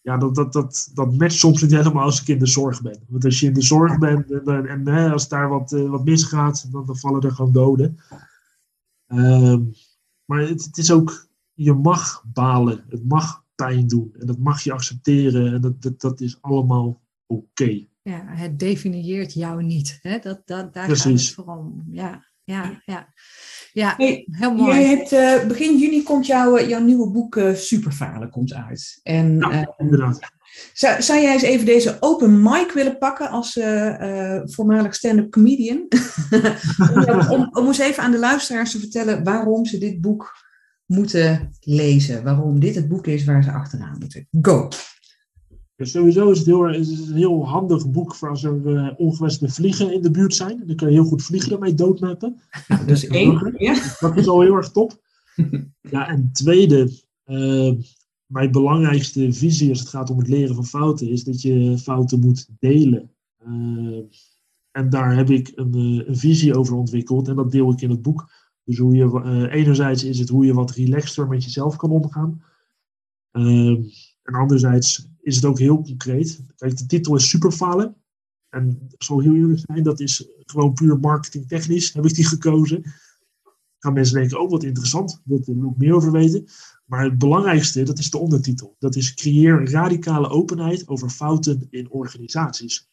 ja, 0.02 0.18
dat, 0.18 0.36
dat, 0.36 0.54
dat, 0.54 0.92
dat 0.94 1.18
matcht 1.18 1.38
soms 1.38 1.62
niet 1.62 1.72
helemaal 1.72 2.04
als 2.04 2.22
ik 2.22 2.28
in 2.28 2.40
de 2.40 2.48
zorg 2.48 2.82
ben. 2.82 3.00
Want 3.08 3.26
als 3.26 3.40
je 3.40 3.48
in 3.48 3.54
de 3.54 3.62
zorg 3.62 3.98
bent 3.98 4.32
en, 4.32 4.46
en, 4.46 4.66
en 4.66 4.88
hè, 4.88 5.12
als 5.12 5.28
daar 5.28 5.50
wat, 5.50 5.72
wat 5.72 6.06
misgaat, 6.06 6.72
dan, 6.72 6.98
vallen 6.98 7.22
er 7.22 7.32
gewoon 7.32 7.52
doden. 7.52 7.98
Uh, 9.08 9.58
maar 10.26 10.40
het, 10.40 10.78
is 10.78 10.92
ook, 10.92 11.28
je 11.54 11.74
mag 11.74 12.24
balen, 12.34 12.84
het 12.90 13.06
mag 13.06 13.44
pijn 13.56 13.88
doen 13.88 14.16
en 14.20 14.28
dat 14.28 14.38
mag 14.38 14.62
je 14.62 14.72
accepteren 14.72 15.54
en 15.54 15.62
dat, 15.62 15.82
dat, 15.82 16.02
dat 16.02 16.22
is 16.22 16.42
allemaal 16.42 17.02
oké. 17.26 17.88
Ja, 18.10 18.24
het 18.28 18.60
definieert 18.60 19.34
jou 19.34 19.64
niet. 19.64 20.00
Hè? 20.02 20.20
Dat, 20.20 20.42
dat, 20.46 20.74
daar 20.74 20.86
Precies. 20.86 21.04
gaat 21.04 21.14
het 21.14 21.34
vooral 21.34 21.58
om. 21.58 21.84
Ja, 21.92 22.26
ja, 22.44 22.82
ja. 22.86 23.14
Ja, 23.72 23.94
hey, 23.98 24.26
heel 24.32 24.54
mooi. 24.54 24.74
Jij 24.74 24.88
hebt, 24.88 25.12
uh, 25.12 25.48
begin 25.48 25.78
juni 25.78 26.04
komt 26.04 26.26
jouw, 26.26 26.66
jouw 26.66 26.82
nieuwe 26.82 27.12
boek 27.12 27.36
uh, 27.36 27.54
Superfalen 27.56 28.30
komt 28.30 28.54
uit. 28.54 29.00
En, 29.04 29.38
ja, 29.38 29.52
uh, 29.52 29.68
inderdaad. 29.78 30.20
Zou, 30.74 31.02
zou 31.02 31.22
jij 31.22 31.34
eens 31.34 31.42
even 31.42 31.66
deze 31.66 31.98
open 32.00 32.42
mic 32.42 32.72
willen 32.72 32.98
pakken 32.98 33.30
als 33.30 33.56
uh, 33.56 34.42
voormalig 34.44 34.96
stand-up 34.96 35.32
comedian? 35.32 35.88
om, 36.96 37.30
om, 37.30 37.50
om 37.52 37.68
eens 37.68 37.78
even 37.78 38.04
aan 38.04 38.12
de 38.12 38.20
luisteraars 38.20 38.72
te 38.72 38.80
vertellen 38.80 39.24
waarom 39.24 39.66
ze 39.66 39.78
dit 39.78 40.02
boek 40.02 40.48
moeten 40.86 41.50
lezen. 41.60 42.24
Waarom 42.24 42.60
dit 42.60 42.76
het 42.76 42.88
boek 42.88 43.08
is 43.08 43.26
waar 43.26 43.44
ze 43.44 43.52
achteraan 43.52 43.98
moeten. 44.00 44.28
Go! 44.42 44.68
Ja, 45.80 45.86
sowieso 45.86 46.32
is 46.32 46.38
het, 46.38 46.48
heel, 46.48 46.70
is 46.70 46.90
het 46.90 47.10
een 47.10 47.16
heel 47.16 47.48
handig 47.48 47.92
boek 47.92 48.16
voor 48.16 48.30
als 48.30 48.44
er 48.44 48.62
uh, 48.66 48.90
ongewenste 48.98 49.50
vliegen 49.50 49.94
in 49.94 50.02
de 50.02 50.12
buurt 50.12 50.36
zijn. 50.36 50.64
Dan 50.66 50.76
kun 50.76 50.88
je 50.88 50.94
heel 50.94 51.04
goed 51.04 51.24
vliegen 51.24 51.52
ermee 51.52 51.74
doodmappen. 51.74 52.40
Dus 52.86 53.08
één. 53.08 53.54
Ja. 53.58 53.96
Dat 54.00 54.18
is 54.18 54.28
al 54.28 54.42
heel 54.42 54.56
erg 54.56 54.72
top. 54.72 54.92
Ja, 55.82 56.08
en 56.08 56.30
tweede, 56.32 56.92
uh, 57.26 57.74
mijn 58.26 58.52
belangrijkste 58.52 59.34
visie 59.34 59.70
als 59.70 59.80
het 59.80 59.90
gaat 59.90 60.10
om 60.10 60.18
het 60.18 60.28
leren 60.28 60.56
van 60.56 60.66
fouten, 60.66 61.10
is 61.10 61.24
dat 61.24 61.42
je 61.42 61.78
fouten 61.78 62.20
moet 62.20 62.48
delen. 62.60 63.12
Uh, 63.48 64.04
en 64.72 64.90
daar 64.90 65.16
heb 65.16 65.30
ik 65.30 65.52
een, 65.56 65.74
een, 66.08 66.18
visie 66.18 66.58
over 66.58 66.76
ontwikkeld 66.76 67.28
en 67.28 67.36
dat 67.36 67.52
deel 67.52 67.72
ik 67.72 67.82
in 67.82 67.90
het 67.90 68.02
boek. 68.02 68.32
Dus 68.64 68.78
hoe 68.78 68.96
je, 68.96 69.50
enerzijds 69.52 70.04
is 70.04 70.20
het 70.20 70.30
hoe 70.30 70.46
je 70.46 70.54
wat 70.54 70.72
relaxter 70.72 71.28
met 71.28 71.44
jezelf 71.44 71.76
kan 71.76 71.92
omgaan. 71.92 72.42
en 73.32 74.34
anderzijds 74.34 75.09
is 75.22 75.36
het 75.36 75.46
ook 75.46 75.60
heel 75.60 75.82
concreet. 75.82 76.42
Kijk, 76.56 76.78
de 76.78 76.86
titel 76.86 77.16
is 77.16 77.30
Superfalen. 77.30 77.96
En 78.50 78.88
ik 78.90 79.04
zal 79.04 79.20
heel 79.20 79.36
eerlijk 79.36 79.62
zijn, 79.66 79.84
dat 79.84 80.00
is 80.00 80.28
gewoon 80.46 80.74
puur 80.74 81.00
marketingtechnisch 81.00 81.94
heb 81.94 82.06
ik 82.06 82.16
die 82.16 82.26
gekozen. 82.26 82.84
Gaan 83.80 83.94
mensen 83.94 84.16
denken, 84.16 84.42
oh 84.42 84.50
wat 84.50 84.64
interessant, 84.64 85.22
daar 85.24 85.40
wil 85.46 85.68
ik 85.68 85.78
meer 85.78 85.94
over 85.94 86.12
weten. 86.12 86.46
Maar 86.86 87.04
het 87.04 87.18
belangrijkste, 87.18 87.84
dat 87.84 88.00
is 88.00 88.10
de 88.10 88.18
ondertitel. 88.18 88.76
Dat 88.80 88.96
is 88.96 89.14
creëer 89.14 89.72
radicale 89.72 90.30
openheid 90.30 90.88
over 90.88 91.10
fouten 91.10 91.68
in 91.70 91.92
organisaties. 91.92 92.88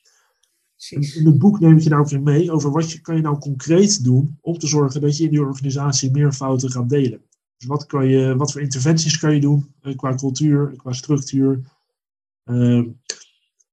In 0.90 1.26
het 1.26 1.38
boek 1.38 1.60
neem 1.60 1.76
ik 1.76 1.82
je 1.82 1.88
daar 1.88 2.00
ook 2.00 2.10
in 2.10 2.22
mee 2.22 2.50
over 2.50 2.70
wat 2.70 2.92
je, 2.92 3.00
kan 3.00 3.16
je 3.16 3.22
nou 3.22 3.38
concreet 3.38 4.04
doen 4.04 4.38
om 4.40 4.58
te 4.58 4.66
zorgen 4.66 5.00
dat 5.00 5.16
je 5.16 5.24
in 5.24 5.30
die 5.30 5.40
organisatie 5.42 6.10
meer 6.10 6.32
fouten 6.32 6.70
gaat 6.70 6.88
delen. 6.88 7.22
Dus 7.56 7.66
wat, 7.66 7.86
kan 7.86 8.08
je, 8.08 8.36
wat 8.36 8.52
voor 8.52 8.60
interventies 8.60 9.18
kan 9.18 9.34
je 9.34 9.40
doen 9.40 9.74
qua 9.96 10.14
cultuur, 10.14 10.72
qua 10.76 10.92
structuur, 10.92 11.60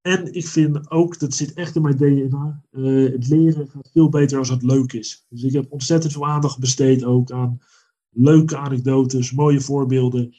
en 0.02 0.34
ik 0.34 0.48
vind 0.48 0.92
ook, 0.92 1.20
dat 1.20 1.34
zit 1.34 1.54
echt 1.54 1.76
in 1.76 1.82
mijn 1.82 1.98
DNA, 1.98 2.64
uh, 2.72 3.12
het 3.12 3.28
leren 3.28 3.68
gaat 3.68 3.90
veel 3.92 4.10
beter 4.10 4.38
als 4.38 4.50
het 4.50 4.64
leuk 4.64 4.94
is. 4.94 5.26
Dus 5.30 5.44
ik 5.44 5.54
heb 5.54 5.72
ontzettend 5.72 6.14
veel 6.14 6.28
aandacht 6.28 6.60
besteed 6.60 7.04
ook 7.04 7.32
aan 7.32 7.60
leuke 8.10 8.58
anekdotes, 8.58 9.32
mooie 9.32 9.62
voorbeelden. 9.62 10.36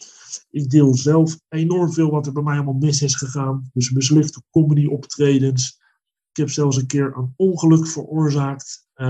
Ik 0.51 0.71
deel 0.71 0.95
zelf 0.95 1.41
enorm 1.49 1.93
veel 1.93 2.11
wat 2.11 2.27
er 2.27 2.33
bij 2.33 2.43
mij 2.43 2.55
allemaal 2.55 2.75
mis 2.75 3.03
is 3.03 3.15
gegaan. 3.15 3.71
Dus 3.73 3.91
mislukte 3.91 4.43
comedy 4.51 4.87
optredens. 4.87 5.83
Ik 6.31 6.37
heb 6.37 6.51
zelfs 6.51 6.77
een 6.77 6.87
keer 6.87 7.17
een 7.17 7.33
ongeluk 7.37 7.87
veroorzaakt. 7.87 8.89
Uh, 8.95 9.07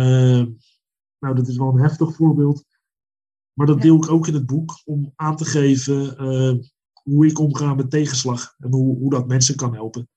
nou, 1.19 1.35
dat 1.35 1.49
is 1.49 1.57
wel 1.57 1.69
een 1.69 1.83
heftig 1.83 2.15
voorbeeld. 2.15 2.65
Maar 3.53 3.67
dat 3.67 3.83
deel 3.83 3.97
ik 3.97 4.11
ook 4.11 4.27
in 4.27 4.35
het 4.35 4.47
boek 4.47 4.81
om 4.85 5.13
aan 5.17 5.37
te 5.37 5.45
geven 5.45 6.19
hoe 7.05 7.27
ik 7.27 7.39
omga 7.39 7.75
met 7.75 7.91
tegenslag 7.91 8.55
en 8.59 8.71
hoe, 8.71 8.99
hoe 8.99 9.11
dat 9.11 9.29
mensen 9.29 9.57
kan 9.57 9.75
helpen. 9.75 10.09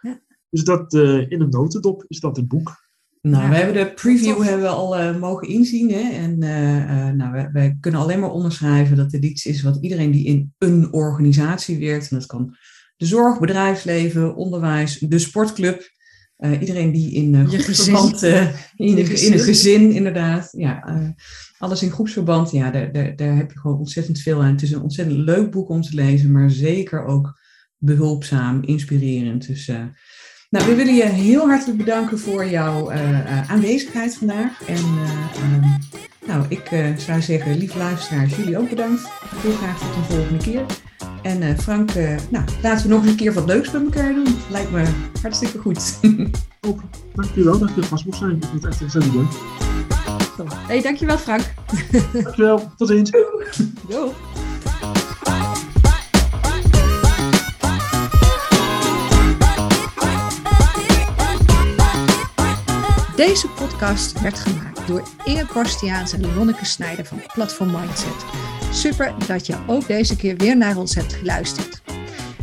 Ja. 0.00 0.20
Dus 0.50 0.64
dat 0.64 0.94
uh, 0.94 1.30
in 1.30 1.40
een 1.40 1.50
notendop 1.50 2.04
is 2.08 2.20
dat 2.20 2.36
het 2.36 2.48
boek. 2.48 2.80
Nou, 3.20 3.42
ja. 3.42 3.50
we 3.50 3.56
hebben 3.56 3.74
de 3.74 3.94
preview 3.94 4.42
hebben 4.42 4.66
we 4.66 4.72
al 4.72 5.00
uh, 5.00 5.18
mogen 5.18 5.48
inzien. 5.48 5.90
Hè? 5.90 6.10
En 6.10 6.42
uh, 6.42 7.10
nou, 7.10 7.32
wij, 7.32 7.50
wij, 7.52 7.76
kunnen 7.80 8.00
alleen 8.00 8.20
maar 8.20 8.30
onderschrijven 8.30 8.96
dat 8.96 9.10
dit 9.10 9.24
iets 9.24 9.46
is 9.46 9.62
wat 9.62 9.78
iedereen 9.80 10.10
die 10.10 10.26
in 10.26 10.54
een 10.58 10.92
organisatie 10.92 11.78
werkt, 11.78 12.10
en 12.10 12.18
dat 12.18 12.26
kan 12.26 12.56
de 12.96 13.06
zorg, 13.06 13.40
bedrijfsleven, 13.40 14.34
onderwijs, 14.34 14.98
de 14.98 15.18
sportclub, 15.18 15.90
iedereen 16.60 16.92
die 16.92 17.12
in 17.12 17.34
uh, 17.34 17.48
groepsverband, 17.48 18.22
in, 18.22 18.52
in, 18.76 18.96
in, 18.96 19.32
een 19.32 19.38
gezin 19.38 19.92
inderdaad, 19.92 20.48
ja, 20.56 21.14
alles 21.58 21.82
in 21.82 21.90
groepsverband, 21.90 22.50
ja, 22.50 22.70
daar, 22.70 22.92
daar, 22.92 23.16
daar 23.16 23.36
heb 23.36 23.52
je 23.52 23.58
gewoon 23.58 23.78
ontzettend 23.78 24.18
veel 24.18 24.42
aan. 24.42 24.52
Het 24.52 24.62
is 24.62 24.72
een 24.72 24.82
ontzettend 24.82 25.18
leuk 25.18 25.50
boek 25.50 25.68
om 25.68 25.82
te 25.82 25.94
lezen, 25.94 26.32
maar 26.32 26.50
zeker 26.50 27.04
ook 27.04 27.40
behulpzaam, 27.78 28.62
inspirerend. 28.62 29.46
Dus 29.46 29.66
nou, 30.50 30.66
we 30.66 30.74
willen 30.74 30.94
je 30.94 31.04
heel 31.04 31.46
hartelijk 31.46 31.78
bedanken 31.78 32.18
voor 32.18 32.48
jouw 32.48 32.92
aanwezigheid 33.48 34.14
vandaag. 34.14 34.62
En 34.66 34.84
um, 35.42 35.78
nou, 36.26 36.44
ik 36.48 36.94
zou 36.96 37.22
zeggen, 37.22 37.58
lieve 37.58 37.78
luisteraars, 37.78 38.36
jullie 38.36 38.58
ook 38.58 38.68
bedankt. 38.68 39.02
Heel 39.36 39.52
graag 39.52 39.78
tot 39.78 39.96
een 39.96 40.04
volgende 40.04 40.44
keer. 40.44 40.91
En 41.22 41.58
Frank, 41.58 41.94
nou, 42.30 42.44
laten 42.62 42.82
we 42.82 42.94
nog 42.94 43.02
eens 43.02 43.10
een 43.10 43.16
keer 43.16 43.32
wat 43.32 43.46
leuks 43.46 43.70
bij 43.70 43.80
elkaar 43.80 44.14
doen. 44.14 44.36
Lijkt 44.50 44.70
me 44.70 44.84
hartstikke 45.22 45.58
goed. 45.58 45.98
Top, 46.60 46.80
dankjewel 47.14 47.58
dat 47.58 47.70
je 47.74 47.82
vast 47.82 48.04
mocht 48.04 48.18
zijn. 48.18 48.36
Ik 48.36 48.44
vond 48.44 48.62
het 48.62 48.72
echt 48.72 48.82
ontzettend 48.82 49.14
leuk. 49.14 49.26
Hey, 50.66 50.82
dankjewel 50.82 51.18
Frank. 51.18 51.54
Dankjewel, 52.12 52.72
tot 52.76 52.88
ziens. 52.88 53.10
Doei. 53.88 54.10
Deze 63.16 63.48
podcast 63.48 64.20
werd 64.20 64.38
gemaakt 64.38 64.86
door 64.86 65.02
Inge 65.24 65.46
Korstiaans 65.46 66.12
en 66.12 66.34
Lonneke 66.34 66.64
Snijder 66.64 67.04
van 67.04 67.22
Platform 67.32 67.70
Mindset. 67.70 68.24
Super 68.72 69.14
dat 69.26 69.46
je 69.46 69.56
ook 69.66 69.86
deze 69.86 70.16
keer 70.16 70.36
weer 70.36 70.56
naar 70.56 70.76
ons 70.76 70.94
hebt 70.94 71.12
geluisterd. 71.12 71.82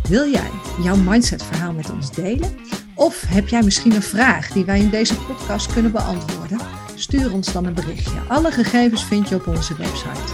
Wil 0.09 0.31
jij 0.31 0.49
jouw 0.81 0.95
mindset 0.95 1.43
verhaal 1.43 1.73
met 1.73 1.91
ons 1.91 2.11
delen? 2.11 2.55
Of 2.95 3.21
heb 3.27 3.47
jij 3.47 3.63
misschien 3.63 3.95
een 3.95 4.01
vraag 4.01 4.47
die 4.47 4.65
wij 4.65 4.79
in 4.79 4.89
deze 4.89 5.15
podcast 5.15 5.73
kunnen 5.73 5.91
beantwoorden? 5.91 6.59
Stuur 6.95 7.33
ons 7.33 7.53
dan 7.53 7.65
een 7.65 7.73
berichtje. 7.73 8.19
Alle 8.27 8.51
gegevens 8.51 9.05
vind 9.05 9.29
je 9.29 9.35
op 9.35 9.47
onze 9.47 9.75
website. 9.75 10.33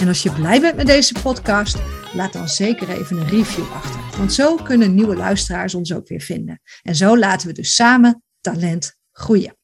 En 0.00 0.08
als 0.08 0.22
je 0.22 0.32
blij 0.32 0.60
bent 0.60 0.76
met 0.76 0.86
deze 0.86 1.14
podcast, 1.22 1.78
laat 2.14 2.32
dan 2.32 2.48
zeker 2.48 2.88
even 2.88 3.16
een 3.16 3.28
review 3.28 3.72
achter. 3.72 4.18
Want 4.18 4.32
zo 4.32 4.56
kunnen 4.56 4.94
nieuwe 4.94 5.16
luisteraars 5.16 5.74
ons 5.74 5.94
ook 5.94 6.08
weer 6.08 6.20
vinden. 6.20 6.60
En 6.82 6.96
zo 6.96 7.18
laten 7.18 7.48
we 7.48 7.54
dus 7.54 7.74
samen 7.74 8.22
talent 8.40 8.96
groeien. 9.12 9.56